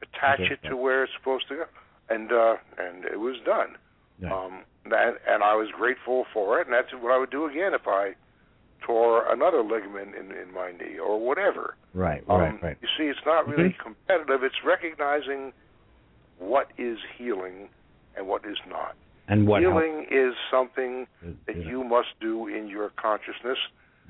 attach 0.02 0.40
Okay. 0.40 0.54
it 0.54 0.64
to 0.64 0.76
where 0.76 1.04
it's 1.04 1.14
supposed 1.14 1.48
to 1.50 1.56
go, 1.58 1.66
and 2.10 2.32
uh, 2.32 2.58
and 2.80 3.06
it 3.06 3.20
was 3.20 3.40
done. 3.42 3.78
Yeah. 4.18 4.34
Um, 4.34 4.66
that, 4.90 5.16
and 5.28 5.44
I 5.44 5.56
was 5.56 5.68
grateful 5.72 6.26
for 6.34 6.60
it, 6.60 6.68
and 6.68 6.74
that's 6.74 6.92
what 6.94 7.12
I 7.12 7.18
would 7.18 7.30
do 7.32 7.46
again 7.46 7.74
if 7.74 7.88
I 7.88 8.14
tore 8.86 9.32
another 9.32 9.62
ligament 9.62 10.16
in 10.16 10.32
in 10.32 10.54
my 10.54 10.72
knee 10.72 10.98
or 10.98 11.20
whatever. 11.20 11.76
right, 11.94 12.24
Um, 12.30 12.40
right, 12.40 12.64
right. 12.64 12.78
You 12.82 12.88
see, 12.98 13.06
it's 13.10 13.26
not 13.26 13.48
really 13.48 13.70
Mhm. 13.72 13.78
competitive. 13.80 14.44
It's 14.44 14.64
recognizing 14.64 15.54
what 16.38 16.72
is 16.78 16.98
healing 17.18 17.70
and 18.16 18.28
what 18.28 18.46
is 18.46 18.58
not. 18.68 18.96
And 19.28 19.48
what 19.48 19.62
helps 19.62 19.84
healing 19.86 20.06
is 20.10 20.36
something 20.50 21.08
that 21.46 21.58
is- 21.58 21.66
you 21.66 21.84
must 21.84 22.20
do 22.20 22.48
in 22.48 22.68
your 22.68 22.90
consciousness, 22.92 23.60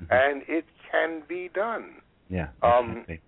Mhm. 0.02 0.10
and 0.10 0.42
it 0.48 0.64
can 0.90 1.20
be 1.22 1.48
done. 1.48 2.00
Yeah. 2.28 2.48
Um, 2.62 2.90
exactly. 3.08 3.20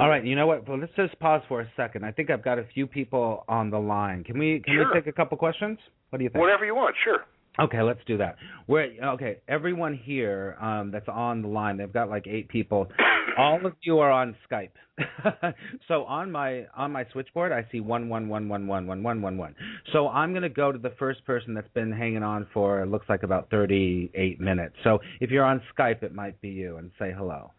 All 0.00 0.08
right, 0.08 0.24
you 0.24 0.34
know 0.34 0.46
what? 0.46 0.66
Well, 0.66 0.78
let's 0.78 0.92
just 0.94 1.18
pause 1.20 1.42
for 1.46 1.60
a 1.60 1.66
second. 1.76 2.04
I 2.04 2.10
think 2.10 2.30
I've 2.30 2.42
got 2.42 2.58
a 2.58 2.64
few 2.64 2.86
people 2.86 3.44
on 3.48 3.70
the 3.70 3.78
line. 3.78 4.24
Can 4.24 4.38
we 4.38 4.60
can 4.60 4.74
Sure. 4.74 4.86
we 4.88 4.94
take 4.94 5.06
a 5.06 5.12
couple 5.12 5.36
questions? 5.38 5.78
What 6.10 6.18
do 6.18 6.24
you 6.24 6.30
think? 6.30 6.40
Whatever 6.40 6.64
you 6.64 6.74
want, 6.74 6.94
sure. 7.04 7.20
Okay, 7.60 7.82
let's 7.82 8.00
do 8.06 8.18
that. 8.18 8.36
We're 8.66 8.92
okay. 9.14 9.38
Everyone 9.46 9.94
here 9.94 10.56
um, 10.60 10.90
that's 10.90 11.08
on 11.08 11.42
the 11.42 11.48
line, 11.48 11.76
they've 11.76 11.92
got 11.92 12.08
like 12.08 12.26
eight 12.26 12.48
people. 12.48 12.88
All 13.38 13.64
of 13.64 13.74
you 13.82 13.98
are 14.00 14.10
on 14.10 14.36
Skype. 14.50 14.70
so 15.88 16.04
on 16.04 16.30
my 16.30 16.64
on 16.76 16.90
my 16.90 17.04
switchboard, 17.12 17.52
I 17.52 17.66
see 17.70 17.80
one 17.80 18.08
one 18.08 18.28
one 18.28 18.48
one 18.48 18.66
one 18.66 18.86
one 18.86 19.02
one 19.02 19.22
one 19.22 19.36
one. 19.38 19.54
So 19.92 20.08
I'm 20.08 20.32
going 20.32 20.42
to 20.42 20.48
go 20.48 20.72
to 20.72 20.78
the 20.78 20.94
first 20.98 21.24
person 21.24 21.54
that's 21.54 21.68
been 21.74 21.92
hanging 21.92 22.22
on 22.22 22.46
for 22.52 22.82
it 22.82 22.86
looks 22.86 23.08
like 23.08 23.22
about 23.22 23.50
38 23.50 24.40
minutes. 24.40 24.74
So 24.82 24.98
if 25.20 25.30
you're 25.30 25.44
on 25.44 25.60
Skype, 25.76 26.02
it 26.02 26.14
might 26.14 26.40
be 26.40 26.48
you, 26.48 26.76
and 26.76 26.90
say 26.98 27.12
hello. 27.16 27.52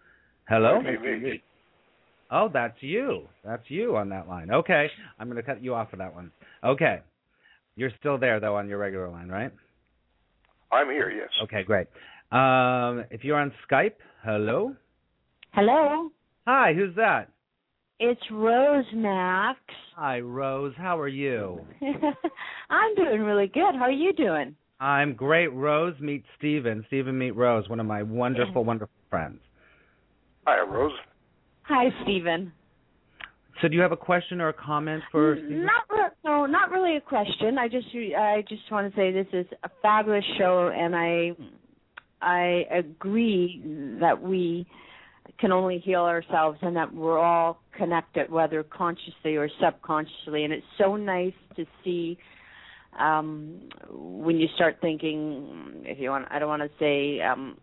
Hello. 0.48 0.82
Might 0.82 1.02
be 1.02 1.20
me. 1.20 1.44
Oh, 2.32 2.50
that's 2.52 2.82
you. 2.82 3.28
That's 3.44 3.64
you 3.68 3.96
on 3.96 4.10
that 4.10 4.28
line. 4.28 4.52
Okay, 4.52 4.88
I'm 5.20 5.28
going 5.28 5.38
to 5.38 5.44
cut 5.44 5.64
you 5.64 5.76
off 5.76 5.90
for 5.90 5.98
that 5.98 6.14
one. 6.14 6.32
Okay, 6.64 7.00
you're 7.76 7.92
still 8.00 8.18
there 8.18 8.40
though 8.40 8.56
on 8.56 8.68
your 8.68 8.78
regular 8.78 9.10
line, 9.10 9.30
right? 9.30 9.52
I'm 10.72 10.90
here, 10.90 11.10
yes. 11.10 11.30
Okay, 11.44 11.64
great. 11.64 11.88
Um, 12.32 13.06
if 13.12 13.24
you're 13.24 13.38
on 13.40 13.52
Skype, 13.70 13.94
hello. 14.24 14.76
Hello, 15.52 16.10
Hi, 16.48 16.74
who's 16.74 16.96
that? 16.96 17.30
it's 18.00 18.22
Rose 18.30 18.86
Max. 18.94 19.58
Hi, 19.96 20.20
Rose. 20.20 20.74
How 20.78 21.00
are 21.00 21.08
you? 21.08 21.62
I'm 22.70 22.96
doing 22.96 23.22
really 23.22 23.48
good. 23.48 23.74
How 23.74 23.84
are 23.84 23.92
you 23.92 24.12
doing? 24.14 24.56
I'm 24.82 25.14
great. 25.14 25.48
Rose, 25.54 25.96
meet 26.02 26.26
Stephen. 26.38 26.84
Stephen, 26.88 27.18
meet 27.18 27.32
Rose, 27.32 27.70
one 27.70 27.80
of 27.80 27.86
my 27.86 28.04
wonderful, 28.04 28.64
wonderful 28.66 28.94
friends. 29.10 29.40
Hi, 30.46 30.60
Rose. 30.62 30.92
Hi, 31.64 31.86
Stephen. 32.04 32.52
So, 33.62 33.68
do 33.70 33.76
you 33.76 33.82
have 33.82 33.92
a 33.94 33.98
question 33.98 34.42
or 34.42 34.50
a 34.50 34.54
comment 34.54 35.02
for? 35.12 35.36
Not 35.36 36.12
no, 36.24 36.46
not 36.46 36.72
really 36.72 36.98
a 36.98 37.02
question. 37.02 37.58
I 37.58 37.68
just 37.68 37.88
I 38.18 38.44
just 38.50 38.70
want 38.72 38.92
to 38.94 39.00
say 39.00 39.12
this 39.12 39.28
is 39.32 39.46
a 39.64 39.70
fabulous 39.82 40.26
show, 40.38 40.72
and 40.76 40.96
I 40.96 41.32
I 42.22 42.66
agree 42.72 43.62
that 44.02 44.22
we 44.22 44.68
can 45.40 45.52
only 45.52 45.80
heal 45.80 46.02
ourselves, 46.02 46.60
and 46.62 46.76
that 46.76 46.94
we're 46.94 47.20
all 47.20 47.62
connected, 47.78 48.30
whether 48.30 48.64
consciously 48.64 49.36
or 49.36 49.50
subconsciously. 49.62 50.44
And 50.44 50.54
it's 50.54 50.66
so 50.78 50.96
nice 50.96 51.34
to 51.56 51.66
see 51.84 52.18
um 53.00 53.70
when 53.90 54.38
you 54.38 54.48
start 54.56 54.78
thinking, 54.82 55.84
if 55.86 55.98
you 56.00 56.10
want, 56.10 56.28
I 56.30 56.40
don't 56.40 56.50
want 56.50 56.62
to 56.62 56.70
say. 56.78 57.22
um 57.22 57.58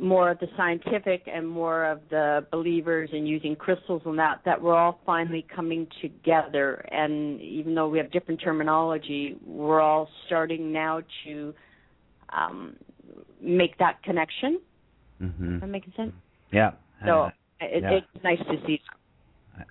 more 0.00 0.30
of 0.30 0.38
the 0.38 0.46
scientific 0.56 1.28
and 1.32 1.46
more 1.46 1.84
of 1.84 2.00
the 2.08 2.44
believers 2.50 3.10
and 3.12 3.28
using 3.28 3.54
crystals 3.54 4.00
and 4.06 4.18
that 4.18 4.40
that 4.46 4.60
we're 4.60 4.74
all 4.74 4.98
finally 5.04 5.44
coming 5.54 5.86
together 6.00 6.76
and 6.90 7.40
even 7.40 7.74
though 7.74 7.88
we 7.88 7.98
have 7.98 8.10
different 8.10 8.40
terminology 8.40 9.36
we're 9.46 9.80
all 9.80 10.08
starting 10.26 10.72
now 10.72 11.00
to 11.24 11.52
um 12.32 12.74
make 13.42 13.76
that 13.78 14.02
connection 14.02 14.60
Mm-hmm. 15.22 15.62
am 15.62 15.70
making 15.70 15.92
sense 15.98 16.12
Yeah. 16.50 16.70
so 17.04 17.30
it, 17.60 17.82
yeah. 17.82 17.90
it's 17.90 18.24
nice 18.24 18.38
to 18.38 18.56
see 18.66 18.80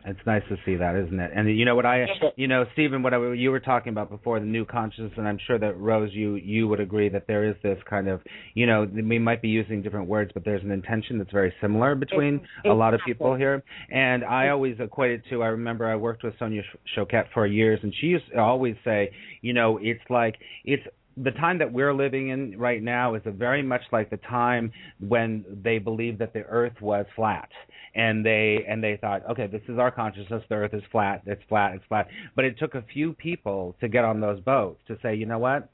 It's 0.05 0.19
nice 0.25 0.43
to 0.49 0.57
see 0.65 0.75
that, 0.75 0.95
isn't 0.95 1.19
it? 1.19 1.31
And 1.35 1.57
you 1.57 1.65
know 1.65 1.75
what 1.75 1.85
I, 1.85 2.05
you 2.35 2.47
know, 2.47 2.65
Stephen, 2.73 3.03
what 3.03 3.13
I, 3.13 3.33
you 3.33 3.51
were 3.51 3.59
talking 3.59 3.91
about 3.91 4.09
before, 4.09 4.39
the 4.39 4.45
new 4.45 4.65
consciousness, 4.65 5.11
and 5.17 5.27
I'm 5.27 5.39
sure 5.45 5.59
that 5.59 5.77
Rose, 5.79 6.11
you 6.13 6.35
you 6.35 6.67
would 6.67 6.79
agree 6.79 7.09
that 7.09 7.27
there 7.27 7.47
is 7.49 7.55
this 7.63 7.77
kind 7.89 8.07
of, 8.07 8.21
you 8.53 8.65
know, 8.65 8.87
we 8.91 9.19
might 9.19 9.41
be 9.41 9.49
using 9.49 9.81
different 9.81 10.07
words, 10.07 10.31
but 10.33 10.43
there's 10.45 10.63
an 10.63 10.71
intention 10.71 11.17
that's 11.17 11.31
very 11.31 11.53
similar 11.61 11.95
between 11.95 12.41
a 12.65 12.69
lot 12.69 12.93
of 12.93 13.01
people 13.05 13.35
here. 13.35 13.63
And 13.91 14.23
I 14.23 14.49
always 14.49 14.75
equate 14.79 15.11
it 15.11 15.23
to, 15.29 15.43
I 15.43 15.47
remember 15.47 15.87
I 15.87 15.95
worked 15.95 16.23
with 16.23 16.33
Sonia 16.39 16.61
Choquette 16.95 17.25
for 17.33 17.45
years, 17.45 17.79
and 17.83 17.93
she 17.99 18.07
used 18.07 18.25
to 18.31 18.39
always 18.39 18.75
say, 18.83 19.11
you 19.41 19.53
know, 19.53 19.79
it's 19.81 20.03
like 20.09 20.35
it's 20.65 20.83
the 21.23 21.31
time 21.31 21.57
that 21.59 21.71
we're 21.71 21.93
living 21.93 22.29
in 22.29 22.57
right 22.57 22.81
now 22.81 23.15
is 23.15 23.21
very 23.25 23.61
much 23.61 23.81
like 23.91 24.09
the 24.09 24.17
time 24.17 24.71
when 24.99 25.43
they 25.63 25.77
believed 25.77 26.19
that 26.19 26.33
the 26.33 26.43
earth 26.43 26.79
was 26.81 27.05
flat 27.15 27.49
and 27.95 28.25
they 28.25 28.63
and 28.67 28.83
they 28.83 28.97
thought 29.01 29.21
okay 29.29 29.47
this 29.47 29.61
is 29.67 29.77
our 29.79 29.91
consciousness 29.91 30.43
the 30.49 30.55
earth 30.55 30.73
is 30.73 30.83
flat 30.91 31.21
it's 31.25 31.41
flat 31.49 31.73
it's 31.73 31.85
flat 31.87 32.07
but 32.35 32.45
it 32.45 32.57
took 32.59 32.75
a 32.75 32.83
few 32.93 33.13
people 33.13 33.75
to 33.79 33.87
get 33.87 34.05
on 34.05 34.21
those 34.21 34.39
boats 34.41 34.79
to 34.87 34.97
say 35.01 35.15
you 35.15 35.25
know 35.25 35.39
what 35.39 35.69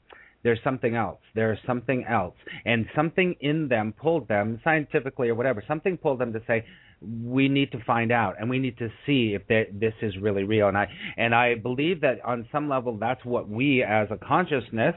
there's 0.46 0.62
something 0.62 0.94
else. 0.94 1.18
There's 1.34 1.58
something 1.66 2.04
else. 2.08 2.36
And 2.64 2.86
something 2.94 3.34
in 3.40 3.66
them 3.66 3.92
pulled 4.00 4.28
them, 4.28 4.60
scientifically 4.62 5.28
or 5.28 5.34
whatever, 5.34 5.60
something 5.66 5.96
pulled 5.96 6.20
them 6.20 6.32
to 6.34 6.40
say, 6.46 6.64
we 7.02 7.48
need 7.48 7.72
to 7.72 7.82
find 7.84 8.12
out 8.12 8.36
and 8.38 8.48
we 8.48 8.60
need 8.60 8.78
to 8.78 8.88
see 9.04 9.34
if 9.34 9.46
this 9.48 9.92
is 10.02 10.16
really 10.18 10.44
real. 10.44 10.68
And 10.68 10.78
I 10.78 10.88
and 11.16 11.34
I 11.34 11.56
believe 11.56 12.00
that 12.02 12.24
on 12.24 12.48
some 12.52 12.68
level 12.68 12.96
that's 12.96 13.24
what 13.24 13.48
we 13.48 13.82
as 13.82 14.06
a 14.12 14.16
consciousness 14.16 14.94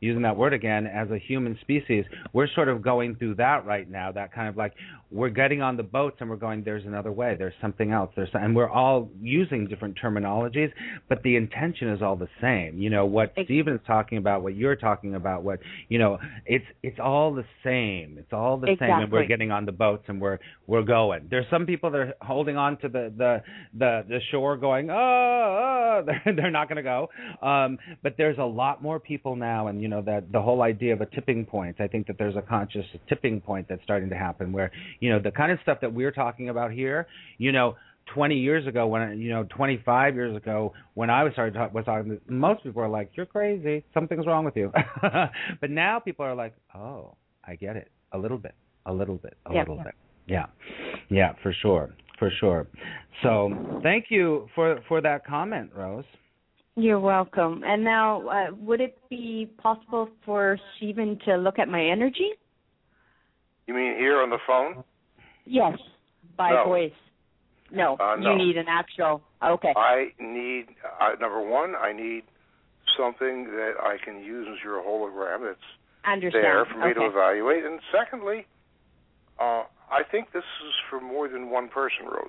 using 0.00 0.22
that 0.22 0.36
word 0.36 0.52
again, 0.52 0.86
as 0.86 1.10
a 1.10 1.18
human 1.18 1.58
species, 1.60 2.04
we're 2.32 2.48
sort 2.54 2.68
of 2.68 2.82
going 2.82 3.16
through 3.16 3.34
that 3.36 3.66
right 3.66 3.90
now. 3.90 4.12
That 4.12 4.32
kind 4.32 4.48
of 4.48 4.56
like 4.56 4.74
we're 5.10 5.30
getting 5.30 5.62
on 5.62 5.76
the 5.76 5.82
boats 5.82 6.16
and 6.20 6.28
we're 6.28 6.36
going, 6.36 6.62
there's 6.64 6.84
another 6.84 7.10
way, 7.10 7.34
there's 7.38 7.54
something 7.60 7.92
else, 7.92 8.10
there's, 8.14 8.28
and 8.34 8.54
we're 8.54 8.68
all 8.68 9.08
using 9.20 9.66
different 9.66 9.98
terminologies, 10.02 10.70
but 11.08 11.22
the 11.22 11.36
intention 11.36 11.88
is 11.88 12.02
all 12.02 12.16
the 12.16 12.28
same. 12.40 12.78
You 12.78 12.90
know 12.90 13.06
what 13.06 13.32
Stephen's 13.44 13.80
talking 13.86 14.18
about, 14.18 14.42
what 14.42 14.54
you're 14.54 14.76
talking 14.76 15.14
about, 15.14 15.42
what 15.42 15.60
you 15.88 15.98
know, 15.98 16.18
it's 16.46 16.66
it's 16.82 16.98
all 17.02 17.34
the 17.34 17.44
same. 17.64 18.16
It's 18.18 18.32
all 18.32 18.56
the 18.56 18.72
exactly. 18.72 18.88
same, 18.88 19.02
and 19.04 19.12
we're 19.12 19.26
getting 19.26 19.50
on 19.50 19.66
the 19.66 19.72
boats 19.72 20.04
and 20.08 20.20
we're 20.20 20.38
we're 20.66 20.82
going. 20.82 21.28
There's 21.30 21.46
some 21.50 21.66
people 21.66 21.90
that 21.90 21.98
are 21.98 22.14
holding 22.20 22.56
on 22.56 22.78
to 22.78 22.88
the 22.88 23.12
the 23.16 23.42
the, 23.74 24.04
the 24.08 24.20
shore, 24.30 24.56
going, 24.56 24.90
oh, 24.90 24.94
oh 24.94 26.04
they're, 26.06 26.34
they're 26.34 26.50
not 26.50 26.68
going 26.68 26.76
to 26.76 26.82
go. 26.82 27.08
Um, 27.46 27.78
but 28.02 28.14
there's 28.16 28.38
a 28.38 28.44
lot 28.44 28.82
more 28.82 29.00
people 29.00 29.36
now, 29.36 29.68
and 29.68 29.80
you 29.80 29.87
know 29.88 30.02
that 30.02 30.30
the 30.32 30.40
whole 30.40 30.62
idea 30.62 30.92
of 30.92 31.00
a 31.00 31.06
tipping 31.06 31.44
point. 31.44 31.80
I 31.80 31.88
think 31.88 32.06
that 32.06 32.16
there's 32.18 32.36
a 32.36 32.42
conscious 32.42 32.84
tipping 33.08 33.40
point 33.40 33.66
that's 33.68 33.82
starting 33.82 34.08
to 34.10 34.16
happen 34.16 34.52
where 34.52 34.70
you 35.00 35.10
know 35.10 35.18
the 35.18 35.30
kind 35.30 35.52
of 35.52 35.58
stuff 35.62 35.78
that 35.80 35.92
we're 35.92 36.12
talking 36.12 36.48
about 36.48 36.72
here. 36.72 37.06
You 37.38 37.52
know, 37.52 37.76
20 38.14 38.36
years 38.36 38.66
ago 38.66 38.86
when 38.86 39.18
you 39.18 39.30
know 39.30 39.44
25 39.44 40.14
years 40.14 40.36
ago 40.36 40.72
when 40.94 41.10
I 41.10 41.24
was 41.24 41.32
started 41.32 41.54
talk, 41.54 41.74
was 41.74 41.84
talking 41.84 42.18
most 42.28 42.62
people 42.62 42.82
are 42.82 42.88
like 42.88 43.10
you're 43.14 43.26
crazy. 43.26 43.84
Something's 43.94 44.26
wrong 44.26 44.44
with 44.44 44.56
you. 44.56 44.72
But 45.60 45.70
now 45.70 45.98
people 45.98 46.24
are 46.24 46.34
like 46.34 46.54
oh 46.74 47.16
I 47.44 47.54
get 47.56 47.76
it. 47.76 47.90
A 48.12 48.18
little 48.18 48.38
bit. 48.38 48.54
A 48.86 48.92
little 48.92 49.16
bit. 49.16 49.36
A 49.46 49.52
yeah. 49.52 49.60
little 49.60 49.76
bit. 49.76 49.94
Yeah. 50.26 50.46
Yeah 51.10 51.32
for 51.42 51.52
sure. 51.62 51.94
For 52.18 52.30
sure. 52.40 52.66
So 53.22 53.80
thank 53.82 54.06
you 54.08 54.48
for 54.54 54.80
for 54.88 55.00
that 55.02 55.26
comment 55.26 55.70
Rose 55.74 56.04
you're 56.78 57.00
welcome. 57.00 57.62
And 57.64 57.82
now, 57.84 58.28
uh, 58.28 58.46
would 58.60 58.80
it 58.80 58.98
be 59.10 59.50
possible 59.58 60.08
for 60.24 60.58
Stephen 60.76 61.18
to 61.24 61.36
look 61.36 61.58
at 61.58 61.68
my 61.68 61.84
energy? 61.84 62.30
You 63.66 63.74
mean 63.74 63.96
here 63.96 64.20
on 64.22 64.30
the 64.30 64.38
phone? 64.46 64.82
Yes, 65.44 65.78
by 66.36 66.50
no. 66.50 66.64
voice. 66.64 66.92
No, 67.70 67.96
uh, 68.00 68.16
no, 68.16 68.32
you 68.32 68.38
need 68.38 68.56
an 68.56 68.66
actual. 68.68 69.22
Okay. 69.44 69.74
I 69.76 70.08
need 70.18 70.66
uh, 71.00 71.10
number 71.20 71.46
one. 71.46 71.74
I 71.74 71.92
need 71.92 72.22
something 72.96 73.44
that 73.44 73.72
I 73.82 73.96
can 74.02 74.22
use 74.22 74.46
as 74.50 74.58
your 74.64 74.82
hologram 74.82 75.46
that's 75.46 75.58
Understand. 76.06 76.44
there 76.44 76.64
for 76.64 76.78
me 76.78 76.92
okay. 76.92 76.94
to 76.94 77.06
evaluate. 77.06 77.64
And 77.64 77.80
secondly, 77.92 78.46
uh, 79.38 79.64
I 79.90 80.02
think 80.10 80.32
this 80.32 80.44
is 80.66 80.72
for 80.88 81.00
more 81.00 81.28
than 81.28 81.50
one 81.50 81.68
person, 81.68 82.06
Rose. 82.06 82.28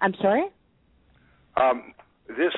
I'm 0.00 0.14
sorry. 0.20 0.46
Um, 1.56 1.94
this 2.28 2.52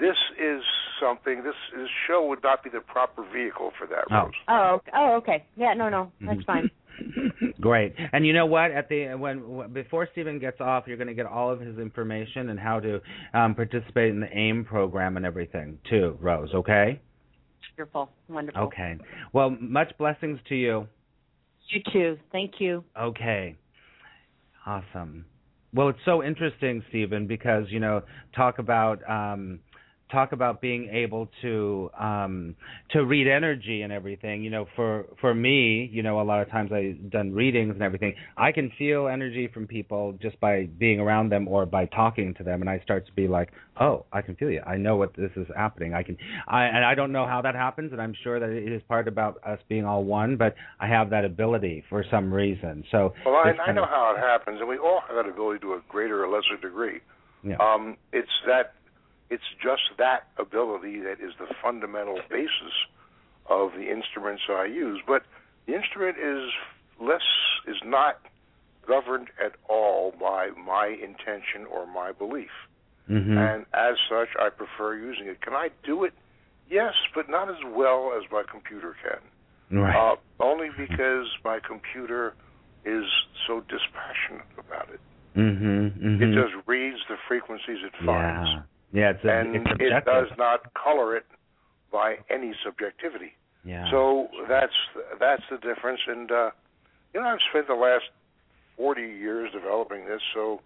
this 0.00 0.16
is 0.38 0.62
something. 1.00 1.42
This, 1.42 1.54
this 1.74 1.88
show 2.06 2.26
would 2.26 2.42
not 2.42 2.62
be 2.62 2.70
the 2.70 2.80
proper 2.80 3.24
vehicle 3.32 3.72
for 3.78 3.86
that, 3.86 4.04
Oh. 4.10 4.24
Rose. 4.24 4.32
Oh, 4.48 4.74
okay. 4.76 4.90
oh, 4.94 5.12
okay. 5.16 5.44
Yeah, 5.56 5.74
no, 5.74 5.88
no, 5.88 6.12
that's 6.20 6.42
fine. 6.44 6.70
Great. 7.60 7.94
And 8.12 8.26
you 8.26 8.32
know 8.32 8.46
what? 8.46 8.70
At 8.70 8.88
the 8.88 9.14
when 9.14 9.72
before 9.72 10.08
Stephen 10.12 10.38
gets 10.38 10.60
off, 10.60 10.84
you're 10.86 10.96
going 10.96 11.08
to 11.08 11.14
get 11.14 11.26
all 11.26 11.50
of 11.50 11.60
his 11.60 11.78
information 11.78 12.48
and 12.50 12.58
how 12.58 12.80
to 12.80 13.00
um, 13.34 13.54
participate 13.54 14.10
in 14.10 14.20
the 14.20 14.34
AIM 14.36 14.64
program 14.64 15.16
and 15.16 15.24
everything 15.26 15.78
too, 15.88 16.16
Rose. 16.20 16.50
Okay. 16.54 17.00
Wonderful, 17.78 18.10
wonderful. 18.28 18.62
Okay. 18.62 18.96
Well, 19.34 19.50
much 19.60 19.92
blessings 19.98 20.38
to 20.48 20.54
you. 20.54 20.86
You 21.68 21.82
too. 21.92 22.16
Thank 22.32 22.54
you. 22.60 22.84
Okay. 22.98 23.56
Awesome. 24.64 25.26
Well, 25.76 25.90
it's 25.90 25.98
so 26.06 26.24
interesting, 26.24 26.82
Stephen, 26.88 27.26
because 27.26 27.66
you 27.68 27.80
know, 27.80 28.02
talk 28.34 28.58
about 28.58 28.98
um, 29.10 29.60
talk 30.10 30.32
about 30.32 30.60
being 30.60 30.88
able 30.92 31.28
to 31.42 31.90
um 31.98 32.54
to 32.90 33.04
read 33.04 33.26
energy 33.26 33.82
and 33.82 33.92
everything 33.92 34.42
you 34.44 34.50
know 34.50 34.66
for 34.76 35.04
for 35.20 35.34
me 35.34 35.90
you 35.92 36.02
know 36.02 36.20
a 36.20 36.22
lot 36.22 36.40
of 36.40 36.48
times 36.48 36.70
i've 36.72 37.10
done 37.10 37.32
readings 37.32 37.72
and 37.74 37.82
everything 37.82 38.14
i 38.36 38.52
can 38.52 38.70
feel 38.78 39.08
energy 39.08 39.48
from 39.52 39.66
people 39.66 40.12
just 40.22 40.38
by 40.38 40.68
being 40.78 41.00
around 41.00 41.28
them 41.30 41.48
or 41.48 41.66
by 41.66 41.86
talking 41.86 42.32
to 42.34 42.44
them 42.44 42.60
and 42.60 42.70
i 42.70 42.78
start 42.84 43.04
to 43.04 43.12
be 43.14 43.26
like 43.26 43.50
oh 43.80 44.04
i 44.12 44.22
can 44.22 44.36
feel 44.36 44.48
you 44.50 44.60
i 44.64 44.76
know 44.76 44.96
what 44.96 45.12
this 45.16 45.30
is 45.34 45.46
happening 45.56 45.92
i 45.92 46.02
can 46.04 46.16
i 46.46 46.64
and 46.66 46.84
i 46.84 46.94
don't 46.94 47.10
know 47.10 47.26
how 47.26 47.42
that 47.42 47.56
happens 47.56 47.90
and 47.92 48.00
i'm 48.00 48.14
sure 48.22 48.38
that 48.38 48.50
it 48.50 48.72
is 48.72 48.80
part 48.86 49.08
about 49.08 49.40
us 49.44 49.58
being 49.68 49.84
all 49.84 50.04
one 50.04 50.36
but 50.36 50.54
i 50.78 50.86
have 50.86 51.10
that 51.10 51.24
ability 51.24 51.82
for 51.88 52.04
some 52.12 52.32
reason 52.32 52.84
so 52.92 53.12
Well, 53.24 53.34
I, 53.34 53.50
I 53.66 53.72
know 53.72 53.82
of- 53.82 53.88
how 53.88 54.14
it 54.16 54.20
happens, 54.20 54.60
and 54.60 54.68
we 54.68 54.78
all 54.78 55.00
have 55.08 55.16
that 55.16 55.28
ability 55.28 55.60
to 55.60 55.72
a 55.72 55.80
greater 55.88 56.24
or 56.24 56.28
lesser 56.28 56.56
degree. 56.60 57.00
yeah. 57.42 57.56
Um, 57.58 57.96
it's 58.12 58.30
that 58.46 58.74
it's 59.30 59.48
just 59.62 59.82
that 59.98 60.28
ability 60.38 61.00
that 61.00 61.20
is 61.20 61.32
the 61.38 61.52
fundamental 61.62 62.20
basis 62.30 62.74
of 63.48 63.72
the 63.72 63.90
instruments 63.90 64.42
I 64.48 64.66
use. 64.66 65.00
But 65.06 65.22
the 65.66 65.74
instrument 65.74 66.16
is 66.18 66.50
less 67.00 67.22
is 67.66 67.76
not 67.84 68.20
governed 68.86 69.28
at 69.44 69.52
all 69.68 70.12
by 70.18 70.50
my 70.50 70.86
intention 70.86 71.66
or 71.70 71.86
my 71.86 72.12
belief. 72.12 72.50
Mhm. 73.08 73.36
And 73.36 73.66
as 73.72 73.98
such, 74.08 74.28
I 74.38 74.48
prefer 74.50 74.94
using 74.94 75.26
it. 75.26 75.40
Can 75.40 75.54
I 75.54 75.70
do 75.82 76.04
it? 76.04 76.14
Yes, 76.68 76.94
but 77.14 77.28
not 77.28 77.48
as 77.48 77.62
well 77.64 78.12
as 78.16 78.28
my 78.30 78.42
computer 78.42 78.94
can. 79.02 79.20
right 79.68 79.96
Uh, 79.96 80.16
only 80.38 80.70
because 80.70 81.26
my 81.44 81.58
computer 81.58 82.34
is 82.84 83.04
so 83.48 83.60
dispassionate 83.62 84.46
about 84.56 84.88
it. 84.90 85.00
mhm 85.34 85.90
mhm 85.98 86.22
It 86.22 86.32
just 86.34 86.54
reads 86.68 87.04
the 87.08 87.16
frequencies 87.26 87.82
it 87.82 87.92
finds, 87.96 88.48
yeah 88.48 88.62
yeah 88.96 89.10
it's 89.10 89.24
a, 89.24 89.28
and 89.28 89.54
it's 89.54 89.70
it 89.78 90.04
does 90.04 90.32
not 90.38 90.72
color 90.72 91.16
it 91.16 91.26
by 91.92 92.16
any 92.30 92.52
subjectivity. 92.64 93.32
yeah 93.64 93.84
So 93.90 94.28
that's 94.48 94.72
that's 95.20 95.42
the 95.50 95.58
difference. 95.58 96.00
And 96.08 96.32
uh, 96.32 96.50
you 97.12 97.20
know, 97.20 97.26
I've 97.26 97.44
spent 97.50 97.68
the 97.68 97.74
last 97.74 98.08
forty 98.76 99.02
years 99.02 99.52
developing 99.52 100.06
this, 100.06 100.22
so 100.34 100.60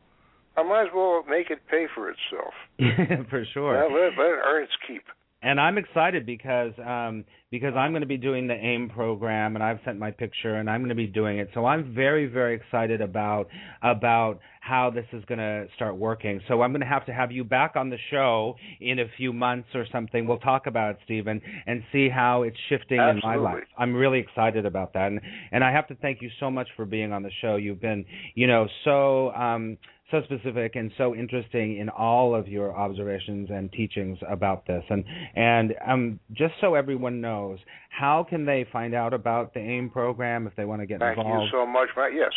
I 0.57 0.63
might 0.63 0.83
as 0.83 0.93
well 0.95 1.25
make 1.29 1.51
it 1.51 1.59
pay 1.69 1.87
for 1.95 2.09
itself. 2.09 2.55
for 3.31 3.45
sure 3.53 3.75
Yeah, 3.75 3.85
let, 3.85 4.17
let 4.19 4.31
it 4.31 4.43
earn 4.47 4.63
its 4.63 4.73
keep. 4.87 5.03
And 5.43 5.61
I'm 5.61 5.79
excited 5.79 6.27
because 6.27 6.73
um 6.85 7.25
because 7.51 7.75
I'm 7.75 7.91
going 7.91 8.03
to 8.03 8.07
be 8.07 8.17
doing 8.17 8.47
the 8.47 8.55
AIM 8.55 8.91
program 8.91 9.57
and 9.57 9.65
I've 9.65 9.79
sent 9.85 9.99
my 9.99 10.13
picture 10.13 10.55
and 10.57 10.71
I'm 10.71 10.81
going 10.81 10.91
to 10.91 10.95
be 10.95 11.09
doing 11.09 11.39
it. 11.39 11.51
So 11.55 11.67
I'm 11.67 11.95
very 11.95 12.27
very 12.27 12.55
excited 12.55 13.01
about 13.01 13.49
about 13.83 14.41
how 14.61 14.91
this 14.91 15.07
is 15.13 15.25
going 15.25 15.39
to 15.39 15.67
start 15.75 15.97
working. 15.97 16.41
So 16.47 16.61
I'm 16.63 16.71
going 16.71 16.83
to 16.83 16.87
have 16.87 17.07
to 17.07 17.13
have 17.13 17.33
you 17.33 17.43
back 17.45 17.77
on 17.77 17.89
the 17.89 17.97
show 18.11 18.55
in 18.81 18.99
a 18.99 19.07
few 19.17 19.33
months 19.33 19.69
or 19.75 19.87
something. 19.91 20.27
We'll 20.29 20.39
talk 20.39 20.67
about 20.67 20.93
it, 20.93 20.99
Stephen, 21.05 21.41
and 21.67 21.83
see 21.91 22.09
how 22.09 22.43
it's 22.43 22.57
shifting 22.69 22.99
in 22.99 23.21
my 23.25 23.37
life. 23.37 23.65
I'm 23.79 23.95
really 23.95 24.19
excited 24.21 24.67
about 24.67 24.93
that. 24.93 25.07
And 25.09 25.21
and 25.53 25.65
I 25.65 25.73
have 25.73 25.89
to 25.89 25.95
thank 25.97 26.21
you 26.21 26.31
so 26.39 26.51
much 26.51 26.69
for 26.77 26.85
being 26.85 27.13
on 27.13 27.23
the 27.23 27.33
show. 27.41 27.57
You've 27.57 27.81
been, 27.81 28.05
you 28.35 28.47
know, 28.47 28.69
so 28.85 29.31
um 29.33 29.79
so 30.11 30.23
specific 30.25 30.77
and 30.77 30.91
so 30.99 31.15
interesting 31.15 31.79
in 31.79 31.89
all 31.89 32.35
of 32.35 32.49
your 32.49 32.77
observations 32.77 33.49
and 33.51 33.73
teachings 33.73 34.19
about 34.29 34.67
this. 34.67 34.85
And 34.91 35.05
and 35.35 35.75
um, 35.87 36.21
just 36.33 36.55
so 36.61 36.75
everyone 36.75 37.21
knows, 37.21 37.59
how 37.91 38.25
can 38.29 38.45
they 38.45 38.65
find 38.73 38.95
out 38.95 39.15
about 39.15 39.55
the 39.55 39.61
AIM 39.61 39.91
program 39.91 40.47
if 40.47 40.55
they 40.57 40.65
want 40.65 40.81
to 40.83 40.87
get 40.87 41.01
Thank 41.01 41.19
involved? 41.19 41.41
Thank 41.41 41.53
you 41.53 41.59
so 41.59 41.67
much. 41.67 41.89
Matt. 41.97 42.13
Yes. 42.15 42.33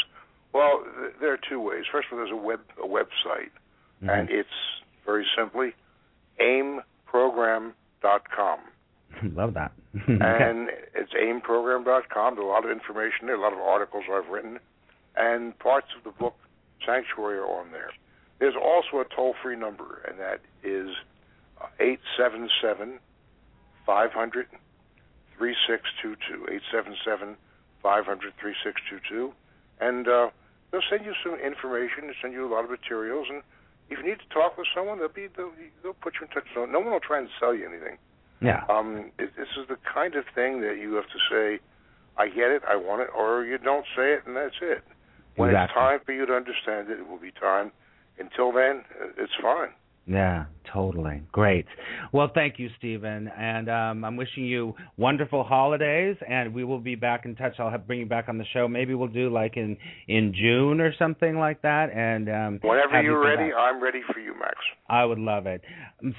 Well, 0.54 0.84
th- 1.00 1.14
there 1.20 1.34
are 1.34 1.40
two 1.50 1.60
ways. 1.60 1.84
First 1.92 2.08
of 2.12 2.18
all, 2.18 2.26
there's 2.26 2.32
a 2.32 2.36
web 2.36 2.60
a 2.84 2.88
website, 2.88 3.52
Mhm. 4.04 4.20
and 4.20 4.30
it's 4.30 4.50
very 5.06 5.26
simply 5.38 5.74
aimprogram.com. 6.40 8.60
Love 9.36 9.54
that. 9.54 9.72
and 10.08 10.70
it's 10.96 11.14
aimprogram.com. 11.14 12.36
There's 12.36 12.44
a 12.44 12.48
lot 12.48 12.66
of 12.66 12.72
information 12.72 13.28
there, 13.28 13.36
a 13.36 13.42
lot 13.42 13.54
of 13.54 13.60
articles 13.60 14.04
I've 14.12 14.28
written, 14.30 14.60
and 15.16 15.58
parts 15.60 15.88
of 15.98 16.04
the 16.04 16.10
book 16.20 16.34
Sanctuary 16.86 17.38
are 17.38 17.48
on 17.48 17.72
there. 17.72 17.92
There's 18.40 18.56
also 18.56 19.00
a 19.00 19.06
toll-free 19.16 19.56
number, 19.56 20.04
and 20.08 20.20
that 20.20 20.42
is 20.64 20.90
uh, 21.62 21.68
eight 21.80 22.00
seven 22.18 22.50
seven 22.62 23.00
five 23.86 24.12
hundred 24.12 24.48
three 25.38 25.56
six 25.68 25.84
two 26.02 26.16
two. 26.28 26.46
Eight 26.52 26.62
seven 26.72 26.96
seven 27.06 27.38
five 27.82 28.06
hundred 28.06 28.34
three 28.40 28.56
six 28.64 28.82
two 28.90 29.00
two, 29.10 29.34
and 29.80 30.08
uh, 30.08 30.30
they'll 30.72 30.82
send 30.90 31.06
you 31.06 31.14
some 31.24 31.36
information. 31.36 32.08
They'll 32.08 32.22
send 32.22 32.34
you 32.34 32.46
a 32.46 32.52
lot 32.54 32.64
of 32.64 32.70
materials, 32.70 33.28
and 33.30 33.44
if 33.90 34.00
you 34.00 34.06
need 34.06 34.20
to 34.20 34.34
talk 34.34 34.58
with 34.58 34.68
someone, 34.76 35.00
they'll 35.00 35.08
be 35.10 35.28
they'll, 35.36 35.52
they'll 35.82 35.94
put 35.94 36.16
you 36.20 36.28
in 36.28 36.34
touch. 36.34 36.48
No, 36.56 36.66
no 36.66 36.80
one 36.80 36.92
will 36.92 37.00
try 37.00 37.20
and 37.20 37.30
sell 37.40 37.54
you 37.54 37.68
anything. 37.68 37.98
Yeah. 38.42 38.66
Um, 38.68 39.12
it, 39.20 39.32
this 39.38 39.48
is 39.58 39.68
the 39.70 39.78
kind 39.94 40.16
of 40.16 40.26
thing 40.36 40.62
that 40.62 40.78
you 40.78 40.96
have 40.96 41.06
to 41.06 41.20
say, 41.32 41.60
I 42.18 42.28
get 42.28 42.52
it, 42.52 42.62
I 42.68 42.76
want 42.76 43.02
it, 43.02 43.10
or 43.16 43.46
you 43.46 43.58
don't 43.58 43.86
say 43.96 44.14
it, 44.14 44.24
and 44.26 44.36
that's 44.36 44.56
it. 44.62 44.84
When 45.36 45.56
it's 45.56 45.74
time 45.74 46.00
for 46.06 46.12
you 46.12 46.26
to 46.26 46.34
understand 46.34 46.90
it, 46.90 47.00
it 47.00 47.08
will 47.08 47.20
be 47.20 47.32
time. 47.32 47.72
Until 48.20 48.52
then, 48.52 48.84
it's 49.18 49.34
fine. 49.42 49.70
Yeah, 50.06 50.46
totally. 50.72 51.22
Great. 51.32 51.66
Well, 52.12 52.30
thank 52.34 52.60
you, 52.60 52.70
Stephen, 52.78 53.28
and 53.28 53.70
um, 53.70 54.06
I'm 54.06 54.16
wishing 54.16 54.46
you 54.46 54.76
wonderful 54.98 55.44
holidays. 55.44 56.16
And 56.28 56.54
we 56.54 56.64
will 56.64 56.80
be 56.80 56.96
back 56.96 57.26
in 57.26 57.36
touch. 57.36 57.56
I'll 57.60 57.70
have 57.70 57.88
bring 57.88 58.00
you 58.00 58.06
back 58.06 58.30
on 58.30 58.38
the 58.38 58.46
show. 58.54 58.68
Maybe 58.68 58.94
we'll 58.94 59.08
do 59.08 59.30
like 59.30 59.58
in 59.58 59.78
in 60.08 60.34
June 60.34 60.82
or 60.82 60.94
something 60.98 61.38
like 61.38 61.62
that. 61.62 61.92
And 61.94 62.30
um, 62.30 62.60
Whenever 62.62 63.02
you 63.02 63.12
you're 63.12 63.22
come 63.22 63.40
ready, 63.40 63.52
back. 63.52 63.60
I'm 63.60 63.84
ready 63.84 64.02
for 64.14 64.20
you, 64.20 64.34
Max. 64.38 64.56
I 64.90 65.06
would 65.06 65.20
love 65.20 65.48
it. 65.48 65.62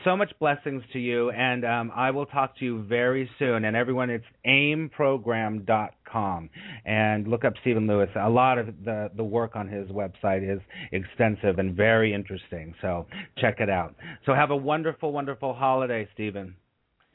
So 0.05 0.17
much 0.17 0.33
blessings 0.39 0.83
to 0.93 0.99
you, 0.99 1.31
and 1.31 1.65
um, 1.65 1.93
I 1.95 2.11
will 2.11 2.27
talk 2.27 2.59
to 2.59 2.65
you 2.65 2.85
very 2.85 3.29
soon. 3.39 3.65
And 3.65 3.77
everyone, 3.77 4.11
it's 4.11 4.25
aimprogram.com, 4.47 6.51
and 6.85 7.29
look 7.29 7.45
up 7.45 7.55
Stephen 7.61 7.87
Lewis. 7.87 8.09
A 8.21 8.29
lot 8.29 8.59
of 8.59 8.67
the 8.85 9.11
the 9.17 9.25
work 9.25 9.57
on 9.57 9.69
his 9.69 9.89
website 9.89 10.49
is 10.49 10.61
extensive 10.93 11.59
and 11.59 11.77
very 11.77 12.15
interesting. 12.15 12.75
So 12.81 13.07
check 13.39 13.61
it 13.61 13.71
out. 13.71 13.95
So 14.27 14.34
have 14.35 14.51
a 14.51 14.57
wonderful, 14.57 15.13
wonderful 15.13 15.55
holiday, 15.55 16.09
Stephen. 16.15 16.57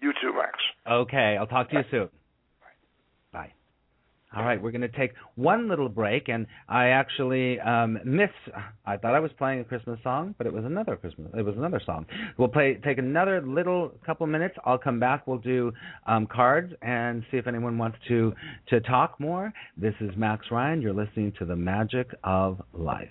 You 0.02 0.14
too, 0.22 0.34
Max. 0.34 0.58
Okay, 0.90 1.38
I'll 1.40 1.48
talk 1.48 1.70
to 1.72 1.78
you 1.78 1.84
soon. 1.92 2.10
Bye. 3.32 3.52
All 4.36 4.44
right, 4.44 4.62
we're 4.62 4.72
going 4.72 4.82
to 4.82 4.88
take 4.88 5.14
one 5.36 5.68
little 5.68 5.90
break, 5.90 6.30
and 6.30 6.46
I 6.68 6.90
actually 6.90 7.60
um, 7.60 7.98
missed. 8.06 8.34
I 8.86 8.96
thought 8.96 9.16
I 9.16 9.20
was 9.20 9.32
playing 9.40 9.60
a 9.60 9.64
Christmas 9.64 10.00
song, 10.04 10.36
but 10.38 10.46
it 10.46 10.54
was 10.54 10.66
another 10.66 10.96
Christmas. 10.96 11.32
It 11.36 11.42
was 11.42 11.56
another 11.58 11.82
song. 11.84 12.06
We'll 12.38 12.48
play. 12.48 12.80
Take 12.86 13.00
another 13.00 13.42
little 13.42 13.92
couple 14.06 14.28
minutes. 14.28 14.56
I'll 14.66 14.78
come 14.78 15.00
back. 15.00 15.26
We'll 15.26 15.40
do 15.40 15.72
um, 16.06 16.28
cards 16.28 16.72
and 16.84 17.24
see 17.32 17.38
if 17.38 17.48
anyone 17.48 17.78
wants 17.78 17.98
to 18.08 18.34
to 18.70 18.80
talk 18.82 19.20
more. 19.20 19.52
This 19.76 19.96
is 20.00 20.12
Max 20.16 20.46
Ryan. 20.52 20.82
You're 20.82 20.94
listening 20.94 21.34
to 21.40 21.46
the 21.46 21.56
Magic 21.56 22.08
of 22.24 22.62
Life. 22.74 23.10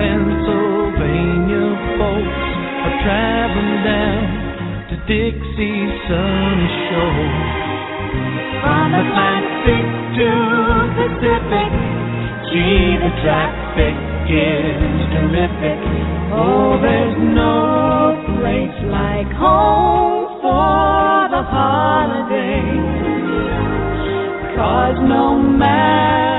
Pennsylvania, 0.00 1.76
folks 2.00 2.40
are 2.88 2.96
traveling 3.04 3.84
down 3.84 4.24
to 4.88 4.96
Dixie's 5.04 5.92
sunny 6.08 6.68
shore. 6.88 7.28
From 8.64 8.96
Atlantic 8.96 9.84
to 10.16 10.28
Pacific, 10.96 11.72
gee, 12.48 12.96
the 12.96 13.12
traffic 13.20 13.92
is 14.24 15.04
terrific. 15.12 15.76
Oh, 16.32 16.80
there's 16.80 17.20
no 17.36 18.16
place 18.40 18.80
like 18.88 19.28
home 19.36 20.40
for 20.40 21.28
the 21.28 21.44
holidays. 21.44 22.88
Cause 24.56 24.96
no 25.04 25.36
matter 25.36 26.29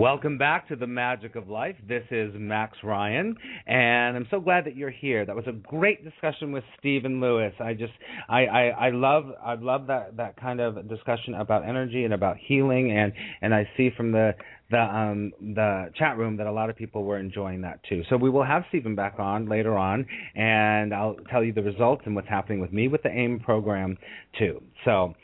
Welcome 0.00 0.38
back 0.38 0.68
to 0.68 0.76
the 0.76 0.86
Magic 0.86 1.36
of 1.36 1.48
Life. 1.48 1.76
This 1.86 2.04
is 2.10 2.32
Max 2.34 2.78
Ryan, 2.82 3.36
and 3.66 4.16
I'm 4.16 4.26
so 4.30 4.40
glad 4.40 4.64
that 4.64 4.74
you're 4.74 4.88
here. 4.88 5.26
That 5.26 5.36
was 5.36 5.46
a 5.46 5.52
great 5.52 6.02
discussion 6.02 6.52
with 6.52 6.64
Stephen 6.78 7.20
Lewis. 7.20 7.52
I 7.60 7.74
just, 7.74 7.92
I, 8.28 8.46
I, 8.46 8.62
I 8.68 8.90
love, 8.92 9.24
I 9.44 9.56
love 9.56 9.88
that 9.88 10.16
that 10.16 10.40
kind 10.40 10.60
of 10.60 10.88
discussion 10.88 11.34
about 11.34 11.68
energy 11.68 12.04
and 12.04 12.14
about 12.14 12.38
healing, 12.38 12.96
and 12.96 13.12
and 13.42 13.54
I 13.54 13.68
see 13.76 13.90
from 13.94 14.12
the 14.12 14.32
the 14.70 14.80
um 14.80 15.32
the 15.40 15.90
chat 15.96 16.16
room 16.16 16.36
that 16.36 16.46
a 16.46 16.52
lot 16.52 16.70
of 16.70 16.76
people 16.76 17.04
were 17.04 17.18
enjoying 17.18 17.60
that 17.62 17.80
too. 17.88 18.02
So 18.08 18.16
we 18.16 18.30
will 18.30 18.44
have 18.44 18.64
Stephen 18.68 18.94
back 18.94 19.16
on 19.18 19.48
later 19.48 19.76
on, 19.76 20.06
and 20.34 20.94
I'll 20.94 21.16
tell 21.30 21.42
you 21.42 21.52
the 21.52 21.62
results 21.62 22.02
and 22.06 22.14
what's 22.14 22.28
happening 22.28 22.60
with 22.60 22.72
me 22.72 22.88
with 22.88 23.02
the 23.02 23.10
AIM 23.10 23.40
program 23.40 23.98
too. 24.38 24.62
So 24.84 25.14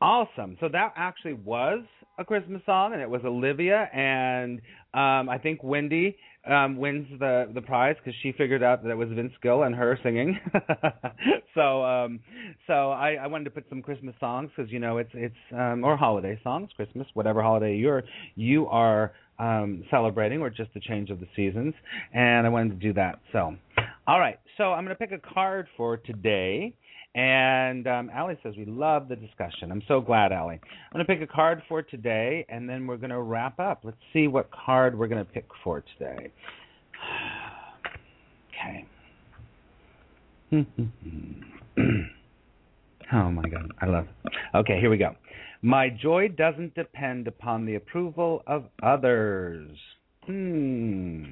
awesome. 0.00 0.56
So 0.60 0.68
that 0.68 0.92
actually 0.96 1.34
was 1.34 1.84
a 2.18 2.24
Christmas 2.24 2.62
song, 2.64 2.92
and 2.94 3.02
it 3.02 3.08
was 3.08 3.22
Olivia, 3.24 3.88
and 3.92 4.60
um, 4.94 5.28
I 5.28 5.38
think 5.40 5.62
Wendy 5.62 6.16
um, 6.46 6.76
wins 6.76 7.06
the 7.18 7.48
the 7.52 7.60
prize 7.60 7.96
because 7.98 8.18
she 8.22 8.32
figured 8.32 8.62
out 8.62 8.82
that 8.82 8.90
it 8.90 8.96
was 8.96 9.08
Vince 9.10 9.32
Gill 9.42 9.64
and 9.64 9.74
her 9.74 9.98
singing. 10.02 10.38
so 11.54 11.84
um, 11.84 12.20
so 12.66 12.90
I, 12.90 13.14
I 13.14 13.26
wanted 13.26 13.44
to 13.44 13.50
put 13.50 13.64
some 13.68 13.82
Christmas 13.82 14.14
songs 14.20 14.50
because 14.54 14.70
you 14.70 14.78
know 14.78 14.98
it's 14.98 15.10
it's 15.14 15.34
um, 15.52 15.84
or 15.84 15.96
holiday 15.96 16.38
songs, 16.42 16.70
Christmas, 16.76 17.06
whatever 17.14 17.42
holiday 17.42 17.76
you're 17.76 18.04
you 18.34 18.66
are 18.68 19.12
um, 19.38 19.84
celebrating, 19.90 20.40
or 20.40 20.50
just 20.50 20.72
the 20.74 20.80
change 20.80 21.10
of 21.10 21.20
the 21.20 21.26
seasons, 21.34 21.74
and 22.14 22.46
I 22.46 22.50
wanted 22.50 22.80
to 22.80 22.86
do 22.86 22.92
that. 22.94 23.20
So 23.32 23.54
all 24.06 24.20
right, 24.20 24.38
so 24.56 24.72
I'm 24.72 24.84
going 24.84 24.96
to 24.96 25.06
pick 25.06 25.12
a 25.12 25.34
card 25.34 25.66
for 25.76 25.96
today. 25.96 26.74
And 27.16 27.86
um, 27.86 28.10
Allie 28.12 28.38
says, 28.42 28.54
We 28.58 28.66
love 28.66 29.08
the 29.08 29.16
discussion. 29.16 29.72
I'm 29.72 29.82
so 29.88 30.02
glad, 30.02 30.32
Allie. 30.32 30.60
I'm 30.62 30.92
going 30.92 31.06
to 31.06 31.12
pick 31.12 31.22
a 31.22 31.26
card 31.26 31.62
for 31.66 31.80
today, 31.80 32.44
and 32.50 32.68
then 32.68 32.86
we're 32.86 32.98
going 32.98 33.10
to 33.10 33.22
wrap 33.22 33.58
up. 33.58 33.80
Let's 33.84 33.96
see 34.12 34.28
what 34.28 34.50
card 34.50 34.96
we're 34.96 35.08
going 35.08 35.24
to 35.24 35.32
pick 35.32 35.46
for 35.64 35.82
today. 35.98 36.30
Okay. 38.58 38.86
oh, 43.12 43.30
my 43.30 43.42
God. 43.42 43.70
I 43.82 43.86
love 43.86 44.06
it. 44.06 44.32
Okay, 44.56 44.80
here 44.80 44.88
we 44.88 44.96
go. 44.96 45.14
My 45.60 45.90
joy 45.90 46.28
doesn't 46.28 46.74
depend 46.74 47.28
upon 47.28 47.66
the 47.66 47.74
approval 47.74 48.42
of 48.46 48.64
others. 48.82 49.68
Hmm. 50.24 51.24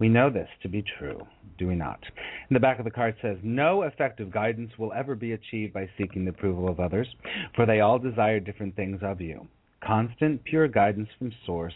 We 0.00 0.08
know 0.08 0.30
this 0.30 0.48
to 0.62 0.68
be 0.68 0.84
true, 0.98 1.20
do 1.58 1.68
we 1.68 1.74
not? 1.74 2.00
In 2.50 2.54
the 2.54 2.60
back 2.60 2.78
of 2.78 2.84
the 2.84 2.90
card 2.90 3.14
says, 3.22 3.36
No 3.42 3.82
effective 3.82 4.30
guidance 4.30 4.72
will 4.78 4.92
ever 4.92 5.14
be 5.14 5.32
achieved 5.32 5.72
by 5.72 5.88
seeking 5.96 6.24
the 6.24 6.30
approval 6.30 6.68
of 6.68 6.80
others, 6.80 7.08
for 7.54 7.66
they 7.66 7.80
all 7.80 7.98
desire 7.98 8.40
different 8.40 8.76
things 8.76 9.00
of 9.02 9.20
you. 9.20 9.46
Constant, 9.82 10.42
pure 10.44 10.68
guidance 10.68 11.08
from 11.18 11.32
Source 11.44 11.74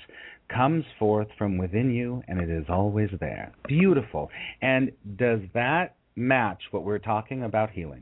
comes 0.49 0.85
forth 0.99 1.29
from 1.37 1.59
within 1.59 1.91
you, 1.91 2.23
and 2.27 2.41
it 2.41 2.49
is 2.49 2.65
always 2.69 3.11
there. 3.21 3.53
Beautiful. 3.67 4.31
And 4.63 4.93
does 5.17 5.41
that 5.55 5.97
match 6.17 6.63
what 6.71 6.85
we're 6.85 6.99
talking 6.99 7.45
about 7.45 7.71
healing? 7.71 8.01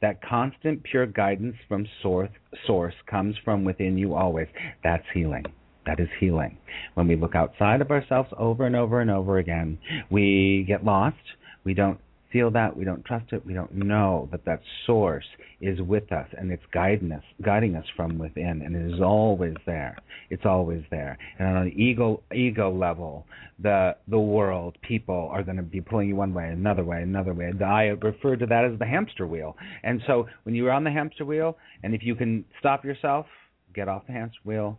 That 0.00 0.22
constant, 0.22 0.82
pure 0.82 1.06
guidance 1.06 1.56
from 1.68 1.86
Source, 2.02 2.30
source 2.66 2.94
comes 3.06 3.36
from 3.44 3.64
within 3.64 3.96
you 3.96 4.14
always. 4.14 4.48
That's 4.82 5.04
healing. 5.14 5.44
That 5.86 6.00
is 6.00 6.08
healing. 6.20 6.58
When 6.94 7.08
we 7.08 7.16
look 7.16 7.34
outside 7.34 7.80
of 7.80 7.90
ourselves 7.90 8.30
over 8.38 8.66
and 8.66 8.76
over 8.76 9.00
and 9.00 9.10
over 9.10 9.38
again, 9.38 9.78
we 10.10 10.64
get 10.66 10.84
lost. 10.84 11.16
We 11.64 11.74
don't 11.74 11.98
feel 12.32 12.50
that, 12.50 12.76
we 12.76 12.84
don't 12.84 13.04
trust 13.04 13.32
it, 13.32 13.44
we 13.44 13.52
don't 13.52 13.74
know 13.74 14.28
that 14.32 14.44
that 14.46 14.60
source 14.86 15.26
is 15.60 15.80
with 15.82 16.10
us 16.10 16.26
and 16.36 16.50
it's 16.50 16.62
guiding 16.72 17.12
us, 17.12 17.22
guiding 17.42 17.76
us 17.76 17.84
from 17.94 18.18
within, 18.18 18.62
and 18.64 18.74
it 18.74 18.94
is 18.94 19.00
always 19.00 19.54
there. 19.66 19.96
It's 20.30 20.46
always 20.46 20.82
there. 20.90 21.18
And 21.38 21.46
on 21.48 21.56
an 21.58 21.72
ego 21.78 22.22
ego 22.34 22.72
level, 22.72 23.26
the 23.60 23.96
the 24.08 24.18
world, 24.18 24.76
people 24.82 25.28
are 25.30 25.42
going 25.42 25.58
to 25.58 25.62
be 25.62 25.80
pulling 25.80 26.08
you 26.08 26.16
one 26.16 26.32
way, 26.32 26.48
another 26.48 26.84
way, 26.84 27.02
another 27.02 27.34
way. 27.34 27.52
I 27.64 27.88
refer 27.88 28.36
to 28.36 28.46
that 28.46 28.64
as 28.64 28.78
the 28.78 28.86
hamster 28.86 29.26
wheel. 29.26 29.56
And 29.82 30.00
so 30.06 30.26
when 30.44 30.54
you're 30.54 30.72
on 30.72 30.84
the 30.84 30.90
hamster 30.90 31.24
wheel, 31.24 31.58
and 31.82 31.94
if 31.94 32.02
you 32.02 32.14
can 32.14 32.44
stop 32.58 32.84
yourself, 32.84 33.26
get 33.74 33.88
off 33.88 34.06
the 34.06 34.12
hamster 34.14 34.40
wheel, 34.44 34.78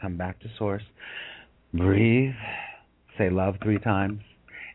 come 0.00 0.16
back 0.16 0.40
to 0.40 0.46
source, 0.58 0.82
breathe, 1.72 2.34
say 3.18 3.30
love 3.30 3.56
three 3.62 3.78
times, 3.78 4.20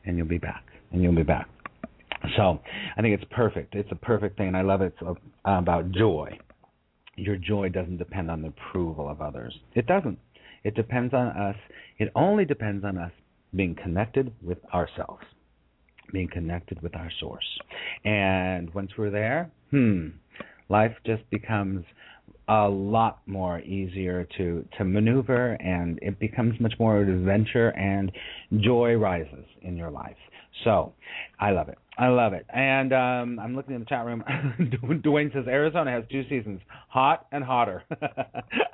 and 0.06 0.18
you'll 0.18 0.28
be 0.28 0.38
back. 0.38 0.64
And 0.92 1.02
you'll 1.02 1.16
be 1.16 1.24
back. 1.24 1.48
So 2.38 2.60
I 2.98 3.02
think 3.02 3.20
it's 3.20 3.32
perfect. 3.32 3.76
It's 3.76 3.92
a 3.92 3.96
perfect 3.96 4.38
thing, 4.38 4.54
I 4.56 4.62
love 4.62 4.82
it 4.82 4.94
it's 5.00 5.20
about 5.46 5.92
joy. 5.92 6.38
Your 7.16 7.38
joy 7.38 7.70
doesn't 7.70 7.98
depend 7.98 8.32
on 8.32 8.42
the 8.42 8.50
approval 8.50 9.10
of 9.10 9.22
others. 9.22 9.54
It 9.76 9.86
doesn't. 9.86 10.20
It 10.64 10.76
depends 10.76 11.14
on 11.14 11.28
us. 11.28 11.56
It 11.98 12.12
only 12.16 12.46
depends 12.46 12.86
on 12.86 12.98
us 12.98 13.12
being 13.56 13.76
connected 13.76 14.32
with 14.42 14.60
ourselves, 14.74 15.24
being 16.14 16.30
connected 16.32 16.82
with 16.82 16.96
our 16.96 17.12
source. 17.20 17.46
And 18.06 18.74
once 18.74 18.92
we're 18.98 19.10
there, 19.10 19.52
hmm, 19.72 20.10
life 20.70 20.96
just 21.06 21.30
becomes 21.30 21.86
a 22.48 22.68
lot 22.68 23.20
more 23.26 23.60
easier 23.62 24.28
to 24.38 24.66
to 24.78 24.84
maneuver 24.84 25.54
and 25.54 26.00
it 26.02 26.20
becomes 26.20 26.60
much 26.60 26.74
more 26.80 27.02
adventure 27.02 27.70
and 27.70 28.12
joy 28.60 28.94
rises 28.94 29.46
in 29.62 29.78
your 29.78 29.92
life. 29.92 30.18
So 30.64 30.94
i 31.40 31.52
love 31.52 31.70
it. 31.70 31.78
I 31.98 32.08
love 32.08 32.34
it. 32.34 32.46
And 32.54 32.94
um 32.94 33.40
i'm 33.40 33.56
looking 33.56 33.76
in 33.76 33.82
the 33.82 33.86
chat 33.86 34.06
room. 34.06 34.24
Dwayne 34.60 35.34
says 35.34 35.48
arizona 35.48 35.92
has 35.92 36.04
two 36.12 36.24
seasons 36.30 36.62
hot 36.90 37.28
and 37.32 37.44
hotter. 37.44 37.84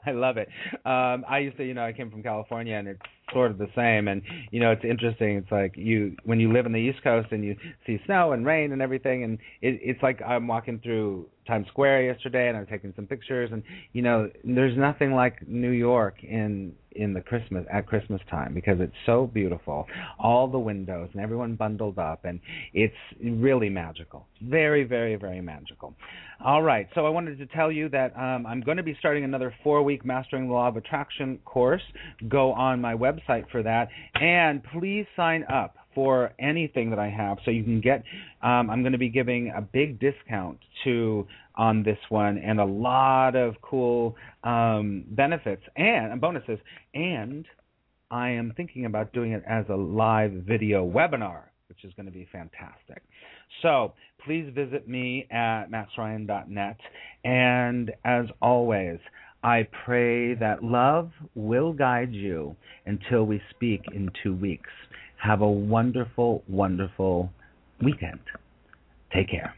I 0.06 0.12
love 0.12 0.38
it. 0.38 0.48
Um 0.86 1.26
i 1.30 1.40
used 1.40 1.58
to 1.58 1.66
you 1.66 1.74
know 1.74 1.86
i 1.86 1.94
came 1.94 2.10
from 2.10 2.24
california 2.24 2.76
and 2.76 2.88
it's 2.88 3.02
sort 3.34 3.52
of 3.52 3.58
the 3.58 3.68
same 3.76 4.08
and 4.08 4.22
you 4.52 4.60
know 4.60 4.72
it's 4.72 4.84
interesting 4.84 5.38
it's 5.38 5.52
like 5.52 5.76
you 5.76 6.16
when 6.24 6.40
you 6.40 6.52
live 6.52 6.66
in 6.66 6.72
the 6.72 6.80
east 6.80 7.04
coast 7.04 7.28
and 7.32 7.44
you 7.44 7.56
see 7.86 8.00
snow 8.06 8.32
and 8.32 8.46
rain 8.46 8.72
and 8.72 8.82
everything 8.82 9.24
and 9.24 9.38
it 9.62 9.80
it's 9.84 10.02
like 10.02 10.22
i'm 10.22 10.48
walking 10.48 10.80
through 10.84 11.26
Times 11.48 11.68
Square 11.70 12.04
yesterday, 12.04 12.50
and 12.50 12.58
I'm 12.58 12.68
taking 12.68 12.94
some 12.96 13.08
pictures. 13.08 13.50
And 13.52 13.64
you 13.94 14.02
know, 14.02 14.30
there's 14.44 14.78
nothing 14.78 15.14
like 15.14 15.48
New 15.48 15.72
York 15.72 16.24
in 16.24 16.74
in 16.92 17.14
the 17.14 17.22
Christmas 17.22 17.66
at 17.72 17.86
Christmas 17.86 18.20
time 18.30 18.54
because 18.54 18.78
it's 18.80 18.96
so 19.06 19.28
beautiful. 19.28 19.88
All 20.20 20.48
the 20.48 20.60
windows 20.60 21.10
and 21.14 21.22
everyone 21.22 21.56
bundled 21.56 21.98
up, 21.98 22.26
and 22.26 22.40
it's 22.74 22.96
really 23.24 23.70
magical. 23.70 24.28
Very, 24.42 24.84
very, 24.84 25.16
very 25.16 25.42
magical. 25.42 25.94
All 26.44 26.62
right, 26.62 26.88
so 26.94 27.06
I 27.06 27.10
wanted 27.10 27.40
to 27.40 27.48
tell 27.48 27.72
you 27.72 27.90
that 27.90 28.16
um, 28.16 28.46
I'm 28.46 28.62
going 28.62 28.78
to 28.78 28.84
be 28.84 28.96
starting 29.00 29.24
another 29.24 29.54
four-week 29.64 30.06
Mastering 30.06 30.48
the 30.48 30.54
Law 30.54 30.68
of 30.68 30.78
Attraction 30.78 31.40
course. 31.46 31.82
Go 32.28 32.54
on 32.54 32.80
my 32.80 32.94
website 33.18 33.50
for 33.52 33.64
that, 33.64 33.90
and 34.16 34.62
please 34.80 35.06
sign 35.16 35.44
up 35.52 35.76
for 35.98 36.32
anything 36.40 36.92
that 36.92 37.00
I 37.00 37.10
have. 37.10 37.40
So 37.44 37.50
you 37.50 37.64
can 37.64 37.82
get, 37.82 38.04
um, 38.44 38.70
I'm 38.70 38.84
going 38.84 38.92
to 38.92 39.00
be 39.00 39.10
giving 39.10 39.52
a 39.56 39.62
big 39.62 40.00
discount 40.00 40.60
to 40.84 41.28
on 41.56 41.82
this 41.82 41.98
one 42.10 42.38
and 42.38 42.60
a 42.60 42.66
lot 42.66 43.36
of 43.36 43.56
cool 43.64 44.16
um, 44.44 45.06
benefits 45.10 45.64
and 45.76 46.22
bonuses. 46.22 46.60
And 46.94 47.46
I 48.12 48.30
am 48.30 48.54
thinking 48.56 48.86
about 48.86 49.12
doing 49.12 49.32
it 49.32 49.44
as 49.50 49.66
a 49.70 49.76
live 49.76 50.32
video 50.32 50.88
webinar, 50.88 51.46
which 51.68 51.84
is 51.84 51.92
going 51.96 52.06
to 52.06 52.12
be 52.12 52.28
fantastic. 52.32 53.02
So 53.64 53.94
please 54.24 54.52
visit 54.54 54.88
me 54.88 55.28
at 55.32 55.66
maxryan.net. 55.72 56.78
And 57.24 57.92
as 58.06 58.26
always, 58.40 59.00
I 59.48 59.66
pray 59.86 60.34
that 60.34 60.62
love 60.62 61.10
will 61.34 61.72
guide 61.72 62.12
you 62.12 62.54
until 62.86 63.24
we 63.24 63.42
speak 63.50 63.82
in 63.94 64.12
two 64.22 64.36
weeks. 64.36 64.70
Have 65.24 65.40
a 65.40 65.50
wonderful, 65.50 66.44
wonderful 66.50 67.32
weekend. 67.82 68.20
Take 69.16 69.30
care. 69.30 69.56